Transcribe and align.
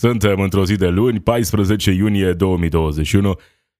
Suntem 0.00 0.40
într-o 0.40 0.64
zi 0.64 0.76
de 0.76 0.88
luni, 0.88 1.20
14 1.20 1.90
iunie 1.90 2.32
2021. 2.32 3.34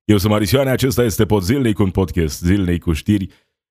Eu 0.04 0.16
sunt 0.16 0.32
Marisioane, 0.32 0.70
acesta 0.70 1.02
este 1.02 1.26
Pod 1.26 1.42
Zilnic, 1.42 1.78
un 1.78 1.90
podcast 1.90 2.40
zilnic 2.40 2.82
cu 2.82 2.92
știri 2.92 3.28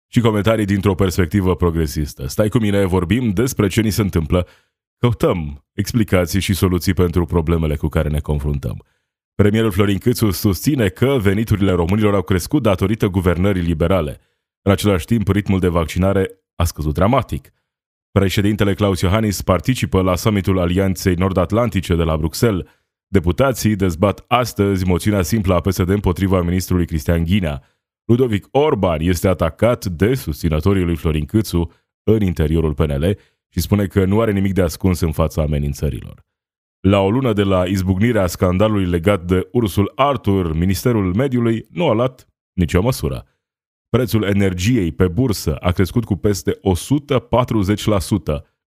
și 0.08 0.20
comentarii 0.20 0.66
dintr-o 0.66 0.96
perspectivă 0.96 1.56
progresistă. 1.56 2.28
Stai 2.28 2.50
cu 2.50 2.58
mine, 2.58 2.86
vorbim 2.86 3.30
despre 3.30 3.68
ce 3.68 3.82
ni 3.82 3.90
se 3.90 4.02
întâmplă, 4.02 4.48
căutăm 4.98 5.66
explicații 5.74 6.40
și 6.40 6.54
soluții 6.54 6.94
pentru 6.94 7.26
problemele 7.26 7.76
cu 7.76 7.88
care 7.88 8.10
ne 8.10 8.20
confruntăm. 8.20 8.84
Premierul 9.36 9.72
Florin 9.72 9.98
Câțu 9.98 10.32
susține 10.32 10.88
că 10.88 11.18
veniturile 11.22 11.72
românilor 11.72 12.16
au 12.16 12.22
crescut 12.22 12.62
datorită 12.62 13.08
guvernării 13.08 13.62
liberale. 13.62 14.20
În 14.62 14.72
același 14.72 15.06
timp, 15.06 15.28
ritmul 15.28 15.60
de 15.60 15.68
vaccinare 15.68 16.30
a 16.56 16.64
scăzut 16.64 16.94
dramatic. 16.94 17.54
Președintele 18.18 18.74
Claus 18.74 19.02
Iohannis 19.02 19.42
participă 19.42 20.02
la 20.02 20.16
summitul 20.16 20.60
Alianței 20.60 21.14
Nord-Atlantice 21.14 21.96
de 21.96 22.04
la 22.04 22.18
Bruxelles. 22.18 22.66
Deputații 23.08 23.76
dezbat 23.76 24.24
astăzi 24.28 24.86
moțiunea 24.86 25.22
simplă 25.22 25.54
a 25.54 25.60
PSD 25.60 25.90
împotriva 25.90 26.42
ministrului 26.42 26.86
Cristian 26.86 27.24
Ghinea. 27.24 27.62
Ludovic 28.06 28.48
Orban 28.52 29.00
este 29.02 29.28
atacat 29.28 29.86
de 29.86 30.14
susținătorii 30.14 30.84
lui 30.84 30.96
Florin 30.96 31.26
Câțu 31.26 31.72
în 32.04 32.22
interiorul 32.22 32.74
PNL 32.74 33.18
și 33.50 33.60
spune 33.60 33.86
că 33.86 34.06
nu 34.06 34.20
are 34.20 34.32
nimic 34.32 34.54
de 34.54 34.62
ascuns 34.62 35.00
în 35.00 35.12
fața 35.12 35.42
amenințărilor. 35.42 36.26
La 36.80 37.00
o 37.00 37.10
lună 37.10 37.34
de 37.34 37.44
la 37.44 37.66
izbucnirea 37.66 38.28
scandalului 38.28 38.86
legat 38.86 39.26
de 39.26 39.48
ursul 39.52 39.92
Arthur, 39.96 40.54
Ministerul 40.56 41.14
Mediului 41.14 41.66
nu 41.72 41.90
a 41.90 41.94
luat 41.94 42.28
nicio 42.54 42.82
măsură. 42.82 43.26
Prețul 43.98 44.24
energiei 44.24 44.92
pe 44.92 45.08
bursă 45.08 45.56
a 45.56 45.72
crescut 45.72 46.06
cu 46.06 46.16
peste 46.16 46.52
140% 46.52 46.58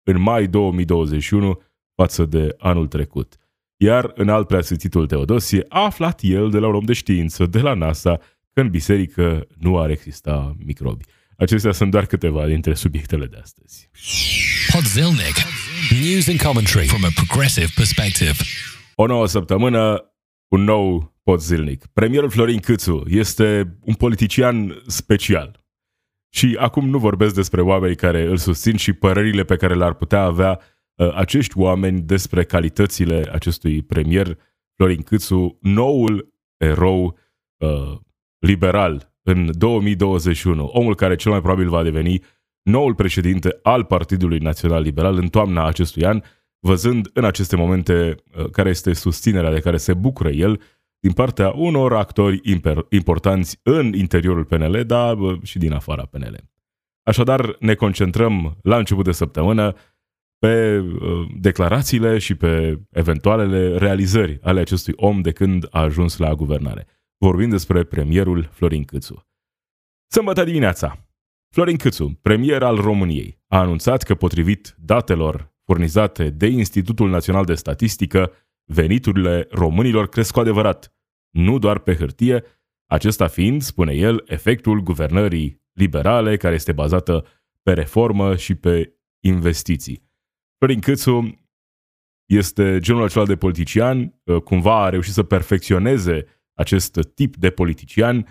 în 0.04 0.22
mai 0.22 0.48
2021 0.48 1.62
față 1.96 2.26
de 2.26 2.56
anul 2.58 2.88
trecut. 2.88 3.38
Iar 3.78 4.12
în 4.16 4.30
alt 4.30 4.48
preasfințitul 4.48 5.08
Teodosie 5.08 5.66
a 5.68 5.84
aflat 5.84 6.20
el 6.24 6.50
de 6.50 6.58
la 6.58 6.68
un 6.68 6.76
om 6.76 6.84
de 6.86 6.94
știință 6.94 7.46
de 7.46 7.60
la 7.60 7.74
NASA 7.74 8.18
că 8.54 8.62
în 8.62 8.70
biserică 8.70 9.48
nu 9.58 9.80
ar 9.80 9.90
exista 9.90 10.56
microbi. 10.66 11.06
Acestea 11.38 11.72
sunt 11.72 11.92
doar 11.92 12.06
câteva 12.06 12.46
dintre 12.46 12.74
subiectele 12.74 13.26
de 13.26 13.38
astăzi. 13.42 13.90
Podzilnic. 14.72 15.36
News 16.04 16.28
and 16.28 16.42
commentary 16.42 16.88
from 16.88 17.04
a 17.04 17.12
progressive 17.16 17.72
perspective. 17.76 18.36
O 18.96 19.06
nouă 19.06 19.28
săptămână, 19.28 20.14
un 20.48 20.64
nou 20.64 21.14
pod 21.30 21.40
zilnic. 21.40 21.86
Premierul 21.86 22.30
Florin 22.30 22.60
Câțu 22.60 23.04
este 23.08 23.78
un 23.82 23.94
politician 23.94 24.82
special. 24.88 25.66
Și 26.30 26.58
acum 26.60 26.90
nu 26.90 26.98
vorbesc 26.98 27.36
despre 27.36 27.62
oameni 27.62 27.96
care 27.96 28.24
îl 28.24 28.38
susțin 28.38 28.76
și 28.76 28.94
părerile 28.94 29.44
pe 29.44 29.56
care 29.56 29.76
le-ar 29.76 29.94
putea 29.94 30.22
avea 30.22 30.60
uh, 30.96 31.14
acești 31.16 31.58
oameni 31.58 32.02
despre 32.02 32.44
calitățile 32.44 33.30
acestui 33.32 33.82
premier 33.82 34.38
Florin 34.76 35.02
Câțu, 35.02 35.58
noul 35.62 36.34
erou 36.58 37.18
uh, 37.58 37.98
liberal 38.40 39.14
în 39.24 39.50
2021, 39.58 40.66
omul 40.66 40.96
care 40.96 41.16
cel 41.16 41.32
mai 41.32 41.42
probabil 41.42 41.70
va 41.70 41.84
deveni 41.84 42.22
noul 42.62 42.96
președinte 42.96 43.60
al 43.62 43.84
Partidului 43.84 44.40
Național 44.40 44.82
Liberal 44.82 45.16
în 45.16 45.28
toamna 45.28 45.66
acestui 45.68 46.06
an, 46.06 46.22
văzând 46.60 47.10
în 47.14 47.24
aceste 47.24 47.56
momente 47.56 48.16
uh, 48.38 48.50
care 48.50 48.70
este 48.70 48.94
susținerea 48.94 49.52
de 49.52 49.60
care 49.60 49.78
se 49.78 49.94
bucură 49.94 50.30
el 50.30 50.60
din 51.00 51.12
partea 51.12 51.50
unor 51.50 51.94
actori 51.94 52.42
importanți 52.90 53.60
în 53.64 53.94
interiorul 53.94 54.46
PNL, 54.46 54.84
dar 54.86 55.18
și 55.44 55.58
din 55.58 55.74
afara 55.74 56.06
PNL. 56.06 56.50
Așadar, 57.04 57.56
ne 57.60 57.76
concentrăm 57.76 58.58
la 58.62 58.78
început 58.78 59.06
de 59.06 59.12
săptămână 59.12 59.76
pe 60.40 60.78
uh, 60.78 61.28
declarațiile 61.40 62.18
și 62.18 62.36
pe 62.36 62.82
eventualele 62.90 63.78
realizări 63.78 64.40
ale 64.42 64.60
acestui 64.60 64.94
om 64.96 65.22
de 65.22 65.32
când 65.32 65.68
a 65.70 65.82
ajuns 65.82 66.18
la 66.18 66.36
guvernare. 66.36 66.88
Vorbim 67.18 67.50
despre 67.50 67.84
premierul 67.84 68.50
Florin 68.52 68.84
Câțu. 68.84 69.28
Sâmbătă 70.12 70.44
dimineața, 70.44 71.10
Florin 71.54 71.78
Câțu, 71.78 72.20
premier 72.22 72.64
al 72.64 72.76
României, 72.76 73.40
a 73.48 73.60
anunțat 73.60 74.04
că 74.04 74.16
potrivit 74.16 74.76
datelor 74.80 75.54
furnizate 75.66 76.30
de 76.30 76.48
Institutul 76.48 77.10
Național 77.10 77.46
de 77.46 77.56
Statistică, 77.56 78.32
veniturile 78.72 79.48
românilor 79.50 80.10
cresc 80.10 80.34
cu 80.34 80.40
adevărat, 80.40 80.94
nu 81.30 81.60
doar 81.60 81.80
pe 81.80 81.96
hârtie, 81.96 82.44
acesta 82.86 83.28
fiind, 83.28 83.62
spune 83.62 83.94
el, 83.94 84.24
efectul 84.26 84.80
guvernării 84.80 85.62
liberale 85.74 86.38
care 86.38 86.56
este 86.56 86.72
bazată 86.72 87.26
pe 87.62 87.74
reformă 87.74 88.36
și 88.36 88.56
pe 88.56 88.94
investiții. 89.24 90.04
Florin 90.58 90.80
Câțu 90.80 91.40
este 92.26 92.78
genul 92.80 93.04
acela 93.04 93.26
de 93.26 93.36
politician, 93.36 94.22
uh, 94.24 94.42
cumva 94.42 94.84
a 94.84 94.90
reușit 94.90 95.14
să 95.14 95.24
perfecționeze 95.24 96.26
acest 96.54 97.00
tip 97.16 97.36
de 97.36 97.50
politician 97.50 98.28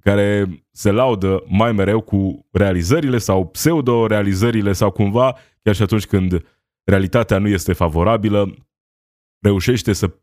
care 0.00 0.46
se 0.70 0.90
laudă 0.90 1.44
mai 1.46 1.72
mereu 1.72 2.00
cu 2.00 2.48
realizările 2.52 3.18
sau 3.18 3.46
pseudo-realizările 3.46 4.72
sau 4.72 4.90
cumva, 4.90 5.36
chiar 5.62 5.74
și 5.74 5.82
atunci 5.82 6.06
când 6.06 6.44
realitatea 6.84 7.38
nu 7.38 7.48
este 7.48 7.72
favorabilă, 7.72 8.65
reușește 9.40 9.92
să 9.92 10.16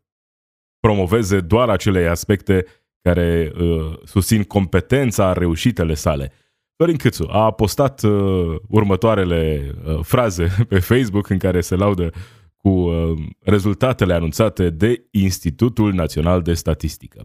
promoveze 0.80 1.40
doar 1.40 1.68
acele 1.68 2.06
aspecte 2.06 2.66
care 3.00 3.52
uh, 3.60 3.98
susțin 4.04 4.42
competența, 4.42 5.32
reușitele 5.32 5.94
sale. 5.94 6.32
Florin 6.76 6.96
Câțu 6.96 7.28
a 7.30 7.50
postat 7.50 8.02
uh, 8.02 8.56
următoarele 8.68 9.70
uh, 9.84 9.98
fraze 10.02 10.48
pe 10.68 10.78
Facebook 10.78 11.28
în 11.28 11.38
care 11.38 11.60
se 11.60 11.74
laudă 11.74 12.12
cu 12.56 12.68
uh, 12.68 13.18
rezultatele 13.40 14.14
anunțate 14.14 14.70
de 14.70 15.06
Institutul 15.10 15.92
Național 15.92 16.42
de 16.42 16.54
Statistică. 16.54 17.24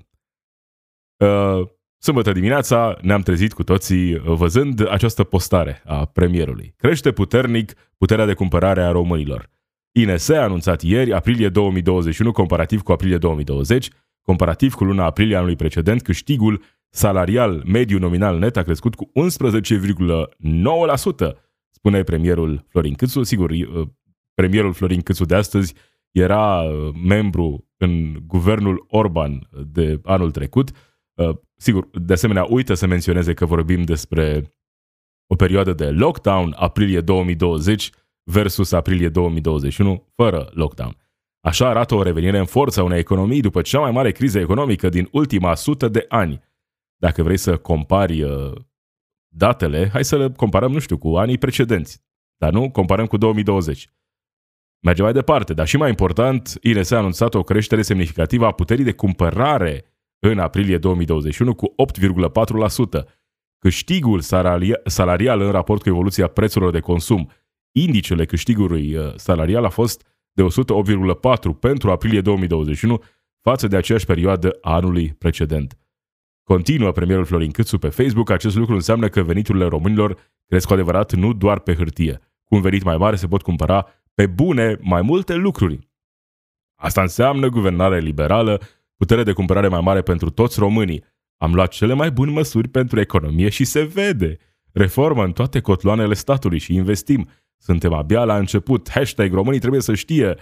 Uh, 1.18 1.68
sâmbătă 1.98 2.32
dimineața 2.32 2.98
ne-am 3.02 3.22
trezit 3.22 3.54
cu 3.54 3.64
toții 3.64 4.14
uh, 4.14 4.22
văzând 4.24 4.92
această 4.92 5.24
postare 5.24 5.82
a 5.86 6.06
premierului. 6.06 6.74
Crește 6.78 7.12
puternic 7.12 7.74
puterea 7.98 8.26
de 8.26 8.34
cumpărare 8.34 8.84
a 8.84 8.92
românilor. 8.92 9.50
INS 9.92 10.30
a 10.30 10.42
anunțat 10.42 10.82
ieri, 10.82 11.14
aprilie 11.14 11.50
2021, 11.50 12.32
comparativ 12.32 12.82
cu 12.82 12.92
aprilie 12.92 13.18
2020, 13.18 13.90
comparativ 14.22 14.74
cu 14.74 14.84
luna 14.84 15.06
aprilie 15.06 15.36
anului 15.36 15.56
precedent, 15.56 16.02
câștigul 16.02 16.62
salarial 16.90 17.64
mediu 17.66 18.00
nominal 18.00 18.38
net 18.38 18.58
a 18.58 18.64
crescut 18.64 18.96
cu 18.96 19.12
11,9%, 19.12 19.12
spune 21.70 22.04
premierul 22.04 22.66
Florin 22.68 22.94
Câțu. 22.94 23.24
Sigur, 23.24 23.52
premierul 24.34 24.74
Florin 24.74 25.02
Câțu 25.02 25.26
de 25.26 25.36
astăzi 25.36 25.74
era 26.12 26.64
membru 27.08 27.68
în 27.78 28.18
guvernul 28.28 28.86
Orban 28.90 29.50
de 29.68 30.00
anul 30.04 30.32
trecut. 30.32 30.72
Sigur, 31.56 31.90
de 31.94 32.14
asemenea, 32.14 32.46
uită 32.50 32.74
să 32.74 32.88
menționeze 32.88 33.34
că 33.34 33.46
vorbim 33.46 33.84
despre 33.84 34.54
o 35.28 35.36
perioadă 35.36 35.74
de 35.74 35.90
lockdown, 35.90 36.56
aprilie 36.58 37.02
2020, 37.02 37.90
versus 38.30 38.72
aprilie 38.72 39.10
2021, 39.10 40.08
fără 40.16 40.50
lockdown. 40.54 40.98
Așa 41.42 41.68
arată 41.68 41.96
o 41.96 42.04
revenire 42.04 42.38
în 42.38 42.46
forță 42.46 42.80
a 42.80 42.84
unei 42.84 43.00
economii 43.00 43.42
după 43.42 43.62
cea 43.62 43.80
mai 43.80 43.92
mare 43.92 44.12
criză 44.12 44.40
economică 44.40 44.90
din 44.90 45.08
ultima 45.12 45.56
sută 45.56 45.88
de 45.88 46.06
ani. 46.08 46.42
Dacă 46.96 47.24
vrei 47.24 47.38
să 47.38 47.58
compari 47.58 48.22
uh, 48.22 48.52
datele, 49.28 49.90
hai 49.90 50.04
să 50.04 50.18
le 50.18 50.32
comparăm, 50.32 50.72
nu 50.72 50.80
știu, 50.80 50.98
cu 50.98 51.16
anii 51.16 51.38
precedenți. 51.38 52.04
Dar 52.38 52.52
nu, 52.52 52.72
comparăm 52.72 53.06
cu 53.06 53.18
2020. 53.18 53.90
Merge 54.80 55.02
mai 55.02 55.14
departe, 55.14 55.54
dar 55.54 55.68
și 55.68 55.78
mai 55.78 55.90
important, 55.90 56.58
INS 56.62 56.92
a 56.92 56.98
anunțat 56.98 57.34
o 57.34 57.44
creștere 57.44 57.82
semnificativă 57.82 58.46
a 58.46 58.52
puterii 58.52 58.84
de 58.84 58.94
cumpărare 58.94 59.86
în 60.20 60.40
aprilie 60.40 60.78
2021 60.78 61.56
cu 61.56 61.76
8,4%. 63.00 63.06
Câștigul 63.60 64.22
salarial 64.86 65.42
în 65.42 65.52
raport 65.52 65.82
cu 65.82 65.90
evoluția 65.90 66.28
prețurilor 66.28 66.74
de 66.74 66.80
consum 66.80 67.32
indicele 67.72 68.26
câștigului 68.26 68.96
uh, 68.96 69.14
salarial 69.16 69.66
a 69.66 69.70
fost 69.70 70.08
de 70.32 70.44
108,4 70.44 71.60
pentru 71.60 71.92
aprilie 71.92 72.22
2021 72.22 73.04
față 73.42 73.68
de 73.68 73.76
aceeași 73.76 74.06
perioadă 74.06 74.58
a 74.62 74.74
anului 74.74 75.14
precedent. 75.14 75.78
Continuă 76.44 76.92
premierul 76.92 77.26
Florin 77.26 77.52
Câțu 77.52 77.78
pe 77.78 77.90
Facebook, 77.90 78.30
acest 78.30 78.56
lucru 78.56 78.74
înseamnă 78.74 79.08
că 79.08 79.22
veniturile 79.22 79.66
românilor 79.66 80.18
cresc 80.46 80.68
cu 80.68 80.74
adevărat 80.74 81.14
nu 81.14 81.34
doar 81.34 81.60
pe 81.60 81.76
hârtie. 81.76 82.20
Cu 82.44 82.56
un 82.56 82.62
venit 82.62 82.84
mai 82.84 82.98
mare 82.98 83.16
se 83.16 83.28
pot 83.28 83.42
cumpăra 83.42 83.88
pe 84.14 84.26
bune 84.26 84.78
mai 84.82 85.02
multe 85.02 85.34
lucruri. 85.34 85.90
Asta 86.76 87.02
înseamnă 87.02 87.48
guvernare 87.48 88.00
liberală, 88.00 88.62
putere 88.98 89.24
de 89.24 89.34
cumpărare 89.34 89.68
mai 89.68 89.82
mare 89.82 90.02
pentru 90.02 90.30
toți 90.30 90.60
românii. 90.60 91.04
Am 91.38 91.54
luat 91.54 91.72
cele 91.72 91.94
mai 91.94 92.12
bune 92.12 92.32
măsuri 92.32 92.68
pentru 92.68 93.00
economie 93.00 93.50
și 93.50 93.64
se 93.64 93.84
vede. 93.84 94.38
Reformă 94.72 95.24
în 95.24 95.32
toate 95.32 95.60
cotloanele 95.60 96.14
statului 96.14 96.60
și 96.60 96.74
investim. 96.74 97.30
Suntem 97.62 97.94
abia 97.94 98.24
la 98.24 98.38
început. 98.38 98.90
Hashtag 98.90 99.34
românii 99.34 99.60
trebuie 99.60 99.82
să 99.82 99.96
știe 99.96 100.36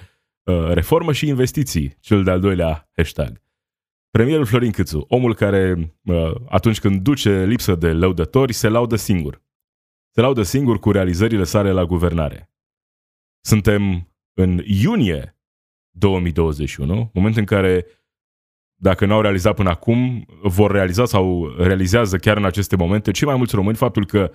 uh, 0.43 0.69
reformă 0.69 1.11
și 1.13 1.27
investiții, 1.27 1.97
cel 1.99 2.23
de-al 2.23 2.39
doilea 2.39 2.89
hashtag. 2.95 3.41
Premierul 4.09 4.45
Florin 4.45 4.71
Câțu, 4.71 5.05
omul 5.07 5.35
care 5.35 5.95
uh, 6.03 6.35
atunci 6.49 6.79
când 6.79 7.01
duce 7.01 7.45
lipsă 7.45 7.75
de 7.75 7.91
lăudători, 7.91 8.53
se 8.53 8.67
laudă 8.67 8.95
singur. 8.95 9.41
Se 10.09 10.21
laudă 10.21 10.41
singur 10.41 10.79
cu 10.79 10.91
realizările 10.91 11.43
sale 11.43 11.71
la 11.71 11.85
guvernare. 11.85 12.51
Suntem 13.41 14.11
în 14.33 14.61
iunie 14.65 15.37
2021, 15.91 17.09
moment 17.13 17.37
în 17.37 17.45
care, 17.45 17.85
dacă 18.75 19.05
n-au 19.05 19.21
realizat 19.21 19.55
până 19.55 19.69
acum, 19.69 20.25
vor 20.41 20.71
realiza 20.71 21.05
sau 21.05 21.53
realizează 21.57 22.17
chiar 22.17 22.37
în 22.37 22.45
aceste 22.45 22.75
momente 22.75 23.11
cei 23.11 23.27
mai 23.27 23.37
mulți 23.37 23.55
români 23.55 23.75
faptul 23.75 24.05
că 24.05 24.31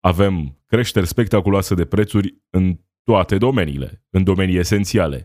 avem 0.00 0.62
creșteri 0.66 1.06
spectaculoase 1.06 1.74
de 1.74 1.86
prețuri 1.86 2.42
în 2.50 2.80
toate 3.02 3.38
domeniile, 3.38 4.04
în 4.10 4.24
domenii 4.24 4.56
esențiale. 4.58 5.22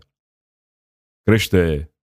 Crește 1.22 1.94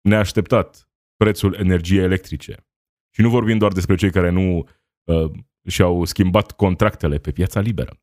neașteptat 0.00 0.90
prețul 1.16 1.54
energiei 1.54 2.02
electrice. 2.02 2.66
Și 3.14 3.20
nu 3.20 3.30
vorbim 3.30 3.58
doar 3.58 3.72
despre 3.72 3.94
cei 3.94 4.10
care 4.10 4.30
nu 4.30 4.68
uh, 5.04 5.30
și-au 5.66 6.04
schimbat 6.04 6.52
contractele 6.52 7.18
pe 7.18 7.32
piața 7.32 7.60
liberă. 7.60 8.00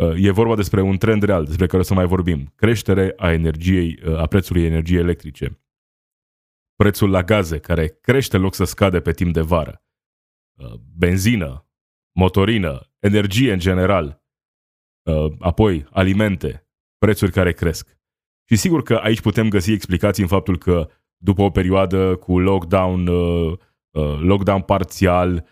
Uh, 0.00 0.14
e 0.16 0.30
vorba 0.30 0.56
despre 0.56 0.80
un 0.80 0.96
trend 0.96 1.22
real 1.22 1.44
despre 1.44 1.66
care 1.66 1.78
o 1.78 1.84
să 1.84 1.94
mai 1.94 2.06
vorbim. 2.06 2.52
Creștere 2.56 3.12
a 3.16 3.32
energiei, 3.32 4.00
uh, 4.04 4.18
a 4.18 4.26
prețului 4.26 4.64
energiei 4.64 5.00
electrice. 5.00 5.62
Prețul 6.74 7.10
la 7.10 7.22
gaze, 7.22 7.58
care 7.58 7.88
crește 7.88 8.36
în 8.36 8.42
loc 8.42 8.54
să 8.54 8.64
scade 8.64 9.00
pe 9.00 9.12
timp 9.12 9.32
de 9.32 9.40
vară. 9.40 9.84
Uh, 10.58 10.74
benzină, 10.96 11.69
motorină, 12.12 12.90
energie 12.98 13.52
în 13.52 13.58
general. 13.58 14.24
Apoi, 15.38 15.86
alimente, 15.90 16.68
prețuri 16.98 17.32
care 17.32 17.52
cresc. 17.52 17.98
Și 18.48 18.56
sigur 18.56 18.82
că 18.82 18.94
aici 18.94 19.20
putem 19.20 19.48
găsi 19.48 19.72
explicații 19.72 20.22
în 20.22 20.28
faptul 20.28 20.58
că 20.58 20.90
după 21.16 21.42
o 21.42 21.50
perioadă 21.50 22.16
cu 22.16 22.38
lockdown, 22.38 23.04
lockdown 24.20 24.62
parțial, 24.62 25.46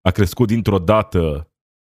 a 0.00 0.10
crescut 0.10 0.48
dintr-o 0.48 0.78
dată 0.78 1.52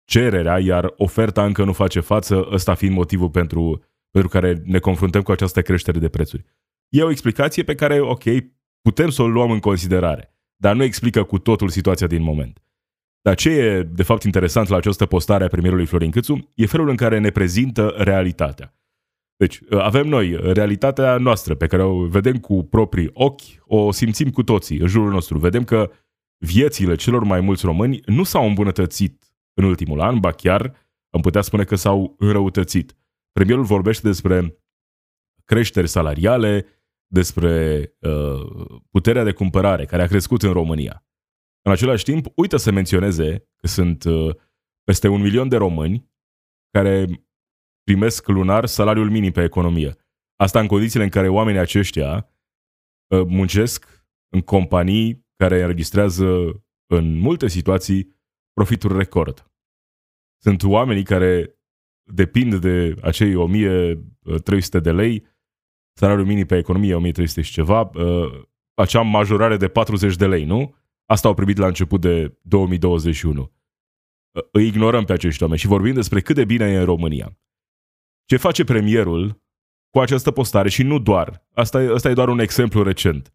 cererea, 0.10 0.60
iar 0.60 0.94
oferta 0.98 1.46
încă 1.46 1.64
nu 1.64 1.74
face 1.74 2.00
față, 2.00 2.48
ăsta 2.52 2.74
fiind 2.74 2.96
motivul 2.96 3.30
pentru, 3.30 3.84
pentru 4.12 4.30
care 4.30 4.62
ne 4.66 4.80
confruntăm 4.80 5.22
cu 5.22 5.32
această 5.32 5.62
creștere 5.62 6.00
de 6.00 6.10
prețuri. 6.10 6.46
E 6.90 7.04
o 7.04 7.10
explicație 7.10 7.64
pe 7.64 7.76
care, 7.76 8.00
ok, 8.00 8.24
putem 8.82 9.10
să 9.10 9.22
o 9.22 9.28
luăm 9.28 9.52
în 9.52 9.60
considerare, 9.60 10.36
dar 10.56 10.76
nu 10.76 10.84
explică 10.84 11.24
cu 11.24 11.40
totul 11.40 11.70
situația 11.70 12.08
din 12.08 12.22
moment. 12.22 12.65
Dar 13.26 13.36
ce 13.36 13.50
e, 13.50 13.84
de 13.84 14.04
fapt, 14.04 14.24
interesant 14.24 14.68
la 14.68 14.76
această 14.76 15.06
postare 15.06 15.44
a 15.44 15.48
premierului 15.48 15.86
Florin 15.86 16.12
Câțu 16.12 16.52
e 16.56 16.66
felul 16.66 16.90
în 16.90 16.96
care 16.96 17.20
ne 17.20 17.30
prezintă 17.30 17.94
realitatea. 17.98 18.76
Deci, 19.36 19.60
avem 19.70 20.08
noi 20.08 20.54
realitatea 20.54 21.18
noastră 21.18 21.56
pe 21.56 21.68
care 21.68 21.84
o 21.84 22.06
vedem 22.06 22.38
cu 22.38 22.64
proprii 22.64 23.10
ochi, 23.14 23.42
o 23.66 23.92
simțim 23.92 24.30
cu 24.30 24.44
toții 24.44 24.78
în 24.78 24.88
jurul 24.88 25.12
nostru. 25.12 25.38
Vedem 25.38 25.64
că 25.64 25.92
viețile 26.38 26.96
celor 26.96 27.24
mai 27.24 27.42
mulți 27.42 27.66
români 27.66 28.00
nu 28.06 28.24
s-au 28.24 28.48
îmbunătățit 28.48 29.24
în 29.54 29.64
ultimul 29.64 30.02
an, 30.02 30.20
ba 30.20 30.32
chiar 30.32 30.74
am 31.10 31.22
putea 31.22 31.42
spune 31.42 31.64
că 31.64 31.76
s-au 31.76 32.16
înrăutățit. 32.18 32.96
Premierul 33.32 33.64
vorbește 33.64 34.08
despre 34.08 34.58
creșteri 35.46 35.88
salariale, 35.88 36.66
despre 37.08 37.84
uh, 38.00 38.80
puterea 38.92 39.24
de 39.24 39.32
cumpărare 39.32 39.86
care 39.86 40.02
a 40.02 40.08
crescut 40.08 40.42
în 40.42 40.52
România. 40.52 41.06
În 41.66 41.72
același 41.72 42.04
timp, 42.04 42.26
uită 42.36 42.58
să 42.58 42.72
menționeze 42.72 43.50
că 43.56 43.68
sunt 43.68 44.04
uh, 44.04 44.36
peste 44.84 45.08
un 45.08 45.22
milion 45.22 45.50
de 45.50 45.58
români 45.58 46.12
care 46.70 47.06
primesc 47.84 48.28
lunar 48.28 48.66
salariul 48.66 49.10
minim 49.10 49.32
pe 49.32 49.44
economie. 49.44 49.96
Asta 50.36 50.60
în 50.60 50.68
condițiile 50.68 51.04
în 51.04 51.10
care 51.10 51.30
oamenii 51.30 51.60
aceștia 51.60 52.30
uh, 53.08 53.26
muncesc 53.28 54.06
în 54.34 54.42
companii 54.42 55.26
care 55.36 55.62
înregistrează 55.62 56.26
în 56.86 57.18
multe 57.18 57.48
situații 57.48 58.16
profituri 58.54 58.98
record. 58.98 59.52
Sunt 60.42 60.64
oamenii 60.64 61.04
care 61.04 61.60
depind 62.12 62.56
de 62.56 62.96
acei 63.02 63.36
1300 63.36 64.80
de 64.80 64.92
lei, 64.92 65.26
salariul 65.98 66.26
minim 66.26 66.46
pe 66.46 66.58
economie 66.58 66.96
1300 66.96 67.42
și 67.42 67.52
ceva, 67.52 67.90
uh, 67.94 68.42
acea 68.74 69.02
majorare 69.02 69.58
de 69.58 69.68
40 69.68 70.16
de 70.16 70.28
lei, 70.28 70.44
nu? 70.44 70.76
Asta 71.06 71.28
au 71.28 71.34
primit 71.34 71.58
la 71.58 71.68
început 71.68 72.02
de 72.02 72.38
2021. 72.42 73.42
Uh, 73.42 74.44
îi 74.52 74.68
ignorăm 74.68 75.06
pe 75.06 75.14
acești 75.14 75.42
oameni 75.42 75.60
și 75.60 75.68
vorbim 75.68 75.94
despre 75.94 76.22
cât 76.22 76.36
de 76.36 76.46
bine 76.46 76.66
e 76.66 76.78
în 76.78 76.86
România. 76.86 77.38
Ce 78.26 78.38
face 78.38 78.64
premierul 78.64 79.44
cu 79.90 80.00
această 80.00 80.32
postare 80.32 80.70
și 80.70 80.84
nu 80.84 81.00
doar, 81.00 81.48
asta, 81.54 81.80
asta 81.94 82.10
e 82.10 82.14
doar 82.14 82.30
un 82.30 82.40
exemplu 82.40 82.84
recent, 82.84 83.34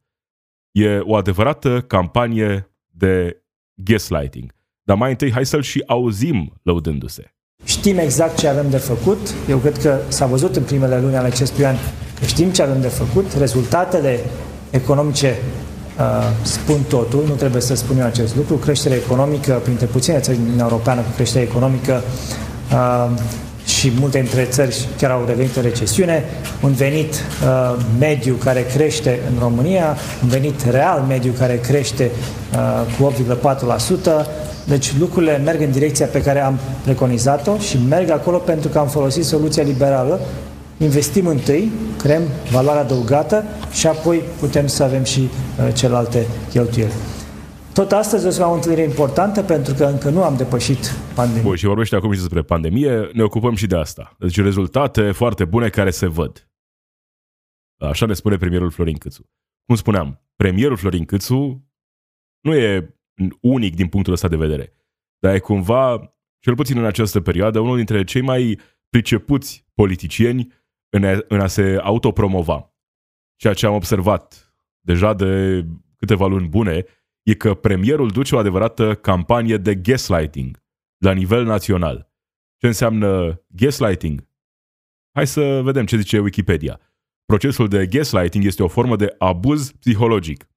e 0.70 0.98
o 0.98 1.14
adevărată 1.14 1.80
campanie 1.80 2.70
de 2.86 3.42
gaslighting. 3.74 4.54
Dar 4.82 4.96
mai 4.96 5.10
întâi 5.10 5.32
hai 5.32 5.46
să-l 5.46 5.62
și 5.62 5.82
auzim 5.86 6.60
lăudându-se. 6.62 7.34
Știm 7.64 7.98
exact 7.98 8.38
ce 8.38 8.48
avem 8.48 8.70
de 8.70 8.76
făcut. 8.76 9.18
Eu 9.48 9.58
cred 9.58 9.78
că 9.78 10.00
s-a 10.08 10.26
văzut 10.26 10.56
în 10.56 10.64
primele 10.64 11.00
luni 11.00 11.16
ale 11.16 11.26
acestui 11.26 11.64
an 11.64 11.76
că 12.18 12.24
știm 12.24 12.50
ce 12.50 12.62
avem 12.62 12.80
de 12.80 12.88
făcut. 12.88 13.32
Rezultatele 13.32 14.20
economice 14.70 15.28
uh, 15.28 15.69
spun 16.42 16.80
totul, 16.88 17.24
nu 17.28 17.34
trebuie 17.34 17.62
să 17.62 17.74
spun 17.74 17.98
eu 17.98 18.04
acest 18.04 18.36
lucru. 18.36 18.54
Creștere 18.54 18.94
economică, 18.94 19.60
printre 19.62 19.86
puține 19.86 20.18
țări 20.18 20.38
din 20.50 20.60
Europeană 20.60 21.00
cu 21.00 21.10
creștere 21.14 21.44
economică, 21.44 22.02
uh, 22.72 23.10
și 23.64 23.92
multe 23.98 24.18
dintre 24.18 24.44
țări 24.44 24.88
chiar 24.96 25.10
au 25.10 25.24
revenit 25.26 25.56
în 25.56 25.62
recesiune, 25.62 26.24
un 26.62 26.72
venit 26.72 27.14
uh, 27.14 27.76
mediu 27.98 28.34
care 28.34 28.66
crește 28.74 29.20
în 29.32 29.38
România, 29.40 29.96
un 30.22 30.28
venit 30.28 30.64
real 30.70 31.04
mediu 31.08 31.32
care 31.38 31.60
crește 31.62 32.10
uh, 32.54 32.82
cu 32.98 33.12
8,4%, 34.22 34.26
deci 34.64 34.92
lucrurile 34.98 35.40
merg 35.44 35.60
în 35.60 35.70
direcția 35.70 36.06
pe 36.06 36.22
care 36.22 36.40
am 36.40 36.58
preconizat-o 36.84 37.58
și 37.58 37.78
merg 37.88 38.10
acolo 38.10 38.36
pentru 38.36 38.68
că 38.68 38.78
am 38.78 38.88
folosit 38.88 39.24
soluția 39.24 39.62
liberală. 39.62 40.20
Investim 40.82 41.26
întâi, 41.26 41.70
creăm 41.98 42.22
valoare 42.50 42.78
adăugată 42.78 43.44
și 43.72 43.86
apoi 43.86 44.18
putem 44.38 44.66
să 44.66 44.82
avem 44.82 45.04
și 45.04 45.20
uh, 45.20 45.74
celelalte 45.74 46.26
cheltuieli. 46.50 46.92
Tot 47.74 47.92
astăzi 47.92 48.26
o 48.26 48.30
să 48.30 48.42
am 48.42 48.50
o 48.50 48.54
întâlnire 48.54 48.82
importantă 48.82 49.42
pentru 49.42 49.74
că 49.74 49.84
încă 49.84 50.10
nu 50.10 50.22
am 50.22 50.36
depășit 50.36 50.90
pandemia. 51.14 51.42
Bun, 51.42 51.56
și 51.56 51.66
vorbește 51.66 51.96
acum 51.96 52.12
și 52.12 52.18
despre 52.18 52.42
pandemie, 52.42 53.10
ne 53.12 53.22
ocupăm 53.22 53.54
și 53.54 53.66
de 53.66 53.76
asta. 53.76 54.16
Deci 54.18 54.40
rezultate 54.40 55.12
foarte 55.12 55.44
bune 55.44 55.68
care 55.68 55.90
se 55.90 56.06
văd. 56.06 56.50
Așa 57.80 58.06
ne 58.06 58.12
spune 58.12 58.36
premierul 58.36 58.70
Florin 58.70 58.96
Câțu. 58.96 59.30
Cum 59.66 59.76
spuneam, 59.76 60.22
premierul 60.36 60.76
Florin 60.76 61.04
Câțu 61.04 61.70
nu 62.40 62.54
e 62.54 62.96
unic 63.40 63.74
din 63.74 63.88
punctul 63.88 64.12
ăsta 64.12 64.28
de 64.28 64.36
vedere. 64.36 64.72
Dar 65.18 65.34
e 65.34 65.38
cumva, 65.38 66.14
cel 66.38 66.54
puțin 66.54 66.78
în 66.78 66.84
această 66.84 67.20
perioadă, 67.20 67.58
unul 67.58 67.76
dintre 67.76 68.04
cei 68.04 68.22
mai 68.22 68.60
pricepuți 68.88 69.66
politicieni 69.74 70.58
în 70.90 71.04
a, 71.04 71.18
în 71.28 71.40
a 71.40 71.46
se 71.46 71.78
autopromova. 71.82 72.74
Ceea 73.36 73.54
ce 73.54 73.66
am 73.66 73.74
observat 73.74 74.54
deja 74.80 75.14
de 75.14 75.64
câteva 75.96 76.26
luni 76.26 76.48
bune 76.48 76.84
e 77.22 77.34
că 77.34 77.54
premierul 77.54 78.08
duce 78.08 78.34
o 78.34 78.38
adevărată 78.38 78.94
campanie 78.94 79.56
de 79.56 79.74
gaslighting 79.74 80.62
la 80.98 81.12
nivel 81.12 81.44
național. 81.44 82.12
Ce 82.56 82.66
înseamnă 82.66 83.40
gaslighting? 83.46 84.28
Hai 85.14 85.26
să 85.26 85.60
vedem 85.62 85.86
ce 85.86 85.96
zice 85.96 86.18
Wikipedia. 86.18 86.80
Procesul 87.24 87.68
de 87.68 87.86
gaslighting 87.86 88.44
este 88.44 88.62
o 88.62 88.68
formă 88.68 88.96
de 88.96 89.14
abuz 89.18 89.72
psihologic 89.72 90.48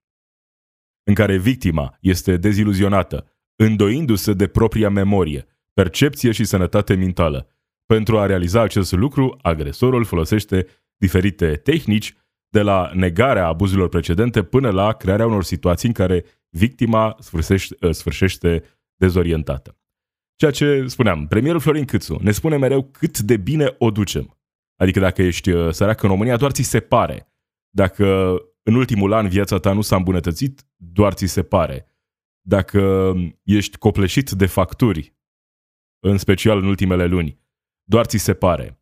în 1.04 1.14
care 1.14 1.38
victima 1.38 1.98
este 2.02 2.38
deziluzionată, 2.38 3.28
îndoindu-se 3.56 4.34
de 4.34 4.48
propria 4.48 4.90
memorie, 4.90 5.46
percepție 5.74 6.32
și 6.32 6.44
sănătate 6.44 6.96
mentală. 6.96 7.48
Pentru 7.86 8.20
a 8.20 8.26
realiza 8.26 8.62
acest 8.62 8.92
lucru, 8.92 9.38
agresorul 9.42 10.04
folosește 10.04 10.68
diferite 10.98 11.56
tehnici, 11.56 12.14
de 12.54 12.62
la 12.62 12.92
negarea 12.94 13.48
abuzurilor 13.48 13.90
precedente 13.90 14.44
până 14.44 14.70
la 14.70 14.94
crearea 14.94 15.26
unor 15.26 15.44
situații 15.44 15.88
în 15.88 15.94
care 15.94 16.26
victima 16.50 17.16
sfârșește, 17.20 17.76
ă, 17.82 17.92
sfârșește 17.92 18.64
dezorientată. 18.96 19.78
Ceea 20.36 20.52
ce 20.52 20.86
spuneam, 20.88 21.28
premierul 21.28 21.60
Florin 21.60 21.86
Câțu 21.86 22.20
ne 22.22 22.32
spune 22.32 22.58
mereu 22.58 22.84
cât 22.84 23.20
de 23.20 23.38
bine 23.38 23.76
o 23.78 23.92
ducem. 23.92 24.38
Adică 24.76 25.00
dacă 25.00 25.22
ești 25.22 25.52
ă, 25.52 25.72
sărac 25.72 26.04
în 26.04 26.10
România, 26.10 26.38
doar 26.38 26.52
ți 26.52 26.62
se 26.62 26.80
pare. 26.80 27.34
Dacă 27.70 28.38
în 28.64 28.76
ultimul 28.76 29.14
an 29.14 29.28
viața 29.28 29.58
ta 29.58 29.74
nu 29.74 29.82
s-a 29.82 29.96
îmbunătățit, 29.96 30.66
doar 30.76 31.14
ți 31.14 31.26
se 31.26 31.44
pare. 31.44 31.88
Dacă 32.48 33.14
ești 33.44 33.78
copleșit 33.78 34.30
de 34.30 34.46
facturi, 34.46 35.16
în 36.00 36.18
special 36.18 36.58
în 36.58 36.66
ultimele 36.66 37.06
luni, 37.06 37.40
doar 37.84 38.06
ți 38.06 38.18
se 38.18 38.34
pare. 38.34 38.82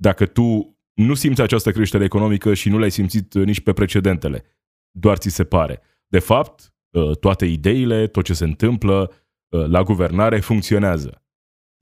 Dacă 0.00 0.26
tu 0.26 0.78
nu 0.94 1.14
simți 1.14 1.40
această 1.40 1.70
creștere 1.70 2.04
economică 2.04 2.54
și 2.54 2.68
nu 2.68 2.78
l-ai 2.78 2.90
simțit 2.90 3.34
nici 3.34 3.60
pe 3.60 3.72
precedentele, 3.72 4.44
doar 4.90 5.16
ți 5.16 5.28
se 5.28 5.44
pare. 5.44 5.80
De 6.06 6.18
fapt, 6.18 6.74
ă, 6.94 7.14
toate 7.14 7.46
ideile, 7.46 8.06
tot 8.06 8.24
ce 8.24 8.34
se 8.34 8.44
întâmplă 8.44 9.12
ă, 9.52 9.66
la 9.66 9.82
guvernare 9.82 10.40
funcționează. 10.40 11.24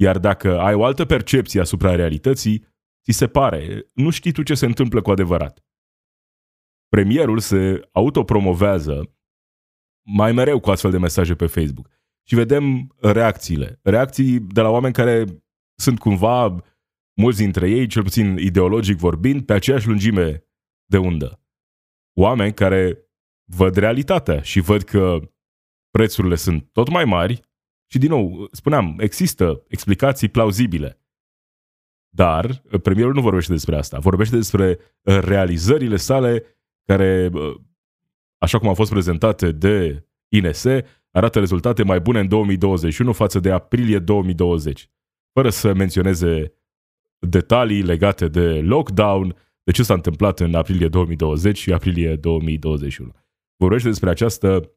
Iar 0.01 0.19
dacă 0.19 0.59
ai 0.59 0.75
o 0.75 0.85
altă 0.85 1.05
percepție 1.05 1.61
asupra 1.61 1.95
realității, 1.95 2.67
ți 3.03 3.17
se 3.17 3.27
pare, 3.27 3.91
nu 3.93 4.11
știi 4.11 4.33
tu 4.33 4.43
ce 4.43 4.55
se 4.55 4.67
întâmplă 4.67 5.03
cu 5.03 5.11
adevărat 5.11 5.65
premierul 6.95 7.39
se 7.39 7.89
autopromovează 7.93 9.17
mai 10.07 10.33
mereu 10.33 10.61
cu 10.61 10.71
astfel 10.71 10.91
de 10.91 10.99
mesaje 10.99 11.35
pe 11.35 11.47
Facebook. 11.47 11.89
Și 12.27 12.35
vedem 12.35 12.95
reacțiile. 13.01 13.79
Reacții 13.83 14.41
de 14.41 14.61
la 14.61 14.69
oameni 14.69 14.95
care 14.95 15.25
sunt 15.75 15.99
cumva, 15.99 16.65
mulți 17.17 17.39
dintre 17.39 17.71
ei, 17.71 17.87
cel 17.87 18.03
puțin 18.03 18.37
ideologic 18.37 18.97
vorbind, 18.97 19.45
pe 19.45 19.53
aceeași 19.53 19.87
lungime 19.87 20.45
de 20.85 20.99
undă. 20.99 21.41
Oameni 22.19 22.55
care 22.55 22.99
văd 23.45 23.77
realitatea 23.77 24.43
și 24.43 24.61
văd 24.61 24.83
că 24.83 25.19
prețurile 25.91 26.35
sunt 26.35 26.69
tot 26.73 26.89
mai 26.89 27.05
mari 27.05 27.41
și, 27.91 27.99
din 27.99 28.09
nou, 28.09 28.49
spuneam, 28.53 28.97
există 28.99 29.65
explicații 29.69 30.29
plauzibile. 30.29 30.99
Dar 32.15 32.63
premierul 32.83 33.15
nu 33.15 33.21
vorbește 33.21 33.53
despre 33.53 33.77
asta. 33.77 33.99
Vorbește 33.99 34.37
despre 34.37 34.79
realizările 35.03 35.97
sale 35.97 36.45
care, 36.85 37.31
așa 38.39 38.59
cum 38.59 38.69
au 38.69 38.75
fost 38.75 38.91
prezentate 38.91 39.53
de 39.53 40.07
INS, 40.29 40.65
arată 41.11 41.39
rezultate 41.39 41.83
mai 41.83 42.01
bune 42.01 42.21
în 42.21 42.29
2021 42.29 43.13
față 43.13 43.41
de 43.41 43.51
aprilie 43.51 43.99
2020. 43.99 44.91
Fără 45.35 45.51
să 45.51 45.73
menționeze 45.73 46.55
detalii 47.19 47.83
legate 47.83 48.29
de 48.29 48.61
lockdown, 48.61 49.37
de 49.63 49.73
ce 49.73 49.83
s-a 49.83 49.95
întâmplat 49.95 50.41
în 50.41 50.55
aprilie 50.55 50.89
2020 50.89 51.59
și 51.59 51.73
aprilie 51.73 52.17
2021. 52.17 53.11
Vorbește 53.57 53.89
despre 53.89 54.11
această 54.11 54.71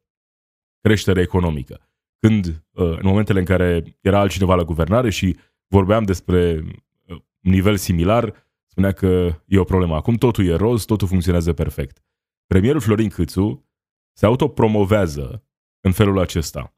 creștere 0.81 1.21
economică. 1.21 1.89
Când, 2.19 2.45
uh, 2.45 2.91
în 2.91 3.01
momentele 3.03 3.39
în 3.39 3.45
care 3.45 3.97
era 4.01 4.19
altcineva 4.19 4.55
la 4.55 4.63
guvernare 4.63 5.09
și 5.09 5.37
vorbeam 5.67 6.03
despre 6.03 6.63
uh, 7.05 7.17
nivel 7.39 7.75
similar, 7.75 8.33
spunea 8.65 8.91
că 8.91 9.41
e 9.45 9.59
o 9.59 9.63
problemă. 9.63 9.95
Acum 9.95 10.15
totul 10.15 10.45
e 10.45 10.55
roz, 10.55 10.85
totul 10.85 11.07
funcționează 11.07 11.53
perfect. 11.53 12.03
Premierul 12.45 12.81
Florin 12.81 13.09
Câțu 13.09 13.65
se 14.13 14.25
autopromovează 14.25 15.43
în 15.81 15.91
felul 15.91 16.19
acesta. 16.19 16.75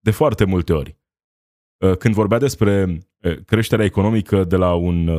De 0.00 0.10
foarte 0.10 0.44
multe 0.44 0.72
ori. 0.72 0.98
Uh, 1.84 1.96
când 1.96 2.14
vorbea 2.14 2.38
despre 2.38 2.98
creșterea 3.46 3.84
economică 3.84 4.44
de 4.44 4.56
la 4.56 4.74
un 4.74 5.10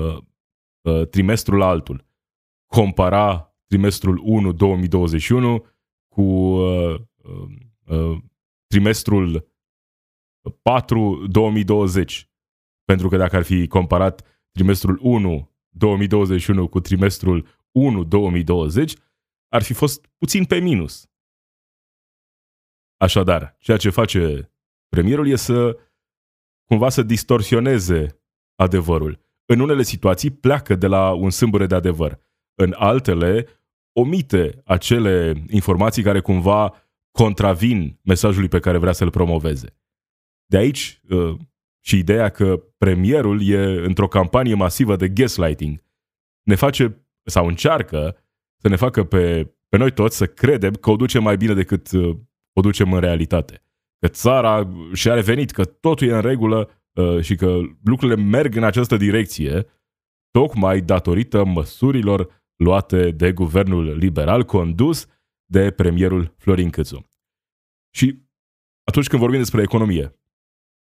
trimestru 1.10 1.56
la 1.56 1.68
altul, 1.68 2.06
compara 2.66 3.56
trimestrul 3.68 4.22
1 4.24 4.52
2021 4.52 5.66
cu 6.08 6.22
uh, 6.22 7.00
uh, 7.86 8.18
trimestrul 8.68 9.48
4 10.62 11.28
2020. 11.28 12.30
Pentru 12.84 13.10
că 13.10 13.18
dacă 13.18 13.36
ar 13.36 13.44
fi 13.44 13.68
comparat 13.68 14.46
trimestrul 14.52 15.00
1 15.02 15.52
2021 15.70 16.68
cu 16.68 16.80
trimestrul 16.80 17.48
1 17.72 18.04
2020, 18.04 18.96
ar 19.48 19.64
fi 19.64 19.74
fost 19.74 20.06
puțin 20.18 20.46
pe 20.46 20.60
minus. 20.60 21.10
Așadar, 22.98 23.56
ceea 23.60 23.78
ce 23.78 23.90
face 23.90 24.52
premierul 24.90 25.28
e 25.28 25.36
să 25.36 25.80
cumva 26.66 26.90
să 26.90 27.04
distorsioneze 27.04 28.22
adevărul. 28.56 29.20
În 29.46 29.60
unele 29.60 29.84
situații 29.84 30.30
pleacă 30.30 30.76
de 30.76 30.88
la 30.88 31.14
un 31.14 31.30
sâmbure 31.30 31.66
de 31.66 31.76
adevăr. 31.76 32.20
În 32.56 32.74
altele 32.78 33.48
omite 33.92 34.62
acele 34.66 35.44
informații 35.50 36.04
care 36.04 36.20
cumva 36.20 36.74
contravin 37.12 38.00
mesajului 38.04 38.48
pe 38.48 38.60
care 38.60 38.78
vrea 38.78 38.92
să-l 38.92 39.10
promoveze. 39.10 39.78
De 40.46 40.58
aici 40.58 41.02
uh, 41.10 41.38
și 41.86 41.98
ideea 41.98 42.30
că 42.30 42.64
premierul 42.78 43.48
e 43.48 43.86
într-o 43.86 44.08
campanie 44.08 44.54
masivă 44.54 44.96
de 44.96 45.10
gaslighting. 45.10 45.84
Ne 46.44 46.56
face 46.56 47.08
sau 47.24 47.48
încearcă 47.48 48.18
să 48.62 48.68
ne 48.68 48.76
facă 48.76 49.04
pe, 49.04 49.54
pe 49.70 49.78
noi 49.78 49.92
toți 49.92 50.18
să 50.18 50.26
credem 50.26 50.74
că 50.74 50.90
o 50.90 50.96
ducem 50.96 51.24
mai 51.24 51.38
bine 51.38 51.54
decât 51.54 51.92
uh, 51.92 52.18
o 52.54 52.62
ducem 52.62 52.94
în 52.94 53.00
realitate. 53.00 53.65
Că 54.06 54.12
țara 54.12 54.70
și-a 54.94 55.14
revenit, 55.14 55.52
că 55.52 55.66
totul 55.66 56.08
e 56.08 56.16
în 56.16 56.22
regulă 56.22 56.70
uh, 56.94 57.22
și 57.22 57.36
că 57.36 57.60
lucrurile 57.84 58.22
merg 58.22 58.56
în 58.56 58.64
această 58.64 58.98
direcție 58.98 59.66
tocmai 60.32 60.82
datorită 60.82 61.44
măsurilor 61.44 62.44
luate 62.56 63.12
de 63.12 63.32
guvernul 63.32 63.98
liberal 63.98 64.44
condus 64.44 65.08
de 65.46 65.72
premierul 65.72 66.34
Florin 66.38 66.70
Câțu. 66.70 67.12
Și 67.96 68.22
atunci 68.84 69.08
când 69.08 69.22
vorbim 69.22 69.40
despre 69.40 69.62
economie, 69.62 70.20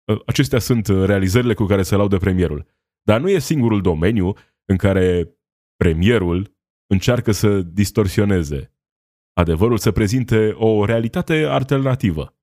ă, 0.08 0.22
acestea 0.26 0.60
sunt 0.60 0.88
realizările 0.88 1.54
cu 1.54 1.66
care 1.66 1.82
se 1.82 1.96
laudă 1.96 2.18
premierul. 2.18 2.66
Dar 3.02 3.22
nu 3.22 3.30
e 3.30 3.40
singurul 3.40 3.82
domeniu 3.82 4.34
în 4.66 4.78
care 4.78 5.38
premierul 5.76 6.56
încearcă 6.88 7.32
să 7.32 7.62
distorsioneze 7.62 8.74
adevărul, 9.34 9.78
să 9.78 9.92
prezinte 9.92 10.52
o 10.52 10.86
realitate 10.86 11.44
alternativă. 11.44 12.36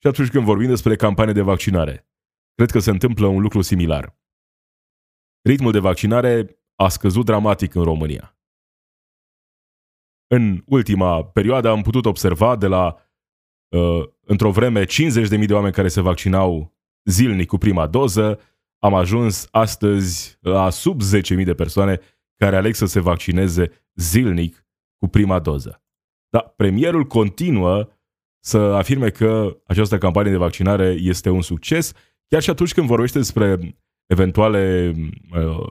Și 0.00 0.06
atunci 0.06 0.30
când 0.30 0.44
vorbim 0.44 0.68
despre 0.68 0.96
campanie 0.96 1.32
de 1.32 1.40
vaccinare, 1.40 2.08
cred 2.54 2.70
că 2.70 2.78
se 2.78 2.90
întâmplă 2.90 3.26
un 3.26 3.40
lucru 3.40 3.62
similar. 3.62 4.16
Ritmul 5.42 5.72
de 5.72 5.78
vaccinare 5.78 6.62
a 6.74 6.88
scăzut 6.88 7.24
dramatic 7.24 7.74
în 7.74 7.84
România. 7.84 8.38
În 10.26 10.62
ultima 10.66 11.24
perioadă 11.24 11.68
am 11.68 11.82
putut 11.82 12.06
observa 12.06 12.56
de 12.56 12.66
la, 12.66 12.96
uh, 13.68 14.08
într-o 14.20 14.50
vreme, 14.50 14.84
50.000 14.84 15.46
de 15.46 15.54
oameni 15.54 15.72
care 15.72 15.88
se 15.88 16.00
vaccinau 16.00 16.76
zilnic 17.04 17.46
cu 17.46 17.58
prima 17.58 17.86
doză, 17.86 18.40
am 18.78 18.94
ajuns 18.94 19.48
astăzi 19.50 20.38
la 20.40 20.70
sub 20.70 21.00
10.000 21.02 21.44
de 21.44 21.54
persoane 21.54 22.00
care 22.36 22.56
aleg 22.56 22.74
să 22.74 22.86
se 22.86 23.00
vaccineze 23.00 23.70
zilnic 23.94 24.66
cu 24.98 25.08
prima 25.08 25.38
doză. 25.38 25.82
Dar 26.28 26.48
premierul 26.56 27.04
continuă 27.04 27.88
să 28.48 28.58
afirme 28.58 29.10
că 29.10 29.56
această 29.66 29.98
campanie 29.98 30.30
de 30.30 30.36
vaccinare 30.36 30.96
este 31.00 31.30
un 31.30 31.42
succes, 31.42 31.92
chiar 32.28 32.42
și 32.42 32.50
atunci 32.50 32.74
când 32.74 32.86
vorbește 32.86 33.18
despre 33.18 33.76
eventuale 34.06 34.92
uh, 35.32 35.66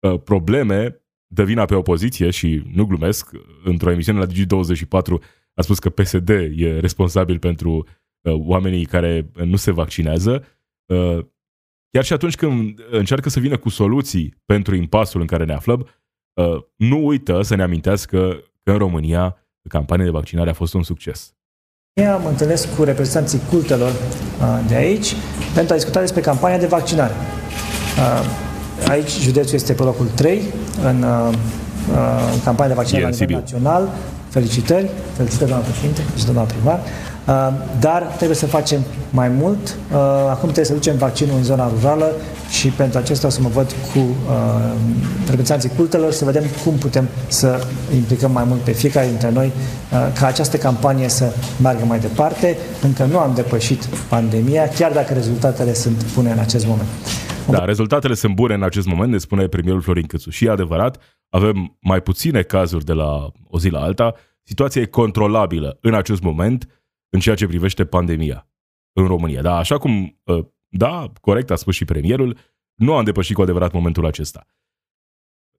uh, 0.00 0.20
probleme 0.24 1.02
dă 1.26 1.44
vina 1.44 1.64
pe 1.64 1.74
opoziție 1.74 2.30
și 2.30 2.62
nu 2.72 2.86
glumesc, 2.86 3.30
într-o 3.64 3.90
emisiune 3.90 4.18
la 4.18 4.26
Digi24 4.26 5.24
a 5.54 5.62
spus 5.62 5.78
că 5.78 5.90
PSD 5.90 6.28
e 6.56 6.78
responsabil 6.80 7.38
pentru 7.38 7.86
uh, 8.20 8.34
oamenii 8.34 8.84
care 8.84 9.30
nu 9.44 9.56
se 9.56 9.70
vaccinează. 9.70 10.44
Uh, 10.86 11.18
chiar 11.90 12.04
și 12.04 12.12
atunci 12.12 12.36
când 12.36 12.80
încearcă 12.90 13.28
să 13.28 13.40
vină 13.40 13.58
cu 13.58 13.68
soluții 13.68 14.34
pentru 14.44 14.74
impasul 14.74 15.20
în 15.20 15.26
care 15.26 15.44
ne 15.44 15.52
aflăm, 15.52 15.88
uh, 16.32 16.62
nu 16.76 17.06
uită 17.06 17.42
să 17.42 17.54
ne 17.54 17.62
amintească 17.62 18.42
că 18.62 18.70
în 18.72 18.78
România 18.78 19.36
campania 19.68 20.04
de 20.04 20.10
vaccinare 20.10 20.50
a 20.50 20.54
fost 20.54 20.74
un 20.74 20.82
succes. 20.82 21.36
Am 22.00 22.26
întâlnesc 22.26 22.76
cu 22.76 22.82
reprezentanții 22.84 23.40
cultelor 23.50 23.90
uh, 23.90 24.58
de 24.68 24.74
aici 24.74 25.16
pentru 25.54 25.72
a 25.72 25.76
discuta 25.76 26.00
despre 26.00 26.20
campania 26.20 26.58
de 26.58 26.66
vaccinare. 26.66 27.12
Uh, 27.98 28.88
Aici 28.88 29.10
județul 29.10 29.54
este 29.54 29.72
pe 29.72 29.82
locul 29.82 30.06
3 30.14 30.42
în 30.84 31.04
uh, 31.90 31.96
uh, 31.96 32.42
campania 32.44 32.74
de 32.74 32.80
vaccinare 32.80 33.04
la 33.04 33.10
nivel 33.10 33.36
național. 33.36 33.88
Felicitări, 34.28 34.90
felicitări 35.16 35.50
doamna 35.50 35.66
președinte, 35.66 36.00
felicitări 36.00 36.34
doamna 36.34 36.52
primar. 36.52 36.80
Uh, 37.26 37.52
dar 37.80 38.02
trebuie 38.02 38.36
să 38.36 38.46
facem 38.46 38.80
mai 39.10 39.28
mult. 39.28 39.76
Uh, 39.92 39.98
acum 40.28 40.42
trebuie 40.42 40.64
să 40.64 40.72
ducem 40.72 40.96
vaccinul 40.96 41.36
în 41.36 41.42
zona 41.42 41.70
rurală 41.78 42.12
și 42.50 42.68
pentru 42.68 42.98
acesta 42.98 43.26
o 43.26 43.30
să 43.30 43.40
mă 43.40 43.48
văd 43.48 43.74
cu 43.92 43.98
uh, 43.98 44.72
reprezentanții 45.26 45.70
cultelor 45.76 46.12
să 46.12 46.24
vedem 46.24 46.42
cum 46.64 46.74
putem 46.74 47.08
să 47.28 47.66
implicăm 47.94 48.32
mai 48.32 48.44
mult 48.44 48.60
pe 48.60 48.72
fiecare 48.72 49.06
dintre 49.06 49.30
noi 49.30 49.46
uh, 49.46 50.12
ca 50.18 50.26
această 50.26 50.56
campanie 50.56 51.08
să 51.08 51.32
meargă 51.62 51.84
mai 51.84 51.98
departe. 51.98 52.56
Încă 52.82 53.04
nu 53.04 53.18
am 53.18 53.32
depășit 53.34 53.84
pandemia, 54.08 54.68
chiar 54.68 54.92
dacă 54.92 55.14
rezultatele 55.14 55.74
sunt 55.74 56.14
bune 56.14 56.30
în 56.30 56.38
acest 56.38 56.66
moment. 56.66 56.88
Da, 57.50 57.64
rezultatele 57.64 58.14
sunt 58.14 58.34
bune 58.34 58.54
în 58.54 58.62
acest 58.62 58.86
moment, 58.86 59.12
ne 59.12 59.18
spune 59.18 59.46
premierul 59.46 59.80
Florin 59.80 60.06
Câțu. 60.06 60.30
Și 60.30 60.44
e 60.44 60.50
adevărat, 60.50 60.98
avem 61.34 61.76
mai 61.80 62.02
puține 62.02 62.42
cazuri 62.42 62.84
de 62.84 62.92
la 62.92 63.32
o 63.44 63.58
zi 63.58 63.68
la 63.68 63.80
alta, 63.80 64.14
situația 64.42 64.80
e 64.82 64.86
controlabilă 64.86 65.78
în 65.80 65.94
acest 65.94 66.22
moment 66.22 66.84
în 67.08 67.20
ceea 67.20 67.34
ce 67.34 67.46
privește 67.46 67.84
pandemia 67.84 68.48
în 68.92 69.06
România. 69.06 69.42
Da, 69.42 69.56
așa 69.56 69.78
cum, 69.78 70.20
ă, 70.26 70.52
da, 70.68 71.12
corect 71.20 71.50
a 71.50 71.54
spus 71.54 71.74
și 71.74 71.84
premierul, 71.84 72.38
nu 72.74 72.94
am 72.94 73.04
depășit 73.04 73.34
cu 73.34 73.42
adevărat 73.42 73.72
momentul 73.72 74.06
acesta. 74.06 74.46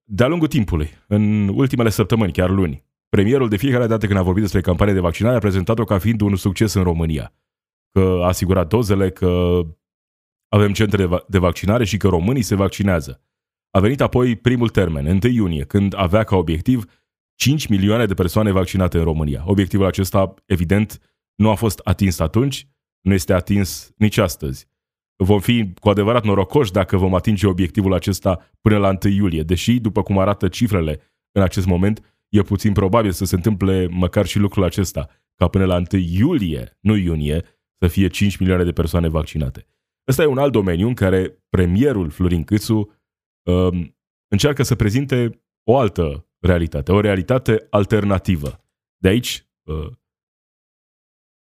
De-a 0.03 0.27
lungul 0.27 0.48
timpului, 0.48 0.89
în 1.08 1.48
ultimele 1.48 1.89
săptămâni, 1.89 2.32
chiar 2.32 2.50
luni, 2.50 2.84
premierul 3.10 3.50
de 3.50 3.58
fiecare 3.58 3.88
dată 3.88 4.06
când 4.06 4.20
a 4.20 4.24
vorbit 4.24 4.42
despre 4.42 4.62
campanie 4.62 4.94
de 4.94 5.00
vaccinare 5.00 5.36
a 5.36 5.39
prezentat-o 5.39 5.84
ca 5.84 5.98
fiind 5.98 6.22
un 6.22 6.36
succes 6.36 6.74
în 6.74 6.84
România. 6.84 7.34
Că 7.92 8.20
a 8.22 8.27
asigurat 8.27 8.68
dozele, 8.68 9.10
că 9.12 9.62
avem 10.48 10.74
centre 10.74 11.08
de 11.27 11.38
vaccinare 11.38 11.86
și 11.86 11.98
că 11.98 12.08
românii 12.08 12.42
se 12.42 12.56
vaccinează. 12.56 13.22
A 13.75 13.80
venit 13.80 14.01
apoi 14.01 14.36
primul 14.36 14.70
termen, 14.70 15.06
1 15.06 15.20
iunie, 15.34 15.63
când 15.63 15.94
avea 15.98 16.24
ca 16.24 16.36
obiectiv 16.36 16.86
5 17.36 17.68
milioane 17.68 18.06
de 18.06 18.13
persoane 18.13 18.51
vaccinate 18.51 18.98
în 18.98 19.03
România. 19.03 19.44
Obiectivul 19.46 19.86
acesta, 19.86 20.34
evident, 20.46 21.00
nu 21.36 21.50
a 21.50 21.56
fost 21.56 21.80
atins 21.84 22.20
atunci, 22.20 22.68
nu 23.01 23.13
este 23.13 23.34
atins 23.34 23.92
nici 23.98 24.18
astăzi. 24.18 24.68
Vom 25.15 25.39
fi 25.39 25.74
cu 25.80 25.89
adevărat 25.89 26.24
norocoși 26.24 26.72
dacă 26.72 26.98
vom 26.98 27.15
atinge 27.15 27.48
obiectivul 27.48 27.94
acesta 27.94 28.51
până 28.62 28.77
la 28.77 28.98
1 29.03 29.13
iulie, 29.13 29.44
deși, 29.44 29.80
după 29.80 30.03
cum 30.03 30.18
arată 30.18 30.48
cifrele 30.48 31.00
în 31.32 31.42
acest 31.42 31.65
moment, 31.65 32.15
e 32.30 32.42
puțin 32.42 32.74
probabil 32.74 33.12
să 33.12 33.25
se 33.25 33.36
întâmple 33.36 33.88
măcar 33.92 34.25
și 34.25 34.39
lucrul 34.39 34.63
acesta, 34.63 35.10
ca 35.36 35.48
până 35.48 35.65
la 35.65 35.75
1 35.75 36.01
iulie, 36.01 36.77
nu 36.80 36.96
iunie, 36.96 37.44
să 37.80 37.88
fie 37.88 38.08
5 38.08 38.38
milioane 38.38 38.63
de 38.63 38.72
persoane 38.72 39.08
vaccinate. 39.08 39.65
Ăsta 40.08 40.24
e 40.24 40.25
un 40.25 40.38
alt 40.38 40.51
domeniu 40.51 40.88
în 40.88 40.94
care 40.94 41.44
premierul 41.50 42.10
Florin 42.10 42.44
Câțu 42.44 42.77
uh, 42.77 42.88
încearcă 44.28 44.64
să 44.64 44.76
prezinte 44.76 45.44
o 45.64 45.78
altă 45.78 46.28
realitate, 46.40 46.92
o 46.92 47.00
realitate 47.00 47.68
alternativă. 47.70 48.64
De 48.98 49.08
aici 49.08 49.48
uh, 49.64 49.92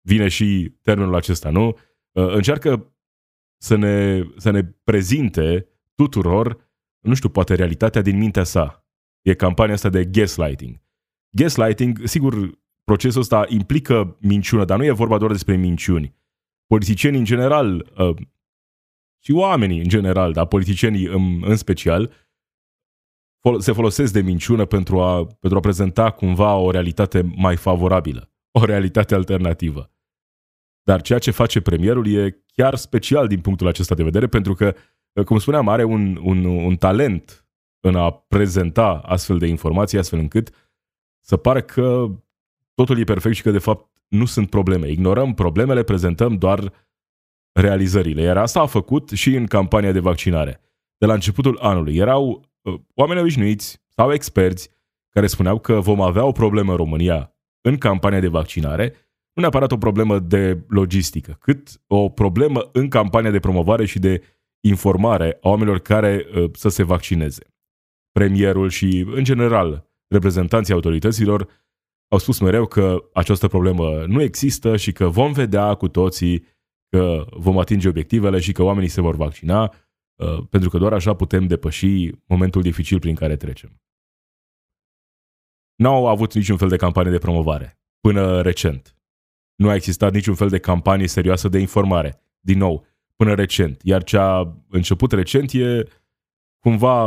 vine 0.02 0.28
și 0.28 0.78
termenul 0.82 1.16
acesta, 1.16 1.50
nu? 1.50 1.68
Uh, 1.68 2.34
încearcă 2.34 2.96
să 3.62 3.76
ne, 3.76 4.24
să 4.38 4.50
ne 4.50 4.64
prezinte 4.64 5.68
tuturor, 5.96 6.72
nu 7.00 7.14
știu, 7.14 7.30
poate 7.30 7.56
realitatea 7.56 8.02
din 8.02 8.18
mintea 8.18 8.44
sa. 8.44 8.88
E 9.22 9.34
campania 9.34 9.74
asta 9.74 9.90
de 9.90 10.06
gaslighting. 10.06 10.82
Gaslighting, 11.30 12.00
sigur, 12.04 12.60
procesul 12.84 13.22
ăsta 13.22 13.46
implică 13.48 14.18
minciună, 14.22 14.66
dar 14.66 14.78
nu 14.78 14.84
e 14.84 14.92
vorba 14.92 15.18
doar 15.18 15.32
despre 15.32 15.56
minciuni. 15.56 16.16
Politicienii 16.66 17.20
în 17.20 17.26
general, 17.26 17.92
uh, 17.98 18.16
și 19.26 19.32
oamenii 19.32 19.80
în 19.80 19.88
general, 19.88 20.32
dar 20.34 20.46
politicienii 20.46 21.06
în, 21.06 21.44
în 21.44 21.56
special, 21.56 22.12
se 23.58 23.72
folosesc 23.72 24.14
de 24.14 24.22
minciună 24.22 24.66
pentru 24.66 25.02
a, 25.02 25.26
pentru 25.26 25.58
a 25.58 25.62
prezenta 25.62 26.12
cumva 26.12 26.56
o 26.56 26.72
realitate 26.72 27.34
mai 27.36 27.56
favorabilă, 27.56 28.32
o 28.52 28.66
realitate 28.66 29.16
alternativă. 29.16 29.92
Dar 30.84 31.02
ceea 31.02 31.20
ce 31.20 31.32
face 31.32 31.62
premierul 31.62 32.08
e 32.08 32.44
chiar 32.54 32.76
special 32.76 33.28
din 33.28 33.42
punctul 33.42 33.68
acesta 33.68 33.96
de 33.96 34.04
vedere, 34.04 34.28
pentru 34.28 34.54
că, 34.54 34.76
cum 35.26 35.38
spuneam, 35.38 35.68
are 35.68 35.84
un, 35.84 36.20
un, 36.24 36.46
un 36.46 36.76
talent 36.76 37.48
în 37.80 37.96
a 37.96 38.12
prezenta 38.12 39.02
astfel 39.06 39.38
de 39.38 39.48
informații, 39.48 39.98
astfel 39.98 40.20
încât 40.20 40.50
să 41.20 41.38
pare 41.38 41.62
că 41.62 42.06
totul 42.74 43.00
e 43.00 43.04
perfect 43.04 43.36
și 43.36 43.42
că, 43.42 43.52
de 43.52 43.60
fapt, 43.60 43.92
nu 44.08 44.26
sunt 44.26 44.50
probleme. 44.50 44.90
Ignorăm 44.90 45.34
problemele, 45.34 45.84
prezentăm 45.84 46.38
doar 46.38 46.74
realizările. 47.54 48.22
Iar 48.22 48.38
asta 48.38 48.62
a 48.62 48.66
făcut 48.66 49.10
și 49.10 49.36
în 49.36 49.46
campania 49.46 49.92
de 49.92 50.00
vaccinare. 50.00 50.62
De 50.98 51.06
la 51.06 51.14
începutul 51.14 51.58
anului 51.62 51.96
erau 51.96 52.50
uh, 52.62 52.80
oameni 52.96 53.20
obișnuiți 53.20 53.82
sau 53.88 54.14
experți 54.14 54.70
care 55.10 55.28
spuneau 55.28 55.60
că 55.60 55.80
vom 55.80 56.02
avea 56.02 56.26
o 56.26 56.32
problemă 56.32 56.72
în 56.72 56.78
România 56.78 57.36
în 57.62 57.78
campania 57.78 58.20
de 58.20 58.28
vaccinare, 58.28 58.94
nu 59.34 59.42
neapărat 59.42 59.72
o 59.72 59.78
problemă 59.78 60.20
de 60.20 60.64
logistică, 60.68 61.38
cât 61.40 61.82
o 61.88 62.10
problemă 62.10 62.70
în 62.72 62.90
campania 62.90 63.32
de 63.32 63.40
promovare 63.40 63.86
și 63.86 64.00
de 64.00 64.24
informare 64.60 65.38
a 65.42 65.50
oamenilor 65.50 65.80
care 65.80 66.26
uh, 66.36 66.50
să 66.54 66.70
se 66.70 66.84
vaccineze. 66.84 67.48
Premierul 68.12 68.70
și, 68.70 69.06
în 69.16 69.24
general, 69.24 69.90
reprezentanții 70.08 70.74
autorităților 70.74 71.48
au 72.08 72.18
spus 72.18 72.40
mereu 72.40 72.66
că 72.66 72.98
această 73.14 73.48
problemă 73.48 74.06
nu 74.08 74.22
există 74.22 74.78
și 74.78 74.92
că 74.92 75.08
vom 75.08 75.32
vedea 75.32 75.74
cu 75.74 75.88
toții 75.88 76.46
că 76.94 77.26
vom 77.32 77.58
atinge 77.58 77.88
obiectivele 77.88 78.40
și 78.40 78.52
că 78.52 78.64
oamenii 78.64 78.90
se 78.90 79.02
vor 79.02 79.16
vaccina, 79.16 79.74
uh, 80.16 80.44
pentru 80.50 80.70
că 80.70 80.78
doar 80.78 80.94
așa 80.94 81.14
putem 81.14 81.48
depăși 81.48 82.10
momentul 82.26 82.62
dificil 82.62 83.00
prin 83.00 83.16
care 83.16 83.36
trecem. 83.36 83.82
N-au 85.76 86.08
avut 86.08 86.34
niciun 86.34 86.58
fel 86.58 86.68
de 86.68 86.76
campanie 86.76 87.12
de 87.12 87.18
promovare, 87.18 87.80
până 88.00 88.42
recent. 88.42 88.98
Nu 89.56 89.70
a 89.70 89.76
existat 89.76 90.14
niciun 90.14 90.36
fel 90.36 90.50
de 90.50 90.60
campanie 90.60 91.08
serioasă 91.08 91.48
de 91.48 91.60
informare, 91.60 92.22
din 92.40 92.58
nou, 92.58 92.86
până 93.16 93.34
recent. 93.34 93.82
Iar 93.84 94.04
ce 94.04 94.18
a 94.18 94.54
început 94.70 95.12
recent 95.12 95.52
e 95.52 95.84
cumva 96.60 97.06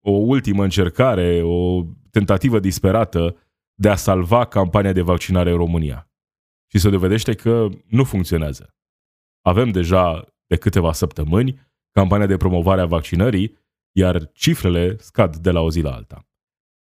o 0.00 0.10
ultimă 0.10 0.62
încercare, 0.62 1.42
o 1.42 1.82
tentativă 2.10 2.58
disperată 2.58 3.36
de 3.74 3.88
a 3.88 3.96
salva 3.96 4.44
campania 4.44 4.92
de 4.92 5.02
vaccinare 5.02 5.50
în 5.50 5.56
România. 5.56 6.10
Și 6.66 6.78
se 6.78 6.90
dovedește 6.90 7.34
că 7.34 7.68
nu 7.86 8.04
funcționează. 8.04 8.74
Avem 9.42 9.70
deja 9.70 10.34
de 10.46 10.56
câteva 10.56 10.92
săptămâni 10.92 11.60
campania 11.90 12.26
de 12.26 12.36
promovare 12.36 12.80
a 12.80 12.86
vaccinării, 12.86 13.58
iar 13.92 14.32
cifrele 14.32 14.96
scad 14.96 15.36
de 15.36 15.50
la 15.50 15.60
o 15.60 15.70
zi 15.70 15.80
la 15.80 15.94
alta. 15.94 16.26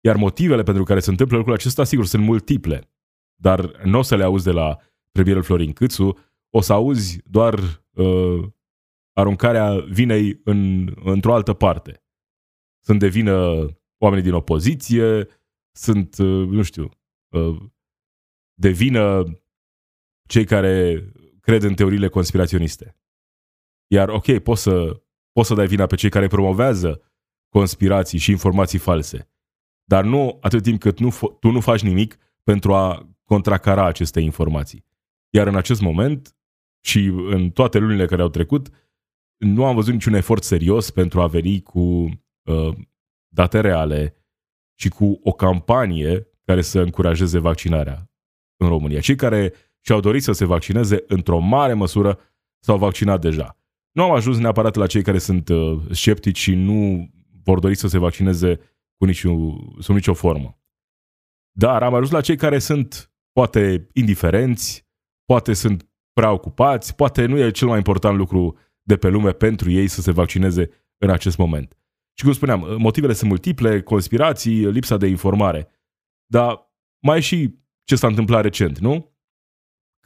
Iar 0.00 0.16
motivele 0.16 0.62
pentru 0.62 0.82
care 0.82 1.00
se 1.00 1.10
întâmplă 1.10 1.36
lucrul 1.36 1.54
acesta, 1.54 1.84
sigur, 1.84 2.06
sunt 2.06 2.24
multiple, 2.24 2.90
dar 3.34 3.82
nu 3.84 3.98
o 3.98 4.02
să 4.02 4.16
le 4.16 4.24
auzi 4.24 4.44
de 4.44 4.50
la 4.50 4.78
premierul 5.12 5.42
Florin 5.42 5.72
Câțu, 5.72 6.18
o 6.50 6.60
să 6.60 6.72
auzi 6.72 7.20
doar 7.30 7.82
uh, 7.92 8.48
aruncarea 9.12 9.78
vinei 9.78 10.40
în, 10.44 10.92
într-o 11.04 11.34
altă 11.34 11.52
parte. 11.52 12.04
Sunt 12.84 12.98
de 12.98 13.08
vină 13.08 13.66
oamenii 13.98 14.24
din 14.24 14.34
opoziție, 14.34 15.28
sunt, 15.72 16.18
uh, 16.18 16.48
nu 16.48 16.62
știu, 16.62 16.90
uh, 17.28 17.56
de 18.54 18.70
vină 18.70 19.24
cei 20.28 20.44
care 20.44 21.04
cred 21.46 21.62
în 21.62 21.74
teoriile 21.74 22.08
conspiraționiste. 22.08 22.96
Iar, 23.86 24.08
ok, 24.08 24.38
poți 24.38 24.62
să, 24.62 25.02
poți 25.32 25.48
să 25.48 25.54
dai 25.54 25.66
vina 25.66 25.86
pe 25.86 25.96
cei 25.96 26.10
care 26.10 26.26
promovează 26.26 27.02
conspirații 27.48 28.18
și 28.18 28.30
informații 28.30 28.78
false, 28.78 29.30
dar 29.84 30.04
nu 30.04 30.38
atât 30.40 30.62
timp 30.62 30.80
cât 30.80 30.98
nu, 30.98 31.10
tu 31.40 31.50
nu 31.50 31.60
faci 31.60 31.82
nimic 31.82 32.18
pentru 32.42 32.74
a 32.74 33.16
contracara 33.24 33.86
aceste 33.86 34.20
informații. 34.20 34.84
Iar 35.30 35.46
în 35.46 35.56
acest 35.56 35.80
moment 35.80 36.36
și 36.80 37.04
în 37.28 37.50
toate 37.50 37.78
lunile 37.78 38.06
care 38.06 38.22
au 38.22 38.28
trecut, 38.28 38.68
nu 39.36 39.64
am 39.64 39.74
văzut 39.74 39.92
niciun 39.92 40.14
efort 40.14 40.42
serios 40.42 40.90
pentru 40.90 41.20
a 41.20 41.26
veni 41.26 41.62
cu 41.62 41.80
uh, 41.80 42.76
date 43.28 43.60
reale 43.60 44.16
și 44.78 44.88
cu 44.88 45.20
o 45.22 45.32
campanie 45.32 46.28
care 46.44 46.62
să 46.62 46.80
încurajeze 46.80 47.38
vaccinarea 47.38 48.10
în 48.56 48.68
România. 48.68 49.00
Cei 49.00 49.16
care 49.16 49.52
și 49.86 49.92
au 49.92 50.00
dorit 50.00 50.22
să 50.22 50.32
se 50.32 50.44
vaccineze, 50.44 51.04
într-o 51.06 51.38
mare 51.38 51.72
măsură 51.72 52.18
s-au 52.58 52.78
vaccinat 52.78 53.20
deja. 53.20 53.58
Nu 53.92 54.02
am 54.02 54.10
ajuns 54.10 54.38
neapărat 54.38 54.74
la 54.74 54.86
cei 54.86 55.02
care 55.02 55.18
sunt 55.18 55.48
uh, 55.48 55.80
sceptici 55.90 56.38
și 56.38 56.54
nu 56.54 57.10
vor 57.44 57.58
dori 57.58 57.74
să 57.74 57.88
se 57.88 57.98
vaccineze 57.98 58.60
cu 58.96 59.04
nicio, 59.04 59.30
sub 59.78 59.94
nicio 59.94 60.14
formă. 60.14 60.60
Dar 61.58 61.82
am 61.82 61.94
ajuns 61.94 62.10
la 62.10 62.20
cei 62.20 62.36
care 62.36 62.58
sunt 62.58 63.12
poate 63.32 63.88
indiferenți, 63.92 64.86
poate 65.24 65.52
sunt 65.52 65.88
prea 66.12 66.32
ocupați, 66.32 66.94
poate 66.94 67.26
nu 67.26 67.38
e 67.38 67.50
cel 67.50 67.68
mai 67.68 67.76
important 67.76 68.16
lucru 68.16 68.58
de 68.82 68.96
pe 68.96 69.08
lume 69.08 69.32
pentru 69.32 69.70
ei 69.70 69.88
să 69.88 70.00
se 70.00 70.10
vaccineze 70.10 70.70
în 70.98 71.10
acest 71.10 71.36
moment. 71.36 71.78
Și 72.18 72.24
cum 72.24 72.32
spuneam, 72.32 72.62
uh, 72.62 72.74
motivele 72.78 73.12
sunt 73.12 73.28
multiple, 73.28 73.82
conspirații, 73.82 74.70
lipsa 74.70 74.96
de 74.96 75.06
informare. 75.06 75.68
Dar 76.26 76.72
mai 77.02 77.16
e 77.16 77.20
și 77.20 77.58
ce 77.84 77.96
s-a 77.96 78.06
întâmplat 78.06 78.42
recent, 78.42 78.78
nu? 78.78 79.15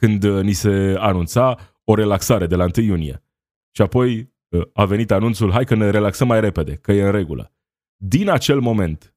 Când 0.01 0.23
uh, 0.23 0.43
ni 0.43 0.51
se 0.51 0.95
anunța 0.97 1.57
o 1.83 1.95
relaxare 1.95 2.47
de 2.47 2.55
la 2.55 2.65
1 2.77 2.85
iunie. 2.85 3.23
Și 3.71 3.81
apoi 3.81 4.33
uh, 4.49 4.61
a 4.73 4.85
venit 4.85 5.11
anunțul, 5.11 5.51
hai 5.51 5.65
că 5.65 5.75
ne 5.75 5.89
relaxăm 5.89 6.27
mai 6.27 6.39
repede, 6.39 6.75
că 6.75 6.91
e 6.91 7.03
în 7.03 7.11
regulă. 7.11 7.53
Din 7.95 8.29
acel 8.29 8.59
moment, 8.59 9.15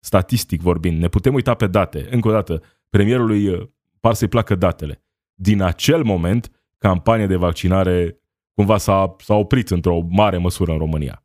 statistic 0.00 0.60
vorbind, 0.60 1.00
ne 1.00 1.08
putem 1.08 1.34
uita 1.34 1.54
pe 1.54 1.66
date. 1.66 2.06
Încă 2.10 2.28
o 2.28 2.30
dată, 2.30 2.62
premierului 2.88 3.48
uh, 3.48 3.68
par 4.00 4.14
să-i 4.14 4.28
placă 4.28 4.54
datele. 4.54 5.04
Din 5.34 5.62
acel 5.62 6.02
moment, 6.02 6.50
campania 6.78 7.26
de 7.26 7.36
vaccinare 7.36 8.20
cumva 8.54 8.78
s-a, 8.78 9.16
s-a 9.18 9.34
oprit 9.34 9.70
într-o 9.70 10.00
mare 10.08 10.38
măsură 10.38 10.72
în 10.72 10.78
România. 10.78 11.24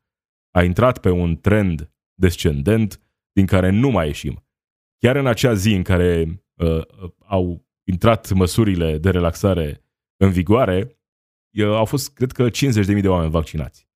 A 0.52 0.64
intrat 0.64 0.98
pe 0.98 1.10
un 1.10 1.38
trend 1.38 1.92
descendent 2.14 3.02
din 3.32 3.46
care 3.46 3.70
nu 3.70 3.90
mai 3.90 4.06
ieșim. 4.06 4.46
Chiar 4.98 5.16
în 5.16 5.28
acea 5.28 5.54
zi 5.54 5.74
în 5.74 5.84
care 5.84 6.44
uh, 6.56 6.82
au 7.26 7.68
intrat 7.90 8.32
măsurile 8.32 8.98
de 8.98 9.10
relaxare 9.10 9.84
în 10.18 10.32
vigoare, 10.32 11.00
au 11.60 11.86
fost, 11.86 12.14
cred 12.14 12.32
că, 12.32 12.50
50.000 12.50 13.02
de 13.02 13.08
oameni 13.08 13.32
vaccinați. 13.32 13.88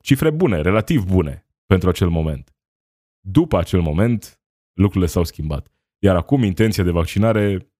Cifre 0.00 0.30
bune, 0.30 0.60
relativ 0.60 1.04
bune 1.04 1.46
pentru 1.66 1.88
acel 1.88 2.08
moment. 2.08 2.56
După 3.20 3.58
acel 3.58 3.80
moment, 3.80 4.40
lucrurile 4.72 5.10
s-au 5.10 5.24
schimbat. 5.24 5.72
Iar 5.98 6.16
acum 6.16 6.42
intenția 6.42 6.84
de 6.84 6.90
vaccinare 6.90 7.72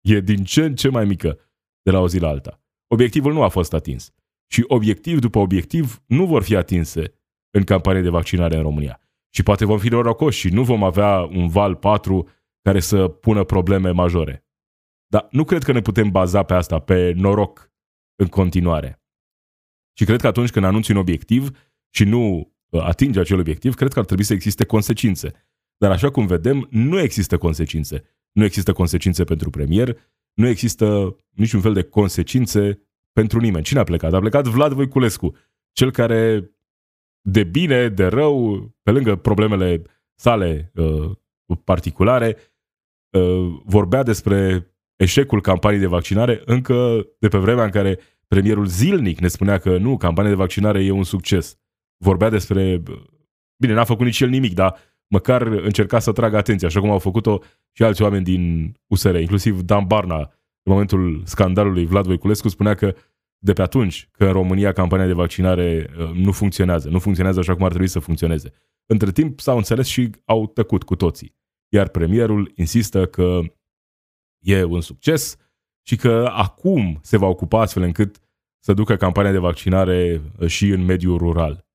e 0.00 0.20
din 0.20 0.44
ce 0.44 0.64
în 0.64 0.74
ce 0.74 0.88
mai 0.88 1.04
mică 1.04 1.38
de 1.82 1.90
la 1.90 1.98
o 1.98 2.08
zi 2.08 2.18
la 2.18 2.28
alta. 2.28 2.62
Obiectivul 2.86 3.32
nu 3.32 3.42
a 3.42 3.48
fost 3.48 3.72
atins. 3.72 4.12
Și 4.46 4.64
obiectiv 4.66 5.18
după 5.18 5.38
obiectiv 5.38 6.02
nu 6.06 6.26
vor 6.26 6.42
fi 6.42 6.56
atinse 6.56 7.14
în 7.50 7.64
campanie 7.64 8.02
de 8.02 8.08
vaccinare 8.08 8.56
în 8.56 8.62
România. 8.62 9.00
Și 9.30 9.42
poate 9.42 9.64
vom 9.64 9.78
fi 9.78 9.88
norocoși 9.88 10.38
și 10.38 10.48
nu 10.48 10.64
vom 10.64 10.84
avea 10.84 11.18
un 11.18 11.48
val 11.48 11.76
4 11.76 12.28
care 12.64 12.80
să 12.80 13.08
pună 13.08 13.44
probleme 13.44 13.90
majore. 13.90 14.46
Dar 15.06 15.28
nu 15.30 15.44
cred 15.44 15.62
că 15.62 15.72
ne 15.72 15.80
putem 15.80 16.10
baza 16.10 16.42
pe 16.42 16.54
asta, 16.54 16.78
pe 16.78 17.12
noroc 17.12 17.72
în 18.16 18.26
continuare. 18.26 19.02
Și 19.98 20.04
cred 20.04 20.20
că 20.20 20.26
atunci 20.26 20.50
când 20.50 20.64
anunți 20.64 20.90
un 20.90 20.96
obiectiv 20.96 21.50
și 21.94 22.04
nu 22.04 22.52
uh, 22.68 22.82
atinge 22.82 23.20
acel 23.20 23.38
obiectiv, 23.38 23.74
cred 23.74 23.92
că 23.92 23.98
ar 23.98 24.04
trebui 24.04 24.24
să 24.24 24.32
existe 24.32 24.64
consecințe. 24.64 25.32
Dar 25.76 25.90
așa 25.90 26.10
cum 26.10 26.26
vedem, 26.26 26.66
nu 26.70 27.00
există 27.00 27.38
consecințe. 27.38 28.02
Nu 28.32 28.44
există 28.44 28.72
consecințe 28.72 29.24
pentru 29.24 29.50
premier, 29.50 29.98
nu 30.32 30.48
există 30.48 31.16
niciun 31.30 31.60
fel 31.60 31.72
de 31.72 31.82
consecințe 31.82 32.80
pentru 33.12 33.40
nimeni. 33.40 33.64
Cine 33.64 33.80
a 33.80 33.84
plecat? 33.84 34.12
A 34.12 34.18
plecat 34.18 34.46
Vlad 34.46 34.72
Voiculescu, 34.72 35.36
cel 35.72 35.90
care 35.90 36.50
de 37.20 37.44
bine, 37.44 37.88
de 37.88 38.06
rău, 38.06 38.60
pe 38.82 38.90
lângă 38.90 39.16
problemele 39.16 39.82
sale 40.14 40.72
uh, 40.74 41.10
particulare, 41.64 42.36
Uh, 42.36 42.53
vorbea 43.64 44.02
despre 44.02 44.68
eșecul 44.96 45.40
campaniei 45.40 45.80
de 45.80 45.86
vaccinare 45.86 46.42
încă 46.44 47.06
de 47.18 47.28
pe 47.28 47.38
vremea 47.38 47.64
în 47.64 47.70
care 47.70 47.98
premierul 48.28 48.66
zilnic 48.66 49.20
ne 49.20 49.28
spunea 49.28 49.58
că 49.58 49.78
nu, 49.78 49.96
campania 49.96 50.30
de 50.30 50.36
vaccinare 50.36 50.84
e 50.84 50.90
un 50.90 51.04
succes. 51.04 51.58
Vorbea 51.96 52.28
despre... 52.28 52.82
Bine, 53.56 53.72
n-a 53.74 53.84
făcut 53.84 54.04
nici 54.04 54.20
el 54.20 54.28
nimic, 54.28 54.54
dar 54.54 54.76
măcar 55.06 55.42
încerca 55.42 55.98
să 55.98 56.12
tragă 56.12 56.36
atenția, 56.36 56.68
așa 56.68 56.80
cum 56.80 56.90
au 56.90 56.98
făcut-o 56.98 57.42
și 57.72 57.82
alți 57.82 58.02
oameni 58.02 58.24
din 58.24 58.74
USR, 58.86 59.14
inclusiv 59.14 59.60
Dan 59.60 59.84
Barna, 59.86 60.18
în 60.62 60.72
momentul 60.72 61.22
scandalului 61.24 61.86
Vlad 61.86 62.04
Voiculescu, 62.04 62.48
spunea 62.48 62.74
că 62.74 62.94
de 63.38 63.52
pe 63.52 63.62
atunci 63.62 64.08
că 64.12 64.24
în 64.24 64.32
România 64.32 64.72
campania 64.72 65.06
de 65.06 65.12
vaccinare 65.12 65.90
uh, 65.98 66.10
nu 66.14 66.32
funcționează, 66.32 66.88
nu 66.88 66.98
funcționează 66.98 67.38
așa 67.38 67.54
cum 67.54 67.64
ar 67.64 67.68
trebui 67.68 67.88
să 67.88 67.98
funcționeze. 67.98 68.52
Între 68.86 69.12
timp 69.12 69.40
s-au 69.40 69.56
înțeles 69.56 69.86
și 69.86 70.10
au 70.24 70.46
tăcut 70.46 70.82
cu 70.82 70.96
toții. 70.96 71.34
Iar 71.68 71.88
premierul 71.88 72.52
insistă 72.54 73.06
că 73.06 73.40
e 74.42 74.62
un 74.62 74.80
succes 74.80 75.36
și 75.86 75.96
că 75.96 76.30
acum 76.32 76.98
se 77.02 77.16
va 77.16 77.26
ocupa 77.26 77.60
astfel 77.60 77.82
încât 77.82 78.18
să 78.64 78.72
ducă 78.72 78.96
campania 78.96 79.32
de 79.32 79.38
vaccinare 79.38 80.20
uh, 80.38 80.46
și 80.48 80.68
în 80.68 80.84
mediul 80.84 81.18
rural. 81.18 81.66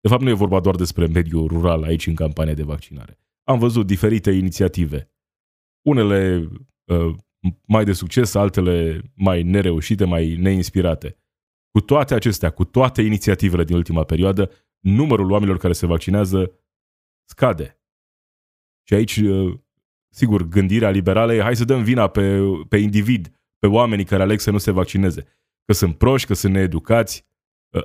De 0.00 0.08
fapt, 0.08 0.22
nu 0.22 0.28
e 0.28 0.32
vorba 0.32 0.60
doar 0.60 0.74
despre 0.74 1.06
mediul 1.06 1.46
rural 1.46 1.82
aici 1.82 2.06
în 2.06 2.14
campania 2.14 2.54
de 2.54 2.62
vaccinare. 2.62 3.18
Am 3.44 3.58
văzut 3.58 3.86
diferite 3.86 4.30
inițiative. 4.30 5.10
Unele 5.86 6.48
uh, 6.84 7.14
mai 7.66 7.84
de 7.84 7.92
succes, 7.92 8.34
altele 8.34 9.02
mai 9.14 9.42
nereușite, 9.42 10.04
mai 10.04 10.36
neinspirate. 10.36 11.16
Cu 11.70 11.80
toate 11.80 12.14
acestea, 12.14 12.50
cu 12.50 12.64
toate 12.64 13.02
inițiativele 13.02 13.64
din 13.64 13.76
ultima 13.76 14.04
perioadă, 14.04 14.50
numărul 14.78 15.30
oamenilor 15.30 15.58
care 15.58 15.72
se 15.72 15.86
vaccinează 15.86 16.52
scade. 17.24 17.81
Și 18.82 18.94
aici, 18.94 19.16
uh, 19.16 19.58
sigur, 20.08 20.48
gândirea 20.48 20.90
liberală 20.90 21.34
e 21.34 21.42
hai 21.42 21.56
să 21.56 21.64
dăm 21.64 21.82
vina 21.82 22.06
pe, 22.06 22.40
pe 22.68 22.76
individ, 22.76 23.40
pe 23.58 23.66
oamenii 23.66 24.04
care 24.04 24.22
aleg 24.22 24.40
să 24.40 24.50
nu 24.50 24.58
se 24.58 24.70
vaccineze. 24.70 25.26
Că 25.64 25.72
sunt 25.72 25.96
proști, 25.98 26.26
că 26.26 26.34
sunt 26.34 26.52
needucați. 26.52 27.26
Uh, 27.76 27.82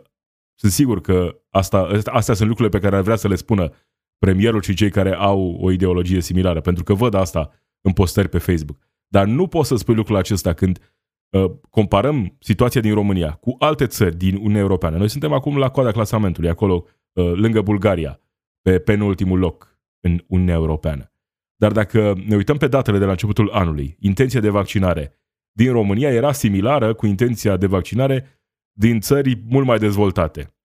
sunt 0.59 0.71
sigur 0.71 1.01
că 1.01 1.41
asta, 1.49 1.89
astea 2.05 2.33
sunt 2.33 2.47
lucrurile 2.47 2.77
pe 2.77 2.83
care 2.83 2.95
ar 2.95 3.01
vrea 3.01 3.15
să 3.15 3.27
le 3.27 3.35
spună 3.35 3.71
premierul 4.17 4.61
și 4.61 4.73
cei 4.73 4.89
care 4.89 5.13
au 5.13 5.57
o 5.61 5.71
ideologie 5.71 6.21
similară, 6.21 6.61
pentru 6.61 6.83
că 6.83 6.93
văd 6.93 7.13
asta 7.13 7.51
în 7.81 7.93
postări 7.93 8.29
pe 8.29 8.37
Facebook. 8.37 8.77
Dar 9.07 9.25
nu 9.25 9.47
poți 9.47 9.67
să 9.67 9.75
spui 9.75 9.95
lucrul 9.95 10.15
acesta 10.15 10.53
când 10.53 10.95
uh, 11.29 11.51
comparăm 11.69 12.35
situația 12.39 12.81
din 12.81 12.93
România 12.93 13.31
cu 13.31 13.55
alte 13.59 13.87
țări 13.87 14.17
din 14.17 14.35
Uniunea 14.35 14.61
Europeană. 14.61 14.97
Noi 14.97 15.09
suntem 15.09 15.33
acum 15.33 15.57
la 15.57 15.69
coada 15.69 15.91
clasamentului, 15.91 16.49
acolo 16.49 16.85
uh, 17.13 17.31
lângă 17.33 17.61
Bulgaria, 17.61 18.19
pe 18.61 18.79
penultimul 18.79 19.39
loc 19.39 19.76
în 19.99 20.23
Uniunea 20.27 20.55
Europeană. 20.55 21.11
Dar 21.55 21.71
dacă 21.71 22.13
ne 22.25 22.35
uităm 22.35 22.57
pe 22.57 22.67
datele 22.67 22.97
de 22.97 23.05
la 23.05 23.11
începutul 23.11 23.51
anului, 23.51 23.95
intenția 23.99 24.39
de 24.39 24.49
vaccinare 24.49 25.13
din 25.51 25.71
România 25.71 26.09
era 26.09 26.31
similară 26.31 26.93
cu 26.93 27.05
intenția 27.05 27.57
de 27.57 27.65
vaccinare 27.67 28.41
din 28.71 28.99
țări 28.99 29.35
mult 29.35 29.65
mai 29.65 29.77
dezvoltate. 29.77 30.55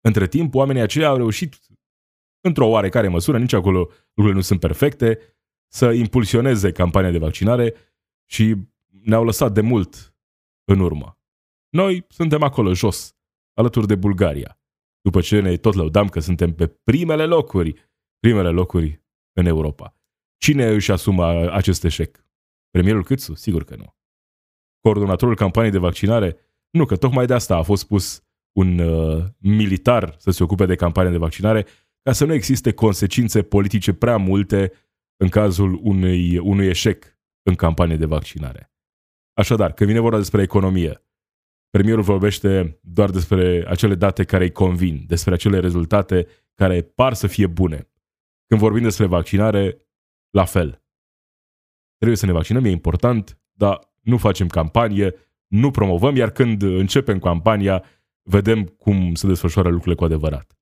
Între 0.00 0.26
timp, 0.26 0.54
oamenii 0.54 0.82
aceia 0.82 1.08
au 1.08 1.16
reușit, 1.16 1.56
într-o 2.40 2.66
oarecare 2.66 3.08
măsură, 3.08 3.38
nici 3.38 3.52
acolo 3.52 3.78
lucrurile 3.78 4.34
nu 4.34 4.40
sunt 4.40 4.60
perfecte, 4.60 5.18
să 5.72 5.90
impulsioneze 5.90 6.72
campania 6.72 7.10
de 7.10 7.18
vaccinare 7.18 7.74
și 8.30 8.54
ne-au 9.02 9.24
lăsat 9.24 9.52
de 9.52 9.60
mult 9.60 10.14
în 10.64 10.80
urmă. 10.80 11.18
Noi 11.68 12.06
suntem 12.08 12.42
acolo 12.42 12.74
jos, 12.74 13.16
alături 13.54 13.86
de 13.86 13.94
Bulgaria, 13.94 14.60
după 15.00 15.20
ce 15.20 15.40
ne 15.40 15.56
tot 15.56 15.74
lăudam 15.74 16.08
că 16.08 16.20
suntem 16.20 16.54
pe 16.54 16.66
primele 16.66 17.24
locuri, 17.24 17.90
primele 18.18 18.48
locuri 18.48 19.02
în 19.32 19.46
Europa. 19.46 19.96
Cine 20.36 20.66
își 20.66 20.92
asumă 20.92 21.52
acest 21.52 21.84
eșec? 21.84 22.24
Premierul 22.70 23.04
Câțu? 23.04 23.34
Sigur 23.34 23.64
că 23.64 23.76
nu. 23.76 23.96
Coordonatorul 24.80 25.34
campaniei 25.34 25.72
de 25.72 25.78
vaccinare? 25.78 26.36
Nu, 26.70 26.84
că 26.84 26.96
tocmai 26.96 27.26
de 27.26 27.34
asta 27.34 27.56
a 27.56 27.62
fost 27.62 27.86
pus 27.86 28.22
un 28.52 28.78
uh, 28.78 29.24
militar 29.38 30.14
să 30.18 30.30
se 30.30 30.42
ocupe 30.42 30.66
de 30.66 30.74
campania 30.74 31.10
de 31.10 31.16
vaccinare, 31.16 31.66
ca 32.02 32.12
să 32.12 32.24
nu 32.24 32.32
existe 32.32 32.72
consecințe 32.72 33.42
politice 33.42 33.92
prea 33.92 34.16
multe 34.16 34.72
în 35.16 35.28
cazul 35.28 35.80
unui, 35.82 36.38
unui 36.38 36.66
eșec 36.66 37.18
în 37.42 37.54
campanie 37.54 37.96
de 37.96 38.06
vaccinare. 38.06 38.72
Așadar, 39.32 39.72
când 39.72 39.88
vine 39.88 40.00
vorba 40.00 40.16
despre 40.16 40.42
economie, 40.42 41.02
premierul 41.70 42.02
vorbește 42.02 42.78
doar 42.82 43.10
despre 43.10 43.64
acele 43.68 43.94
date 43.94 44.24
care 44.24 44.44
îi 44.44 44.52
convin, 44.52 45.04
despre 45.06 45.34
acele 45.34 45.58
rezultate 45.58 46.26
care 46.54 46.82
par 46.82 47.14
să 47.14 47.26
fie 47.26 47.46
bune. 47.46 47.88
Când 48.48 48.60
vorbim 48.60 48.82
despre 48.82 49.06
vaccinare, 49.06 49.88
la 50.30 50.44
fel. 50.44 50.82
Trebuie 51.96 52.16
să 52.16 52.26
ne 52.26 52.32
vaccinăm, 52.32 52.64
e 52.64 52.70
important, 52.70 53.40
dar 53.52 53.92
nu 54.00 54.16
facem 54.16 54.46
campanie, 54.46 55.14
nu 55.46 55.70
promovăm, 55.70 56.16
iar 56.16 56.30
când 56.30 56.62
începem 56.62 57.18
campania, 57.18 57.84
vedem 58.22 58.64
cum 58.64 59.14
se 59.14 59.26
desfășoară 59.26 59.68
lucrurile 59.68 59.96
cu 59.96 60.04
adevărat. 60.04 60.58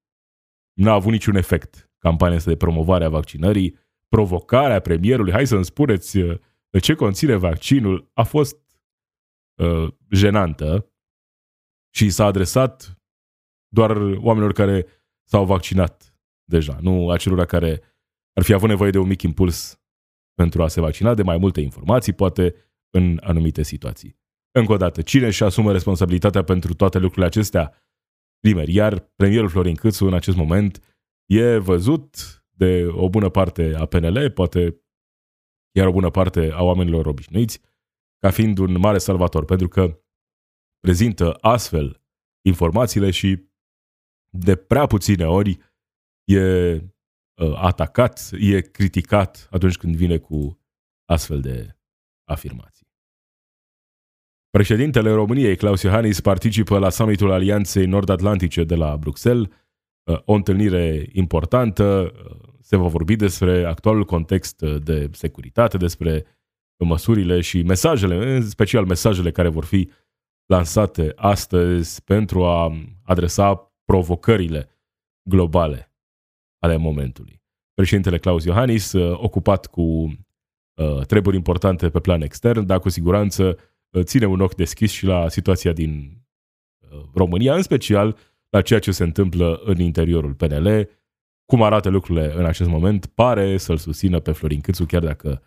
N-a 0.72 0.92
avut 0.92 1.12
niciun 1.12 1.36
efect 1.36 1.90
campania 1.98 2.36
asta 2.36 2.50
de 2.50 2.56
promovare 2.56 3.04
a 3.04 3.08
vaccinării, 3.08 3.78
provocarea 4.08 4.80
premierului, 4.80 5.32
hai 5.32 5.46
să-mi 5.46 5.64
spuneți 5.64 6.18
uh, 6.18 6.38
ce 6.80 6.94
conține 6.94 7.34
vaccinul, 7.34 8.10
a 8.14 8.22
fost 8.22 8.56
uh, 9.54 9.92
jenantă 10.10 10.90
și 11.94 12.10
s-a 12.10 12.24
adresat 12.24 13.00
doar 13.68 13.96
oamenilor 13.96 14.52
care 14.52 14.86
s-au 15.22 15.44
vaccinat 15.44 16.15
deja, 16.48 16.78
nu 16.80 17.10
acelora 17.10 17.44
care 17.44 17.82
ar 18.32 18.42
fi 18.42 18.52
avut 18.52 18.68
nevoie 18.68 18.90
de 18.90 18.98
un 18.98 19.06
mic 19.06 19.22
impuls 19.22 19.80
pentru 20.34 20.62
a 20.62 20.68
se 20.68 20.80
vaccina, 20.80 21.14
de 21.14 21.22
mai 21.22 21.36
multe 21.36 21.60
informații, 21.60 22.12
poate 22.12 22.54
în 22.90 23.18
anumite 23.22 23.62
situații. 23.62 24.18
Încă 24.50 24.72
o 24.72 24.76
dată, 24.76 25.02
cine 25.02 25.26
își 25.26 25.44
asumă 25.44 25.72
responsabilitatea 25.72 26.42
pentru 26.44 26.74
toate 26.74 26.98
lucrurile 26.98 27.26
acestea? 27.26 27.74
Primer, 28.40 28.68
iar 28.68 28.98
premierul 28.98 29.48
Florin 29.48 29.74
Câțu 29.74 30.06
în 30.06 30.14
acest 30.14 30.36
moment 30.36 30.82
e 31.26 31.56
văzut 31.56 32.16
de 32.50 32.86
o 32.86 33.08
bună 33.08 33.28
parte 33.28 33.74
a 33.74 33.86
PNL, 33.86 34.30
poate 34.30 34.80
chiar 35.72 35.86
o 35.86 35.92
bună 35.92 36.10
parte 36.10 36.50
a 36.50 36.62
oamenilor 36.62 37.06
obișnuiți, 37.06 37.60
ca 38.18 38.30
fiind 38.30 38.58
un 38.58 38.78
mare 38.78 38.98
salvator, 38.98 39.44
pentru 39.44 39.68
că 39.68 40.00
prezintă 40.80 41.32
astfel 41.40 42.02
informațiile 42.44 43.10
și 43.10 43.48
de 44.28 44.56
prea 44.56 44.86
puține 44.86 45.26
ori 45.26 45.58
e 46.26 46.74
uh, 47.34 47.54
atacat, 47.54 48.30
e 48.38 48.60
criticat 48.60 49.48
atunci 49.50 49.76
când 49.76 49.96
vine 49.96 50.18
cu 50.18 50.60
astfel 51.04 51.40
de 51.40 51.76
afirmații. 52.24 52.86
Președintele 54.50 55.10
României, 55.10 55.56
Claus 55.56 55.82
Iohannis, 55.82 56.20
participă 56.20 56.78
la 56.78 56.90
summitul 56.90 57.30
Alianței 57.30 57.86
Nord-Atlantice 57.86 58.64
de 58.64 58.74
la 58.74 58.96
Bruxelles, 58.96 59.46
uh, 60.04 60.18
o 60.24 60.32
întâlnire 60.32 61.08
importantă, 61.12 62.12
uh, 62.14 62.54
se 62.60 62.76
va 62.76 62.86
vorbi 62.86 63.16
despre 63.16 63.64
actualul 63.64 64.04
context 64.04 64.60
de 64.60 65.10
securitate, 65.12 65.76
despre 65.76 66.24
măsurile 66.84 67.40
și 67.40 67.62
mesajele, 67.62 68.34
în 68.34 68.48
special 68.48 68.84
mesajele 68.84 69.30
care 69.30 69.48
vor 69.48 69.64
fi 69.64 69.90
lansate 70.46 71.12
astăzi 71.16 72.02
pentru 72.02 72.44
a 72.44 72.72
adresa 73.02 73.74
provocările 73.84 74.68
globale 75.28 75.85
ale 76.66 76.76
momentului. 76.76 77.42
Președintele 77.74 78.18
Claus 78.18 78.44
Iohannis, 78.44 78.92
ocupat 79.12 79.66
cu 79.66 79.82
uh, 79.82 81.06
treburi 81.06 81.36
importante 81.36 81.90
pe 81.90 82.00
plan 82.00 82.22
extern, 82.22 82.66
dar 82.66 82.78
cu 82.78 82.88
siguranță 82.88 83.58
uh, 83.90 84.02
ține 84.02 84.26
un 84.26 84.40
ochi 84.40 84.54
deschis 84.54 84.90
și 84.90 85.04
la 85.04 85.28
situația 85.28 85.72
din 85.72 86.22
uh, 86.78 87.04
România, 87.14 87.54
în 87.54 87.62
special 87.62 88.16
la 88.50 88.62
ceea 88.62 88.78
ce 88.78 88.90
se 88.90 89.02
întâmplă 89.02 89.60
în 89.64 89.80
interiorul 89.80 90.34
PNL, 90.34 90.88
cum 91.44 91.62
arată 91.62 91.88
lucrurile 91.88 92.32
în 92.34 92.44
acest 92.44 92.68
moment, 92.68 93.06
pare 93.06 93.56
să-l 93.56 93.76
susțină 93.76 94.20
pe 94.20 94.32
Florin 94.32 94.60
Câțu, 94.60 94.86
chiar 94.86 95.02
dacă 95.02 95.42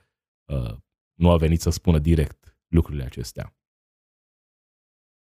uh, 0.45 0.75
nu 1.13 1.29
a 1.29 1.37
venit 1.37 1.61
să 1.61 1.69
spună 1.69 1.99
direct 1.99 2.57
lucrurile 2.67 3.03
acestea. 3.03 3.53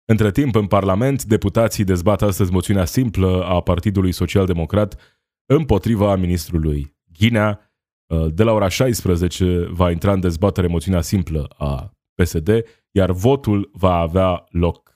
Între 0.04 0.30
timp, 0.30 0.54
în 0.54 0.66
Parlament, 0.66 1.24
deputații 1.24 1.84
dezbat 1.84 2.22
astăzi 2.22 2.52
moțiunea 2.52 2.84
simplă 2.84 3.44
a 3.44 3.60
Partidului 3.60 4.12
Social 4.12 4.46
Democrat 4.46 5.19
împotriva 5.54 6.16
ministrului 6.16 6.96
Ghinea. 7.18 7.72
Uh, 8.06 8.26
de 8.34 8.42
la 8.42 8.52
ora 8.52 8.68
16 8.68 9.66
va 9.70 9.90
intra 9.90 10.12
în 10.12 10.20
dezbatere 10.20 10.66
moțiunea 10.66 11.00
simplă 11.00 11.54
a 11.58 11.92
PSD, 12.14 12.64
iar 12.90 13.10
votul 13.10 13.70
va 13.72 13.94
avea 13.94 14.44
loc 14.48 14.92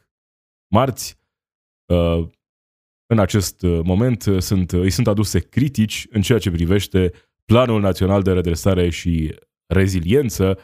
marți. 0.70 1.18
Uh, 1.92 2.28
în 3.06 3.18
acest 3.18 3.62
uh, 3.62 3.80
moment 3.84 4.24
uh, 4.24 4.38
sunt, 4.38 4.72
uh, 4.72 4.80
îi 4.80 4.90
sunt 4.90 5.06
aduse 5.06 5.38
critici 5.40 6.06
în 6.10 6.22
ceea 6.22 6.38
ce 6.38 6.50
privește 6.50 7.12
Planul 7.44 7.80
Național 7.80 8.22
de 8.22 8.32
Redresare 8.32 8.90
și 8.90 9.34
Reziliență, 9.66 10.58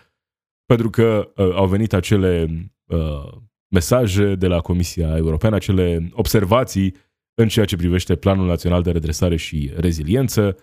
pentru 0.65 0.91
că 0.91 1.33
uh, 1.37 1.55
au 1.55 1.67
venit 1.67 1.93
acele 1.93 2.49
uh, 2.85 3.33
mesaje 3.69 4.35
de 4.35 4.47
la 4.47 4.61
Comisia 4.61 5.17
Europeană, 5.17 5.57
acele 5.57 6.11
observații 6.13 6.95
în 7.35 7.49
ceea 7.49 7.65
ce 7.65 7.77
privește 7.77 8.17
Planul 8.17 8.47
Național 8.47 8.83
de 8.83 8.91
Redresare 8.91 9.37
și 9.37 9.73
Reziliență, 9.77 10.57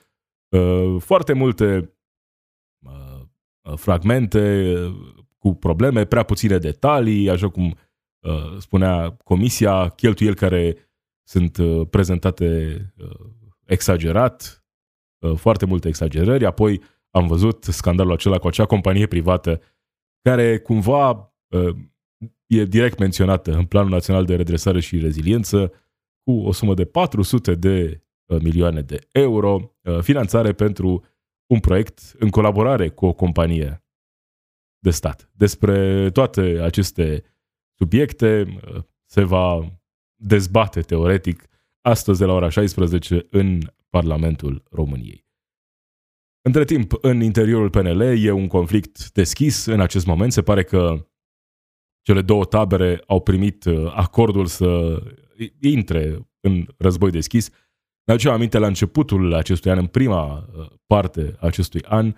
uh, 0.49 0.95
foarte 0.99 1.33
multe 1.33 1.93
uh, 2.85 3.75
fragmente 3.75 4.73
cu 5.37 5.53
probleme, 5.53 6.05
prea 6.05 6.23
puține 6.23 6.57
detalii, 6.57 7.29
așa 7.29 7.49
cum 7.49 7.77
uh, 8.19 8.57
spunea 8.59 9.11
Comisia, 9.23 9.89
cheltuieli 9.89 10.35
care 10.35 10.91
sunt 11.27 11.57
uh, 11.57 11.87
prezentate 11.89 12.77
uh, 12.97 13.29
exagerat, 13.65 14.61
foarte 15.35 15.65
multe 15.65 15.87
exagerări, 15.87 16.45
apoi 16.45 16.81
am 17.09 17.27
văzut 17.27 17.63
scandalul 17.63 18.11
acela 18.11 18.37
cu 18.37 18.47
acea 18.47 18.65
companie 18.65 19.07
privată 19.07 19.61
care 20.21 20.59
cumva 20.59 21.33
e 22.45 22.63
direct 22.63 22.99
menționată 22.99 23.53
în 23.53 23.65
Planul 23.65 23.89
Național 23.89 24.25
de 24.25 24.35
Redresare 24.35 24.79
și 24.79 24.99
Reziliență 24.99 25.73
cu 26.27 26.39
o 26.39 26.51
sumă 26.51 26.73
de 26.73 26.85
400 26.85 27.55
de 27.55 28.03
milioane 28.25 28.81
de 28.81 29.07
euro, 29.11 29.75
finanțare 30.01 30.53
pentru 30.53 31.03
un 31.45 31.59
proiect 31.59 32.15
în 32.19 32.29
colaborare 32.29 32.89
cu 32.89 33.05
o 33.05 33.13
companie 33.13 33.83
de 34.79 34.89
stat. 34.89 35.29
Despre 35.33 36.09
toate 36.09 36.41
aceste 36.41 37.23
subiecte 37.77 38.59
se 39.05 39.23
va 39.23 39.79
dezbate 40.15 40.81
teoretic 40.81 41.47
astăzi 41.81 42.19
de 42.19 42.25
la 42.25 42.33
ora 42.33 42.49
16 42.49 43.27
în 43.29 43.59
Parlamentul 43.89 44.63
României. 44.71 45.25
Între 46.41 46.65
timp, 46.65 46.93
în 47.01 47.21
interiorul 47.21 47.69
PNL 47.69 48.01
e 48.01 48.31
un 48.31 48.47
conflict 48.47 49.11
deschis 49.11 49.65
în 49.65 49.79
acest 49.79 50.05
moment. 50.05 50.31
Se 50.31 50.41
pare 50.41 50.63
că 50.63 51.07
cele 52.01 52.21
două 52.21 52.45
tabere 52.45 53.03
au 53.05 53.21
primit 53.21 53.65
uh, 53.65 53.91
acordul 53.95 54.45
să 54.45 54.99
intre 55.61 56.27
în 56.39 56.65
război 56.77 57.11
deschis. 57.11 57.49
Ne 58.03 58.13
aducem 58.13 58.31
aminte 58.31 58.57
la 58.57 58.67
începutul 58.67 59.33
acestui 59.33 59.71
an, 59.71 59.77
în 59.77 59.87
prima 59.87 60.37
uh, 60.37 60.65
parte 60.85 61.35
a 61.39 61.45
acestui 61.47 61.81
an, 61.83 62.13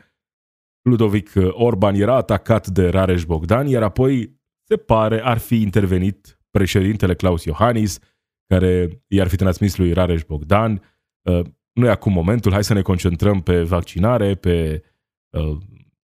Ludovic 0.82 1.32
Orban 1.50 1.96
era 1.96 2.16
atacat 2.16 2.68
de 2.68 2.90
Rareș 2.90 3.26
Bogdan, 3.26 3.68
iar 3.68 3.84
apoi 3.84 4.40
se 4.68 4.78
pare 4.78 5.22
ar 5.22 5.38
fi 5.38 5.62
intervenit 5.62 6.40
președintele 6.52 7.16
Claus 7.16 7.44
Iohannis, 7.44 8.00
care 8.48 9.04
i-ar 9.08 9.28
fi 9.28 9.36
transmis 9.36 9.78
lui 9.78 9.94
Rareș 9.94 10.24
Bogdan. 10.24 10.82
Uh, 11.22 11.46
nu 11.74 11.86
e 11.86 11.90
acum 11.90 12.14
momentul, 12.14 12.52
hai 12.52 12.64
să 12.64 12.74
ne 12.74 12.82
concentrăm 12.82 13.42
pe 13.42 13.62
vaccinare, 13.64 14.36
pe, 14.36 14.84
uh, 15.30 15.58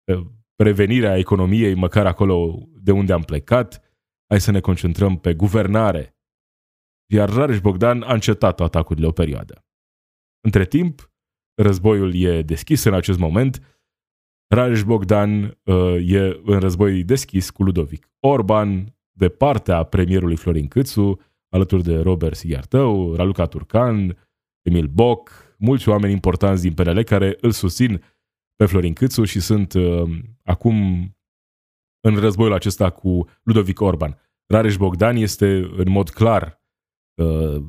pe 0.05 0.27
prevenirea 0.55 1.16
economiei, 1.16 1.75
măcar 1.75 2.07
acolo 2.07 2.68
de 2.83 2.92
unde 2.92 3.12
am 3.12 3.23
plecat. 3.23 3.83
Hai 4.27 4.40
să 4.40 4.51
ne 4.51 4.61
concentrăm 4.61 5.18
pe 5.18 5.35
guvernare. 5.35 6.17
Iar 7.11 7.29
Rareș 7.29 7.61
Bogdan 7.61 8.03
a 8.03 8.12
încetat 8.12 8.61
atacurile 8.61 9.07
o 9.07 9.11
perioadă. 9.11 9.64
Între 10.40 10.66
timp, 10.66 11.12
războiul 11.55 12.14
e 12.14 12.42
deschis 12.42 12.85
în 12.85 12.94
acest 12.94 13.18
moment. 13.18 13.79
Rareș 14.55 14.83
Bogdan 14.83 15.42
uh, 15.42 16.11
e 16.11 16.40
în 16.44 16.59
război 16.59 17.05
deschis 17.05 17.51
cu 17.51 17.62
Ludovic 17.62 18.11
Orban, 18.21 18.97
de 19.11 19.29
partea 19.29 19.83
premierului 19.83 20.37
Florin 20.37 20.68
Câțu, 20.68 21.21
alături 21.49 21.83
de 21.83 21.99
Robert 21.99 22.37
Sighiartău, 22.37 23.14
Raluca 23.14 23.47
Turcan, 23.47 24.29
Emil 24.62 24.87
Boc, 24.87 25.31
mulți 25.59 25.88
oameni 25.88 26.12
importanți 26.12 26.62
din 26.62 26.73
PNL 26.73 27.03
care 27.03 27.37
îl 27.40 27.51
susțin 27.51 28.03
pe 28.57 28.66
Florin 28.66 28.92
Câțu 28.92 29.25
și 29.25 29.40
sunt 29.40 29.73
uh, 29.73 30.03
acum 30.44 30.77
în 32.01 32.16
războiul 32.16 32.53
acesta 32.53 32.90
cu 32.90 33.29
Ludovic 33.42 33.81
Orban. 33.81 34.21
Rareș 34.47 34.77
Bogdan 34.77 35.16
este 35.16 35.71
în 35.77 35.90
mod 35.90 36.11
clar 36.11 36.58
uh, 37.18 37.64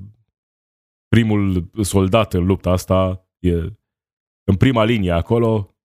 primul 1.07 1.69
soldat 1.81 2.33
în 2.33 2.45
lupta 2.45 2.71
asta, 2.71 3.27
e 3.39 3.51
în 4.43 4.55
prima 4.57 4.83
linie 4.83 5.11
acolo, 5.11 5.77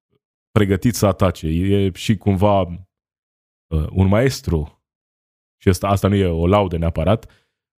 pregătit 0.51 0.95
să 0.95 1.07
atace. 1.07 1.47
E 1.47 1.91
și 1.95 2.17
cumva 2.17 2.61
uh, 2.61 3.87
un 3.91 4.07
maestru 4.07 4.85
și 5.61 5.69
asta, 5.69 5.89
asta 5.89 6.09
nu 6.09 6.15
e 6.15 6.27
o 6.27 6.47
laudă 6.47 6.77
neapărat, 6.77 7.31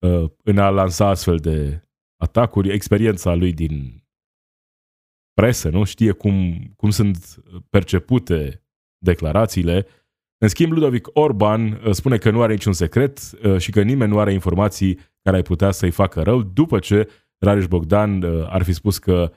uh, 0.05 0.31
în 0.43 0.57
a 0.57 0.69
lansa 0.69 1.07
astfel 1.07 1.37
de 1.37 1.87
atacuri, 2.21 2.73
experiența 2.73 3.33
lui 3.33 3.53
din 3.53 4.03
presă, 5.33 5.69
nu? 5.69 5.83
Știe 5.83 6.11
cum, 6.11 6.63
cum 6.75 6.89
sunt 6.89 7.43
percepute 7.69 8.65
declarațiile. 8.97 9.87
În 10.37 10.47
schimb, 10.47 10.71
Ludovic 10.71 11.07
Orban 11.13 11.81
uh, 11.85 11.91
spune 11.91 12.17
că 12.17 12.29
nu 12.29 12.41
are 12.41 12.53
niciun 12.53 12.73
secret 12.73 13.19
uh, 13.43 13.57
și 13.57 13.71
că 13.71 13.81
nimeni 13.81 14.11
nu 14.11 14.19
are 14.19 14.33
informații 14.33 14.99
care 15.21 15.35
ai 15.35 15.41
putea 15.43 15.71
să-i 15.71 15.91
facă 15.91 16.21
rău, 16.21 16.41
după 16.41 16.79
ce 16.79 17.09
Rareș 17.37 17.67
Bogdan 17.67 18.23
ar 18.49 18.63
fi 18.63 18.73
spus 18.73 18.97
că 18.97 19.31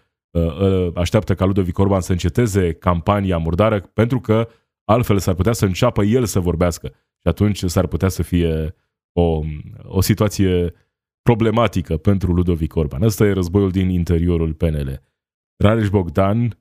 așteaptă 0.94 1.34
ca 1.34 1.44
Ludovic 1.44 1.78
Orban 1.78 2.00
să 2.00 2.12
înceteze 2.12 2.72
campania 2.72 3.38
murdară 3.38 3.80
pentru 3.80 4.20
că 4.20 4.48
altfel 4.84 5.18
s-ar 5.18 5.34
putea 5.34 5.52
să 5.52 5.64
înceapă 5.64 6.02
el 6.02 6.24
să 6.24 6.40
vorbească 6.40 6.88
și 6.94 7.28
atunci 7.28 7.64
s-ar 7.64 7.86
putea 7.86 8.08
să 8.08 8.22
fie 8.22 8.74
o, 9.12 9.40
o 9.82 10.00
situație 10.00 10.74
problematică 11.22 11.96
pentru 11.96 12.32
Ludovic 12.32 12.74
Orban. 12.74 13.02
Ăsta 13.02 13.24
e 13.24 13.32
războiul 13.32 13.70
din 13.70 13.88
interiorul 13.88 14.54
PNL. 14.54 15.02
Rareș 15.56 15.88
Bogdan 15.88 16.58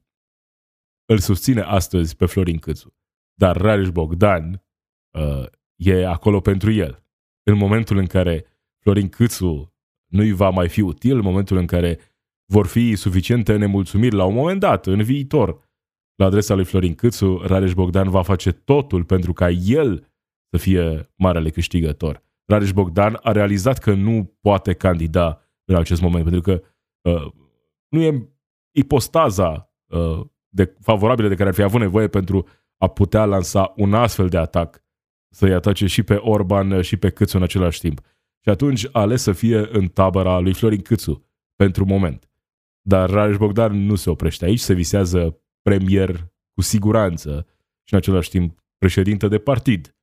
îl 1.05 1.17
susține 1.17 1.61
astăzi 1.61 2.15
pe 2.15 2.25
Florin 2.25 2.57
Câțu, 2.57 2.96
dar 3.39 3.57
Rareș 3.57 3.89
Bogdan 3.89 4.63
uh, 5.19 5.45
e 5.75 6.05
acolo 6.07 6.39
pentru 6.39 6.71
el. 6.71 7.03
În 7.43 7.57
momentul 7.57 7.97
în 7.97 8.05
care 8.05 8.45
Florin 8.79 9.09
Câțu 9.09 9.73
nu-i 10.11 10.31
va 10.31 10.49
mai 10.49 10.69
fi 10.69 10.81
util, 10.81 11.15
în 11.15 11.23
momentul 11.23 11.57
în 11.57 11.65
care 11.65 11.99
vor 12.45 12.67
fi 12.67 12.95
suficiente 12.95 13.55
nemulțumiri 13.55 14.15
la 14.15 14.25
un 14.25 14.33
moment 14.33 14.59
dat, 14.59 14.85
în 14.85 15.03
viitor, 15.03 15.65
la 16.15 16.25
adresa 16.25 16.53
lui 16.53 16.65
Florin 16.65 16.95
Câțu, 16.95 17.37
Rareș 17.37 17.73
Bogdan 17.73 18.09
va 18.09 18.21
face 18.21 18.51
totul 18.51 19.03
pentru 19.03 19.33
ca 19.33 19.49
el 19.49 20.11
să 20.49 20.57
fie 20.57 21.11
marele 21.15 21.49
câștigător. 21.49 22.23
Rareș 22.45 22.71
Bogdan 22.71 23.19
a 23.21 23.31
realizat 23.31 23.77
că 23.77 23.93
nu 23.93 24.37
poate 24.41 24.73
candida 24.73 25.41
în 25.65 25.75
acest 25.75 26.01
moment, 26.01 26.23
pentru 26.23 26.41
că 26.41 26.63
uh, 27.09 27.31
nu 27.89 28.01
e 28.01 28.29
ipostaza 28.75 29.73
uh, 29.85 30.21
de, 30.49 30.75
favorabilă 30.81 31.27
de 31.27 31.35
care 31.35 31.49
ar 31.49 31.55
fi 31.55 31.61
avut 31.61 31.79
nevoie 31.79 32.07
pentru 32.07 32.47
a 32.77 32.87
putea 32.87 33.25
lansa 33.25 33.73
un 33.75 33.93
astfel 33.93 34.27
de 34.27 34.37
atac, 34.37 34.83
să-i 35.29 35.53
atace 35.53 35.85
și 35.85 36.03
pe 36.03 36.15
Orban 36.15 36.81
și 36.81 36.97
pe 36.97 37.09
Câțu 37.09 37.37
în 37.37 37.43
același 37.43 37.79
timp. 37.79 37.99
Și 38.43 38.49
atunci 38.49 38.85
a 38.91 38.99
ales 38.99 39.21
să 39.21 39.31
fie 39.31 39.67
în 39.71 39.87
tabăra 39.87 40.39
lui 40.39 40.53
Florin 40.53 40.81
Câțu, 40.81 41.25
pentru 41.55 41.85
moment. 41.85 42.31
Dar 42.81 43.09
Rareș 43.09 43.37
Bogdan 43.37 43.85
nu 43.85 43.95
se 43.95 44.09
oprește 44.09 44.45
aici, 44.45 44.59
se 44.59 44.73
visează 44.73 45.41
premier 45.61 46.31
cu 46.53 46.61
siguranță 46.61 47.47
și 47.83 47.93
în 47.93 47.99
același 47.99 48.29
timp 48.29 48.63
președinte 48.77 49.27
de 49.27 49.37
partid 49.37 49.97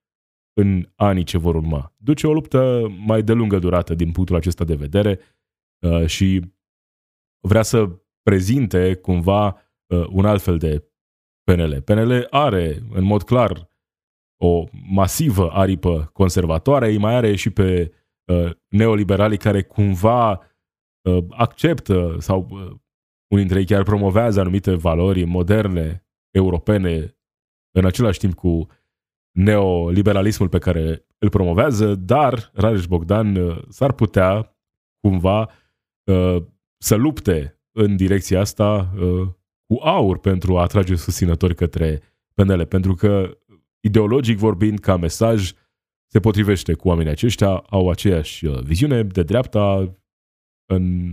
în 0.52 0.92
anii 0.94 1.24
ce 1.24 1.38
vor 1.38 1.54
urma. 1.54 1.94
Duce 1.96 2.26
o 2.26 2.32
luptă 2.32 2.86
mai 3.06 3.22
de 3.22 3.32
lungă 3.32 3.58
durată 3.58 3.94
din 3.94 4.12
punctul 4.12 4.36
acesta 4.36 4.64
de 4.64 4.74
vedere 4.74 5.18
uh, 5.78 6.06
și 6.06 6.40
vrea 7.40 7.62
să 7.62 8.02
prezinte 8.22 8.94
cumva 8.94 9.46
uh, 9.86 10.06
un 10.10 10.24
alt 10.24 10.42
fel 10.42 10.58
de 10.58 10.88
PNL. 11.44 11.82
PNL 11.82 12.26
are 12.30 12.82
în 12.92 13.04
mod 13.04 13.22
clar 13.22 13.68
o 14.36 14.64
masivă 14.88 15.50
aripă 15.50 16.10
conservatoare, 16.12 16.88
îi 16.88 16.98
mai 16.98 17.14
are 17.14 17.34
și 17.34 17.50
pe 17.50 17.92
uh, 18.24 18.50
neoliberalii 18.68 19.38
care 19.38 19.62
cumva 19.62 20.48
acceptă 21.30 22.16
sau 22.18 22.48
unii 23.34 23.44
dintre 23.44 23.58
ei 23.58 23.64
chiar 23.64 23.82
promovează 23.82 24.40
anumite 24.40 24.74
valori 24.74 25.24
moderne, 25.24 26.06
europene, 26.30 27.16
în 27.70 27.84
același 27.84 28.18
timp 28.18 28.34
cu 28.34 28.66
neoliberalismul 29.30 30.48
pe 30.48 30.58
care 30.58 31.06
îl 31.18 31.28
promovează, 31.28 31.94
dar 31.94 32.50
Rareș 32.54 32.86
Bogdan 32.86 33.36
uh, 33.36 33.62
s-ar 33.68 33.92
putea 33.92 34.56
cumva 35.00 35.50
uh, 36.04 36.42
să 36.78 36.94
lupte 36.94 37.60
în 37.72 37.96
direcția 37.96 38.40
asta 38.40 38.92
uh, 38.98 39.28
cu 39.66 39.80
aur 39.82 40.18
pentru 40.18 40.58
a 40.58 40.62
atrage 40.62 40.94
susținători 40.94 41.54
către 41.54 42.02
PNL, 42.34 42.66
pentru 42.66 42.94
că 42.94 43.38
ideologic 43.80 44.38
vorbind, 44.38 44.78
ca 44.78 44.96
mesaj, 44.96 45.52
se 46.06 46.20
potrivește 46.20 46.74
cu 46.74 46.88
oamenii 46.88 47.10
aceștia, 47.10 47.48
au 47.48 47.90
aceeași 47.90 48.46
viziune 48.46 49.02
de 49.02 49.22
dreapta, 49.22 49.94
în 50.66 51.12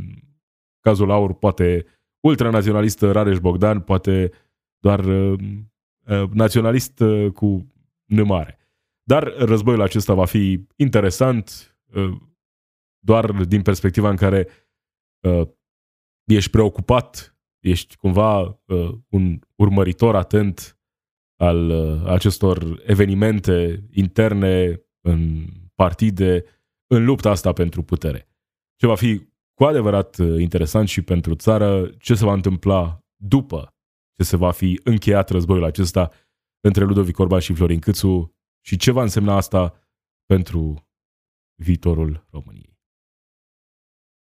cazul 0.79 1.11
aur 1.11 1.33
poate 1.33 1.85
ultranaționalist 2.19 3.01
Rareș 3.01 3.39
Bogdan, 3.39 3.79
poate 3.79 4.31
doar 4.79 5.05
naționalist 6.33 7.03
cu 7.33 7.73
mare. 8.05 8.61
Dar 9.03 9.33
războiul 9.37 9.81
acesta 9.81 10.13
va 10.13 10.25
fi 10.25 10.65
interesant 10.75 11.75
uh, 11.93 12.17
doar 12.99 13.31
din 13.31 13.61
perspectiva 13.61 14.09
în 14.09 14.15
care 14.15 14.47
uh, 15.19 15.47
ești 16.25 16.49
preocupat, 16.49 17.35
ești 17.61 17.95
cumva 17.95 18.39
uh, 18.41 18.89
un 19.09 19.39
urmăritor 19.55 20.15
atent 20.15 20.79
al 21.35 21.71
acestor 22.07 22.81
evenimente 22.85 23.83
interne 23.91 24.81
în 25.01 25.45
partide, 25.75 26.43
în 26.87 27.05
lupta 27.05 27.29
asta 27.29 27.53
pentru 27.53 27.83
putere. 27.83 28.29
Ce 28.75 28.87
va 28.87 28.95
fi 28.95 29.27
cu 29.53 29.63
adevărat 29.63 30.17
interesant 30.17 30.87
și 30.87 31.01
pentru 31.01 31.35
țară, 31.35 31.89
ce 31.99 32.13
se 32.13 32.25
va 32.25 32.33
întâmpla 32.33 33.05
după 33.15 33.75
ce 34.21 34.23
se 34.23 34.37
va 34.37 34.51
fi 34.51 34.79
încheiat 34.83 35.29
războiul 35.29 35.63
acesta 35.63 36.11
între 36.59 36.83
Ludovic 36.83 37.19
Orban 37.19 37.39
și 37.39 37.53
Florin 37.53 37.79
Câțu 37.79 38.35
și 38.65 38.77
ce 38.77 38.91
va 38.91 39.01
însemna 39.01 39.35
asta 39.35 39.73
pentru 40.25 40.87
viitorul 41.55 42.27
României. 42.31 42.70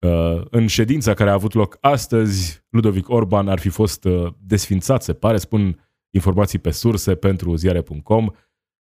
Uh, 0.05 0.43
în 0.51 0.67
ședința 0.67 1.15
care 1.15 1.31
a 1.31 1.33
avut 1.33 1.55
loc 1.55 1.79
astăzi, 1.81 2.65
Ludovic 2.69 3.09
Orban 3.09 3.49
ar 3.49 3.59
fi 3.59 3.69
fost 3.69 4.05
uh, 4.05 4.33
desfințat, 4.39 5.03
se 5.03 5.15
pare, 5.15 5.37
spun 5.37 5.89
informații 6.11 6.59
pe 6.59 6.71
surse 6.71 7.15
pentru 7.15 7.55
ziare.com. 7.55 8.29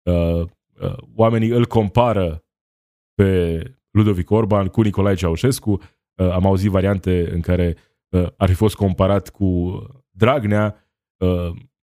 Uh, 0.04 0.46
oamenii 1.16 1.50
îl 1.50 1.66
compară 1.66 2.46
pe 3.14 3.62
Ludovic 3.92 4.32
Orban 4.32 4.68
cu 4.68 4.82
Nicolae 4.82 5.16
Ceaușescu. 5.16 5.82
Am 6.16 6.46
auzit 6.46 6.70
variante 6.70 7.32
în 7.34 7.42
care 7.42 7.76
ar 8.38 8.50
fi 8.50 8.56
fost 8.56 8.76
comparat 8.76 9.30
cu 9.30 9.82
Dragnea, 10.10 10.76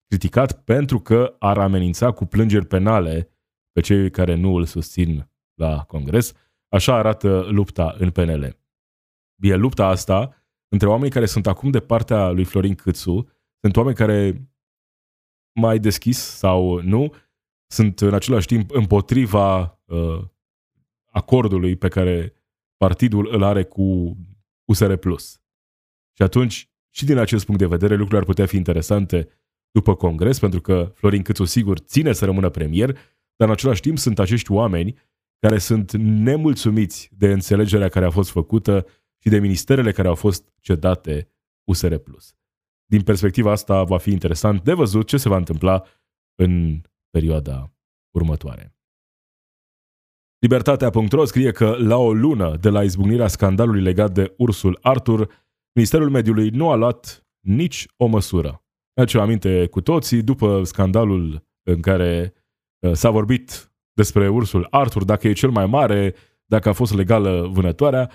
criticat 0.07 0.65
pentru 0.65 1.01
că 1.01 1.37
ar 1.39 1.59
amenința 1.59 2.11
cu 2.11 2.25
plângeri 2.25 2.67
penale 2.67 3.31
pe 3.73 3.81
cei 3.81 4.11
care 4.11 4.35
nu 4.35 4.55
îl 4.55 4.65
susțin 4.65 5.31
la 5.55 5.85
Congres. 5.85 6.33
Așa 6.69 6.95
arată 6.95 7.47
lupta 7.51 7.95
în 7.99 8.11
PNL. 8.11 8.66
E 9.41 9.55
lupta 9.55 9.87
asta 9.87 10.45
între 10.69 10.89
oamenii 10.89 11.13
care 11.13 11.27
sunt 11.27 11.47
acum 11.47 11.71
de 11.71 11.81
partea 11.81 12.31
lui 12.31 12.45
Florin 12.45 12.75
Câțu, 12.75 13.29
sunt 13.61 13.77
oameni 13.77 13.97
care 13.97 14.49
mai 15.61 15.79
deschis 15.79 16.19
sau 16.19 16.81
nu, 16.81 17.15
sunt 17.67 18.01
în 18.01 18.15
același 18.15 18.47
timp 18.47 18.71
împotriva 18.71 19.81
uh, 19.85 20.25
acordului 21.11 21.77
pe 21.77 21.89
care 21.89 22.35
partidul 22.77 23.29
îl 23.35 23.43
are 23.43 23.65
cu 23.65 24.17
USR+. 24.65 24.93
Și 26.13 26.23
atunci, 26.23 26.71
și 26.91 27.05
din 27.05 27.17
acest 27.17 27.45
punct 27.45 27.61
de 27.61 27.67
vedere, 27.67 27.93
lucrurile 27.93 28.19
ar 28.19 28.25
putea 28.25 28.47
fi 28.47 28.57
interesante 28.57 29.29
după 29.71 29.95
congres, 29.95 30.39
pentru 30.39 30.61
că 30.61 30.93
Florin 30.95 31.23
Câțu, 31.23 31.45
sigur, 31.45 31.79
ține 31.79 32.13
să 32.13 32.25
rămână 32.25 32.51
premier, 32.51 32.93
dar 33.37 33.49
în 33.49 33.51
același 33.51 33.81
timp 33.81 33.99
sunt 33.99 34.19
acești 34.19 34.53
oameni 34.53 34.99
care 35.39 35.59
sunt 35.59 35.93
nemulțumiți 35.97 37.11
de 37.13 37.33
înțelegerea 37.33 37.89
care 37.89 38.05
a 38.05 38.11
fost 38.11 38.31
făcută 38.31 38.87
și 39.19 39.29
de 39.29 39.39
ministerele 39.39 39.93
care 39.93 40.09
au 40.09 40.15
fost 40.15 40.53
cedate 40.61 41.29
USR+. 41.65 41.95
Din 42.87 43.03
perspectiva 43.03 43.51
asta 43.51 43.85
va 43.85 43.99
fi 43.99 44.11
interesant 44.11 44.65
de 44.65 44.73
văzut 44.73 45.07
ce 45.07 45.17
se 45.17 45.29
va 45.29 45.37
întâmpla 45.37 45.85
în 46.35 46.81
perioada 47.11 47.73
următoare. 48.15 48.77
Libertatea.ro 50.39 51.25
scrie 51.25 51.51
că 51.51 51.77
la 51.79 51.97
o 51.97 52.13
lună 52.13 52.57
de 52.57 52.69
la 52.69 52.83
izbucnirea 52.83 53.27
scandalului 53.27 53.83
legat 53.83 54.13
de 54.13 54.35
ursul 54.37 54.79
Arthur, 54.83 55.47
Ministerul 55.73 56.11
Mediului 56.11 56.49
nu 56.49 56.71
a 56.71 56.75
luat 56.75 57.27
nici 57.41 57.87
o 57.97 58.07
măsură. 58.07 58.65
Ne 58.95 59.21
aminte 59.21 59.67
cu 59.67 59.81
toții, 59.81 60.23
după 60.23 60.63
scandalul 60.65 61.47
în 61.63 61.81
care 61.81 62.35
uh, 62.79 62.93
s-a 62.93 63.11
vorbit 63.11 63.73
despre 63.93 64.29
ursul 64.29 64.67
Arthur, 64.71 65.05
dacă 65.05 65.29
e 65.29 65.33
cel 65.33 65.51
mai 65.51 65.67
mare, 65.67 66.15
dacă 66.45 66.69
a 66.69 66.73
fost 66.73 66.95
legală 66.95 67.49
vânătoarea, 67.53 68.11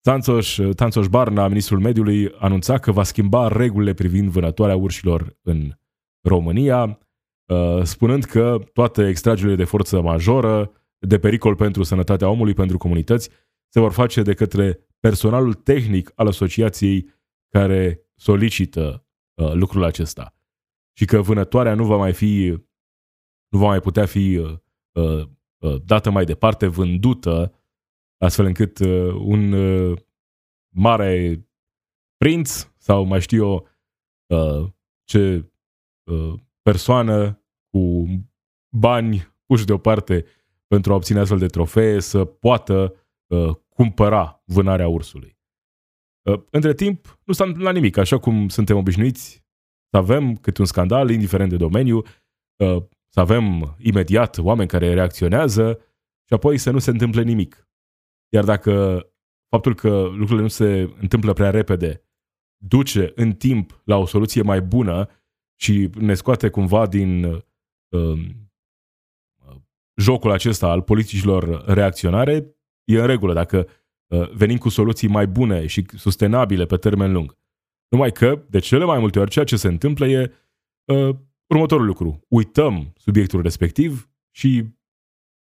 Tanțoș, 0.00 0.58
Tanțoș 0.74 1.06
Barna, 1.06 1.48
ministrul 1.48 1.80
mediului, 1.80 2.34
anunța 2.38 2.78
că 2.78 2.92
va 2.92 3.02
schimba 3.02 3.48
regulile 3.48 3.94
privind 3.94 4.30
vânătoarea 4.30 4.76
urșilor 4.76 5.36
în 5.42 5.72
România, 6.20 6.98
uh, 7.46 7.82
spunând 7.82 8.24
că 8.24 8.58
toate 8.72 9.08
extragerile 9.08 9.54
de 9.54 9.64
forță 9.64 10.00
majoră, 10.00 10.72
de 10.98 11.18
pericol 11.18 11.56
pentru 11.56 11.82
sănătatea 11.82 12.28
omului, 12.28 12.54
pentru 12.54 12.78
comunități, 12.78 13.30
se 13.68 13.80
vor 13.80 13.92
face 13.92 14.22
de 14.22 14.34
către 14.34 14.88
personalul 15.00 15.54
tehnic 15.54 16.12
al 16.14 16.26
asociației 16.26 17.08
care 17.48 18.00
solicită 18.14 19.06
uh, 19.34 19.52
lucrul 19.52 19.84
acesta. 19.84 20.34
Și 20.96 21.04
că 21.04 21.20
vânătoarea 21.20 21.74
nu 21.74 21.84
va 21.84 21.96
mai 21.96 22.12
fi, 22.12 22.58
nu 23.48 23.58
va 23.58 23.66
mai 23.66 23.80
putea 23.80 24.06
fi 24.06 24.36
uh, 24.92 25.26
dată 25.84 26.10
mai 26.10 26.24
departe, 26.24 26.66
vândută 26.66 27.59
astfel 28.20 28.44
încât 28.44 28.78
uh, 28.78 29.14
un 29.14 29.52
uh, 29.52 29.98
mare 30.68 31.44
prinț 32.16 32.68
sau 32.76 33.04
mai 33.04 33.20
știu 33.20 33.44
eu 33.44 33.68
uh, 34.26 34.68
ce 35.04 35.52
uh, 36.10 36.34
persoană 36.62 37.44
cu 37.70 38.06
bani 38.76 39.34
puși 39.46 39.64
deoparte 39.64 40.24
pentru 40.66 40.92
a 40.92 40.94
obține 40.94 41.18
astfel 41.18 41.38
de 41.38 41.46
trofee 41.46 42.00
să 42.00 42.24
poată 42.24 42.94
uh, 43.26 43.56
cumpăra 43.68 44.42
vânarea 44.44 44.88
ursului. 44.88 45.38
Uh, 46.22 46.42
între 46.50 46.74
timp, 46.74 47.20
nu 47.24 47.32
s-a 47.32 47.44
întâmplat 47.44 47.74
nimic, 47.74 47.96
așa 47.96 48.18
cum 48.18 48.48
suntem 48.48 48.76
obișnuiți 48.76 49.44
să 49.90 49.96
avem 49.96 50.36
cât 50.36 50.56
un 50.58 50.64
scandal, 50.64 51.10
indiferent 51.10 51.50
de 51.50 51.56
domeniu, 51.56 51.96
uh, 51.96 52.82
să 53.08 53.20
avem 53.20 53.76
imediat 53.78 54.38
oameni 54.38 54.68
care 54.68 54.94
reacționează 54.94 55.78
și 56.26 56.34
apoi 56.34 56.58
să 56.58 56.70
nu 56.70 56.78
se 56.78 56.90
întâmple 56.90 57.22
nimic. 57.22 57.69
Iar 58.32 58.44
dacă 58.44 59.04
faptul 59.48 59.74
că 59.74 59.90
lucrurile 59.90 60.40
nu 60.40 60.48
se 60.48 60.94
întâmplă 61.00 61.32
prea 61.32 61.50
repede 61.50 62.04
duce 62.62 63.12
în 63.14 63.32
timp 63.32 63.80
la 63.84 63.96
o 63.96 64.06
soluție 64.06 64.42
mai 64.42 64.60
bună 64.60 65.08
și 65.60 65.90
ne 65.94 66.14
scoate 66.14 66.48
cumva 66.48 66.86
din 66.86 67.24
uh, 67.24 68.28
jocul 70.00 70.30
acesta 70.30 70.70
al 70.70 70.82
politicilor 70.82 71.64
reacționare, 71.64 72.56
e 72.84 73.00
în 73.00 73.06
regulă 73.06 73.32
dacă 73.32 73.68
uh, 74.06 74.30
venim 74.30 74.58
cu 74.58 74.68
soluții 74.68 75.08
mai 75.08 75.26
bune 75.26 75.66
și 75.66 75.86
sustenabile 75.96 76.66
pe 76.66 76.76
termen 76.76 77.12
lung. 77.12 77.38
Numai 77.88 78.12
că, 78.12 78.44
de 78.48 78.58
cele 78.58 78.84
mai 78.84 78.98
multe 78.98 79.18
ori, 79.18 79.30
ceea 79.30 79.44
ce 79.44 79.56
se 79.56 79.68
întâmplă 79.68 80.06
e 80.06 80.32
uh, 80.84 81.16
următorul 81.46 81.86
lucru. 81.86 82.20
Uităm 82.28 82.92
subiectul 82.96 83.42
respectiv 83.42 84.10
și 84.30 84.64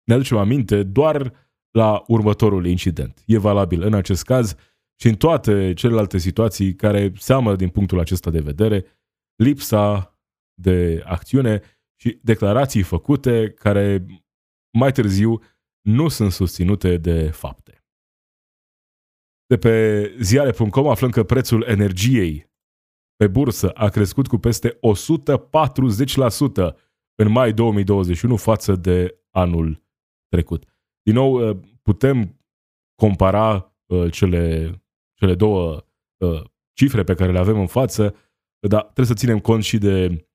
ne 0.05 0.15
aducem 0.15 0.37
aminte 0.37 0.83
doar 0.83 1.33
la 1.73 2.05
următorul 2.07 2.67
incident. 2.67 3.23
E 3.27 3.39
valabil 3.39 3.83
în 3.83 3.95
acest 3.95 4.25
caz 4.25 4.55
și 5.01 5.09
în 5.09 5.15
toate 5.15 5.73
celelalte 5.75 6.19
situații 6.19 6.75
care 6.75 7.13
seamă 7.17 7.57
din 7.57 7.69
punctul 7.69 7.99
acesta 7.99 8.31
de 8.31 8.41
vedere 8.41 8.85
lipsa 9.37 10.17
de 10.55 11.03
acțiune 11.07 11.63
și 12.01 12.19
declarații 12.23 12.83
făcute 12.83 13.51
care 13.51 14.07
mai 14.79 14.93
târziu 14.93 15.41
nu 15.81 16.09
sunt 16.09 16.33
susținute 16.33 16.97
de 16.97 17.31
fapte. 17.31 17.85
De 19.47 19.57
pe 19.57 20.07
ziare.com 20.21 20.89
aflăm 20.89 21.11
că 21.11 21.25
prețul 21.25 21.63
energiei 21.63 22.51
pe 23.17 23.27
bursă 23.27 23.71
a 23.71 23.89
crescut 23.89 24.27
cu 24.27 24.39
peste 24.39 24.79
140% 26.73 26.77
în 27.15 27.31
mai 27.31 27.53
2021 27.53 28.37
față 28.37 28.77
de 28.77 29.21
anul 29.31 29.85
trecut. 30.29 30.72
Din 31.03 31.15
nou, 31.15 31.49
uh, 31.49 31.57
putem 31.83 32.41
compara 32.95 33.75
uh, 33.87 34.13
cele, 34.13 34.73
cele 35.15 35.35
două 35.35 35.85
uh, 36.17 36.43
cifre 36.73 37.03
pe 37.03 37.15
care 37.15 37.33
le 37.33 37.39
avem 37.39 37.59
în 37.61 37.67
față, 37.67 38.15
dar 38.69 38.83
trebuie 38.83 39.07
să 39.07 39.15
ținem 39.15 39.39
cont 39.39 39.65
și 39.65 39.79
de 39.79 40.27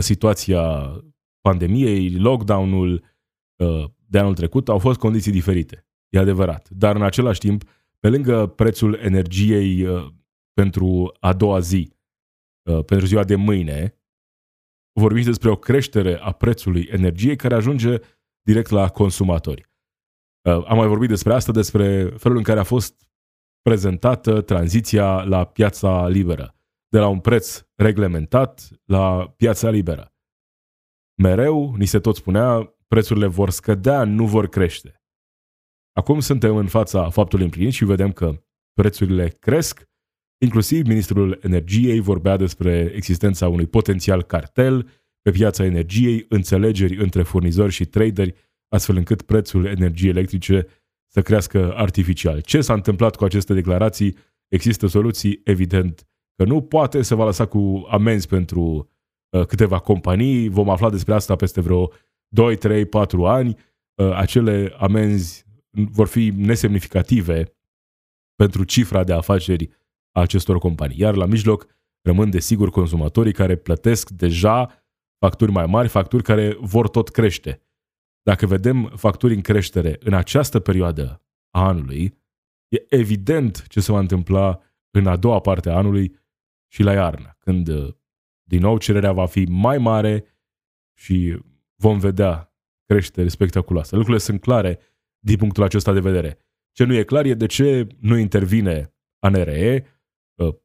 situația 0.00 0.92
pandemiei, 1.40 2.18
lockdown-ul 2.18 3.04
de 4.06 4.18
anul 4.18 4.34
trecut, 4.34 4.68
au 4.68 4.78
fost 4.78 4.98
condiții 4.98 5.32
diferite. 5.32 5.86
E 6.08 6.18
adevărat. 6.18 6.68
Dar 6.70 6.96
în 6.96 7.02
același 7.02 7.40
timp, 7.40 7.64
pe 7.98 8.08
lângă 8.08 8.46
prețul 8.46 8.94
energiei 8.94 9.86
pentru 10.52 11.16
a 11.20 11.32
doua 11.32 11.58
zi, 11.58 11.92
pentru 12.62 13.06
ziua 13.06 13.24
de 13.24 13.34
mâine, 13.34 13.94
vorbim 15.00 15.22
despre 15.22 15.50
o 15.50 15.56
creștere 15.56 16.18
a 16.18 16.32
prețului 16.32 16.88
energiei 16.90 17.36
care 17.36 17.54
ajunge 17.54 17.98
direct 18.46 18.70
la 18.70 18.88
consumatori. 18.88 19.70
Uh, 20.48 20.64
am 20.66 20.76
mai 20.76 20.86
vorbit 20.86 21.08
despre 21.08 21.32
asta, 21.32 21.52
despre 21.52 22.10
felul 22.16 22.36
în 22.36 22.42
care 22.42 22.60
a 22.60 22.64
fost 22.64 23.08
prezentată 23.62 24.40
tranziția 24.40 25.22
la 25.22 25.44
piața 25.44 26.08
liberă, 26.08 26.56
de 26.88 26.98
la 26.98 27.08
un 27.08 27.20
preț 27.20 27.62
reglementat 27.74 28.68
la 28.84 29.34
piața 29.36 29.70
liberă. 29.70 30.14
Mereu, 31.22 31.74
ni 31.74 31.86
se 31.86 31.98
tot 31.98 32.16
spunea, 32.16 32.74
prețurile 32.88 33.26
vor 33.26 33.50
scădea, 33.50 34.04
nu 34.04 34.26
vor 34.26 34.48
crește. 34.48 35.02
Acum 35.92 36.20
suntem 36.20 36.56
în 36.56 36.66
fața 36.66 37.10
faptului 37.10 37.44
împlinit 37.44 37.72
și 37.72 37.84
vedem 37.84 38.12
că 38.12 38.44
prețurile 38.72 39.28
cresc, 39.28 39.84
inclusiv 40.42 40.86
ministrul 40.86 41.38
energiei 41.42 42.00
vorbea 42.00 42.36
despre 42.36 42.92
existența 42.94 43.48
unui 43.48 43.66
potențial 43.66 44.22
cartel 44.22 44.90
pe 45.26 45.32
piața 45.32 45.64
energiei, 45.64 46.26
înțelegeri 46.28 46.96
între 46.96 47.22
furnizori 47.22 47.72
și 47.72 47.84
traderi, 47.84 48.34
astfel 48.68 48.96
încât 48.96 49.22
prețul 49.22 49.64
energiei 49.64 50.10
electrice 50.10 50.66
să 51.12 51.22
crească 51.22 51.72
artificial. 51.76 52.40
Ce 52.40 52.60
s-a 52.60 52.72
întâmplat 52.72 53.16
cu 53.16 53.24
aceste 53.24 53.54
declarații? 53.54 54.16
Există 54.48 54.86
soluții? 54.86 55.40
Evident 55.44 56.06
că 56.36 56.44
nu. 56.44 56.62
Poate 56.62 57.02
se 57.02 57.14
va 57.14 57.24
lăsa 57.24 57.46
cu 57.46 57.86
amenzi 57.90 58.28
pentru 58.28 58.90
uh, 59.28 59.46
câteva 59.46 59.78
companii. 59.78 60.48
Vom 60.48 60.70
afla 60.70 60.90
despre 60.90 61.14
asta 61.14 61.36
peste 61.36 61.60
vreo 61.60 61.90
2, 62.28 62.56
3, 62.56 62.84
4 62.84 63.26
ani. 63.26 63.56
Uh, 63.94 64.12
acele 64.14 64.74
amenzi 64.78 65.44
vor 65.70 66.06
fi 66.06 66.32
nesemnificative 66.36 67.56
pentru 68.34 68.64
cifra 68.64 69.04
de 69.04 69.12
afaceri 69.12 69.68
a 70.12 70.20
acestor 70.20 70.58
companii. 70.58 71.00
Iar 71.00 71.14
la 71.14 71.26
mijloc 71.26 71.66
rămân 72.02 72.30
desigur 72.30 72.70
consumatorii 72.70 73.32
care 73.32 73.56
plătesc 73.56 74.10
deja 74.10 74.85
facturi 75.18 75.50
mai 75.50 75.66
mari, 75.66 75.88
facturi 75.88 76.22
care 76.22 76.56
vor 76.60 76.88
tot 76.88 77.08
crește. 77.08 77.60
Dacă 78.22 78.46
vedem 78.46 78.92
facturi 78.96 79.34
în 79.34 79.40
creștere 79.40 79.96
în 80.00 80.14
această 80.14 80.60
perioadă 80.60 81.22
a 81.50 81.66
anului, 81.66 82.24
E 82.68 82.86
evident 82.88 83.66
ce 83.66 83.80
se 83.80 83.92
va 83.92 83.98
întâmpla 83.98 84.60
în 84.90 85.06
a 85.06 85.16
doua 85.16 85.40
parte 85.40 85.70
a 85.70 85.76
anului 85.76 86.18
și 86.72 86.82
la 86.82 86.92
iarnă, 86.92 87.36
când 87.38 87.68
din 88.48 88.60
nou 88.60 88.78
cererea 88.78 89.12
va 89.12 89.26
fi 89.26 89.44
mai 89.44 89.78
mare 89.78 90.24
și 90.98 91.38
vom 91.76 91.98
vedea 91.98 92.54
creștere 92.84 93.28
spectaculoasă. 93.28 93.94
Lucrurile 93.96 94.22
sunt 94.22 94.40
clare 94.40 94.78
din 95.18 95.36
punctul 95.36 95.62
acesta 95.62 95.92
de 95.92 96.00
vedere. 96.00 96.38
Ce 96.72 96.84
nu 96.84 96.94
e 96.94 97.04
clar 97.04 97.24
e 97.24 97.34
de 97.34 97.46
ce 97.46 97.86
nu 98.00 98.16
intervine 98.16 98.94
ANRE, 99.18 99.86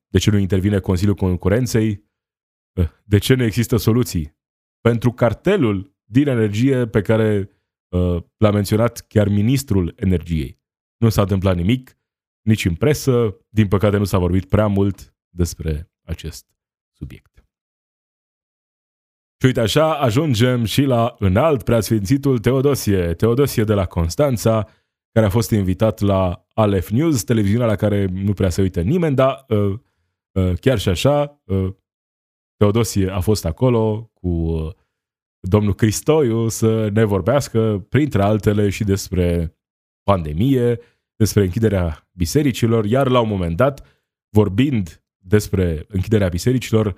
de 0.08 0.18
ce 0.20 0.32
nu 0.32 0.38
intervine 0.38 0.80
Consiliul 0.80 1.16
Concurenței, 1.16 2.10
de 3.04 3.18
ce 3.18 3.34
nu 3.34 3.44
există 3.44 3.78
soluții 3.78 4.40
pentru 4.82 5.12
cartelul 5.12 5.96
din 6.04 6.28
energie 6.28 6.88
pe 6.88 7.02
care 7.02 7.50
l-a 8.38 8.52
menționat 8.52 9.06
chiar 9.08 9.28
ministrul 9.28 9.94
energiei. 9.96 10.60
Nu 10.98 11.10
s-a 11.10 11.22
întâmplat 11.22 11.56
nimic, 11.56 11.98
nici 12.42 12.66
în 12.66 12.76
presă, 12.76 13.38
din 13.50 13.68
păcate 13.68 13.98
nu 13.98 14.04
s-a 14.04 14.18
vorbit 14.18 14.46
prea 14.46 14.68
mult 14.68 15.16
despre 15.30 15.92
acest 16.04 16.46
subiect. 16.92 17.46
Și 19.40 19.46
uite 19.46 19.60
așa, 19.60 20.00
ajungem 20.00 20.64
și 20.64 20.84
la 20.84 21.16
înalt 21.20 21.64
preasfințitul 21.64 22.40
Teodosie, 22.40 23.14
Teodosie 23.14 23.64
de 23.64 23.74
la 23.74 23.86
Constanța, 23.86 24.68
care 25.12 25.26
a 25.26 25.30
fost 25.30 25.52
invitat 25.52 26.00
la 26.00 26.46
Aleph 26.54 26.88
News, 26.90 27.24
televiziunea 27.24 27.68
la 27.68 27.76
care 27.76 28.06
nu 28.06 28.34
prea 28.34 28.50
se 28.50 28.62
uită 28.62 28.82
nimeni, 28.82 29.16
dar 29.16 29.46
uh, 29.48 29.80
uh, 30.32 30.54
chiar 30.60 30.80
și 30.80 30.90
așa, 30.90 31.42
uh, 31.44 31.74
Teodosie 32.62 33.10
a 33.10 33.20
fost 33.20 33.46
acolo 33.46 34.12
cu 34.14 34.28
uh, 34.28 34.74
domnul 35.40 35.74
Cristoiu 35.74 36.48
să 36.48 36.90
ne 36.90 37.04
vorbească, 37.04 37.86
printre 37.90 38.22
altele, 38.22 38.70
și 38.70 38.84
despre 38.84 39.58
pandemie, 40.04 40.80
despre 41.16 41.44
închiderea 41.44 42.10
bisericilor, 42.12 42.86
iar 42.86 43.08
la 43.08 43.20
un 43.20 43.28
moment 43.28 43.56
dat, 43.56 43.88
vorbind 44.30 45.04
despre 45.18 45.86
închiderea 45.88 46.28
bisericilor, 46.28 46.96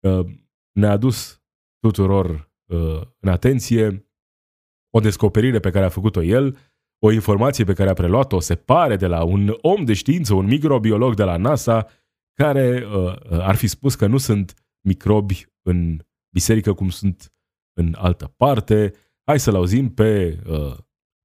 uh, 0.00 0.26
ne-a 0.72 0.90
adus 0.90 1.42
tuturor 1.78 2.50
uh, 2.66 3.00
în 3.20 3.28
atenție 3.28 4.10
o 4.94 5.00
descoperire 5.00 5.60
pe 5.60 5.70
care 5.70 5.84
a 5.84 5.88
făcut-o 5.88 6.22
el, 6.22 6.58
o 6.98 7.12
informație 7.12 7.64
pe 7.64 7.74
care 7.74 7.90
a 7.90 7.94
preluat-o, 7.94 8.40
se 8.40 8.54
pare, 8.54 8.96
de 8.96 9.06
la 9.06 9.24
un 9.24 9.56
om 9.60 9.84
de 9.84 9.92
știință, 9.92 10.34
un 10.34 10.46
microbiolog 10.46 11.14
de 11.14 11.24
la 11.24 11.36
NASA, 11.36 11.86
care 12.32 12.86
uh, 12.86 13.14
ar 13.30 13.54
fi 13.54 13.66
spus 13.66 13.94
că 13.94 14.06
nu 14.06 14.18
sunt 14.18 14.54
microbi 14.86 15.46
în 15.62 16.04
biserică 16.34 16.72
cum 16.74 16.88
sunt 16.88 17.32
în 17.72 17.94
altă 17.98 18.34
parte. 18.36 18.94
Hai 19.24 19.40
să-l 19.40 19.54
auzim 19.54 19.90
pe 19.90 20.40
uh, 20.46 20.76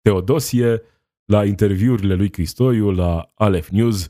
Teodosie 0.02 0.82
la 1.26 1.46
interviurile 1.46 2.14
lui 2.14 2.30
Cristoiu 2.30 2.92
la 2.92 3.32
Aleph 3.36 3.68
News, 3.68 4.10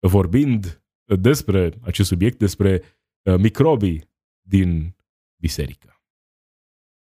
vorbind 0.00 0.82
despre 1.20 1.78
acest 1.80 2.08
subiect, 2.08 2.38
despre 2.38 2.82
uh, 3.22 3.36
microbii 3.38 4.08
din 4.40 4.96
biserică. 5.40 6.02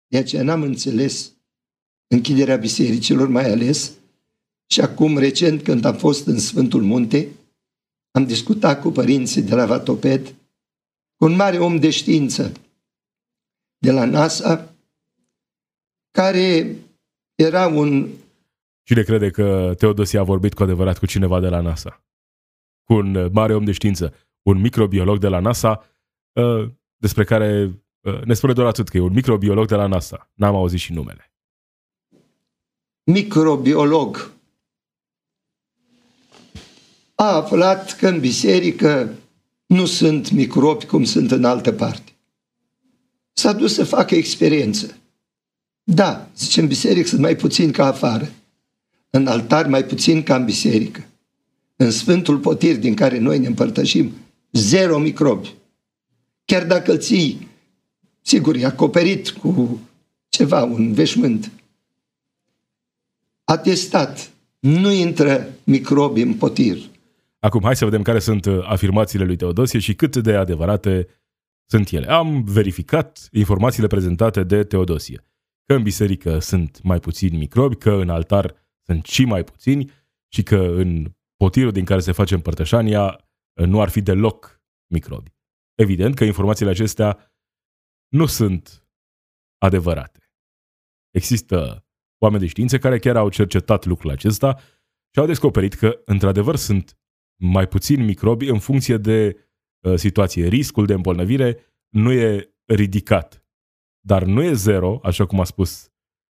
De 0.07 0.18
aceea 0.18 0.42
n-am 0.42 0.62
înțeles 0.62 1.32
închiderea 2.07 2.57
bisericilor 2.57 3.28
mai 3.28 3.51
ales 3.51 3.92
și 4.66 4.80
acum 4.80 5.18
recent 5.18 5.62
când 5.62 5.84
am 5.84 5.97
fost 5.97 6.26
în 6.26 6.38
Sfântul 6.38 6.82
Munte, 6.82 7.28
am 8.11 8.26
discutat 8.26 8.80
cu 8.80 8.90
părinții 8.90 9.42
de 9.42 9.55
la 9.55 9.66
Vatoped, 9.66 10.26
cu 10.26 10.34
un 11.25 11.37
mare 11.37 11.59
om 11.59 11.79
de 11.79 11.91
știință 11.91 12.53
de 13.79 13.91
la 13.91 14.05
NASA, 14.05 14.75
care 16.11 16.77
era 17.35 17.66
un... 17.66 18.09
Cine 18.83 19.03
crede 19.03 19.31
că 19.31 19.75
Teodosie 19.79 20.18
a 20.18 20.22
vorbit 20.22 20.55
cu 20.55 20.62
adevărat 20.62 20.99
cu 20.99 21.07
cineva 21.07 21.41
de 21.41 21.49
la 21.49 21.61
NASA? 21.61 22.05
Cu 22.85 22.95
un 22.95 23.31
mare 23.33 23.55
om 23.55 23.64
de 23.64 23.72
știință, 23.72 24.14
un 24.43 24.61
microbiolog 24.61 25.18
de 25.18 25.29
la 25.29 25.41
NASA, 25.41 25.85
ă, 26.37 26.70
despre 26.97 27.25
care 27.25 27.70
Uh, 28.05 28.22
ne 28.25 28.35
spune 28.35 28.53
doar 28.53 28.66
atât 28.66 28.89
că 28.89 28.97
e 28.97 29.01
un 29.01 29.12
microbiolog 29.12 29.66
de 29.66 29.75
la 29.75 29.87
NASA. 29.87 30.31
N-am 30.35 30.55
auzit 30.55 30.79
și 30.79 30.93
numele. 30.93 31.33
Microbiolog 33.05 34.31
a 37.14 37.35
aflat 37.35 37.97
că 37.97 38.09
în 38.09 38.20
biserică 38.20 39.14
nu 39.67 39.87
sunt 39.87 40.31
microbi 40.31 40.87
cum 40.87 41.05
sunt 41.05 41.31
în 41.31 41.45
altă 41.45 41.73
parte. 41.73 42.12
S-a 43.33 43.53
dus 43.53 43.75
să 43.75 43.85
facă 43.85 44.15
experiență. 44.15 44.97
Da, 45.83 46.29
zice, 46.37 46.61
în 46.61 46.67
biserică 46.67 47.09
sunt 47.09 47.21
mai 47.21 47.37
puțin 47.37 47.71
ca 47.71 47.87
afară. 47.87 48.33
În 49.11 49.27
altar 49.27 49.67
mai 49.67 49.85
puțin 49.85 50.23
ca 50.23 50.37
în 50.37 50.45
biserică. 50.45 51.07
În 51.77 51.91
Sfântul 51.91 52.39
Potir 52.39 52.79
din 52.79 52.95
care 52.95 53.19
noi 53.19 53.39
ne 53.39 53.47
împărtășim, 53.47 54.12
zero 54.53 54.99
microbi. 54.99 55.55
Chiar 56.45 56.67
dacă 56.67 56.93
îl 56.93 56.99
ții 56.99 57.53
Sigur, 58.27 58.57
e 58.57 58.65
acoperit 58.65 59.31
cu 59.31 59.81
ceva, 60.29 60.62
un 60.62 60.93
veșmânt. 60.93 61.51
A 63.45 63.59
testat. 63.59 64.31
Nu 64.59 64.91
intră 64.91 65.49
microbi 65.65 66.21
în 66.21 66.35
potir. 66.35 66.79
Acum, 67.45 67.62
hai 67.62 67.76
să 67.76 67.84
vedem 67.84 68.03
care 68.03 68.18
sunt 68.18 68.45
uh, 68.45 68.64
afirmațiile 68.68 69.24
lui 69.24 69.36
Teodosie 69.36 69.78
și 69.78 69.95
cât 69.95 70.16
de 70.16 70.34
adevărate 70.34 71.07
sunt 71.70 71.90
ele. 71.90 72.11
Am 72.11 72.45
verificat 72.45 73.28
informațiile 73.32 73.86
prezentate 73.86 74.45
de 74.45 74.64
Teodosie. 74.64 75.24
Că 75.64 75.74
în 75.74 75.82
biserică 75.82 76.38
sunt 76.38 76.82
mai 76.82 77.01
puțini 77.01 77.36
microbi, 77.36 77.76
că 77.76 77.90
în 77.90 78.09
altar 78.09 78.55
sunt 78.86 79.05
și 79.05 79.24
mai 79.24 79.45
puțini 79.45 79.90
și 80.32 80.42
că 80.42 80.57
în 80.57 81.14
potirul 81.36 81.72
din 81.72 81.84
care 81.84 82.01
se 82.01 82.12
face 82.12 82.34
împărtășania 82.34 83.05
uh, 83.61 83.66
nu 83.66 83.80
ar 83.80 83.88
fi 83.88 84.01
deloc 84.01 84.62
microbi. 84.92 85.34
Evident 85.74 86.14
că 86.14 86.24
informațiile 86.24 86.70
acestea 86.70 87.34
nu 88.09 88.26
sunt 88.26 88.88
adevărate. 89.59 90.32
Există 91.11 91.86
oameni 92.18 92.42
de 92.42 92.49
știință 92.49 92.78
care 92.78 92.99
chiar 92.99 93.16
au 93.16 93.28
cercetat 93.28 93.84
lucrul 93.84 94.11
acesta 94.11 94.59
și 95.12 95.20
au 95.20 95.26
descoperit 95.26 95.74
că, 95.74 96.03
într-adevăr, 96.05 96.57
sunt 96.57 96.99
mai 97.37 97.68
puțini 97.68 98.05
microbi 98.05 98.49
în 98.49 98.59
funcție 98.59 98.97
de 98.97 99.37
uh, 99.80 99.95
situație. 99.95 100.49
Riscul 100.49 100.87
de 100.87 100.93
îmbolnăvire 100.93 101.59
nu 101.89 102.12
e 102.12 102.55
ridicat, 102.64 103.47
dar 104.01 104.24
nu 104.24 104.43
e 104.43 104.53
zero, 104.53 105.01
așa 105.03 105.26
cum 105.26 105.41
a 105.41 105.45
spus 105.45 105.89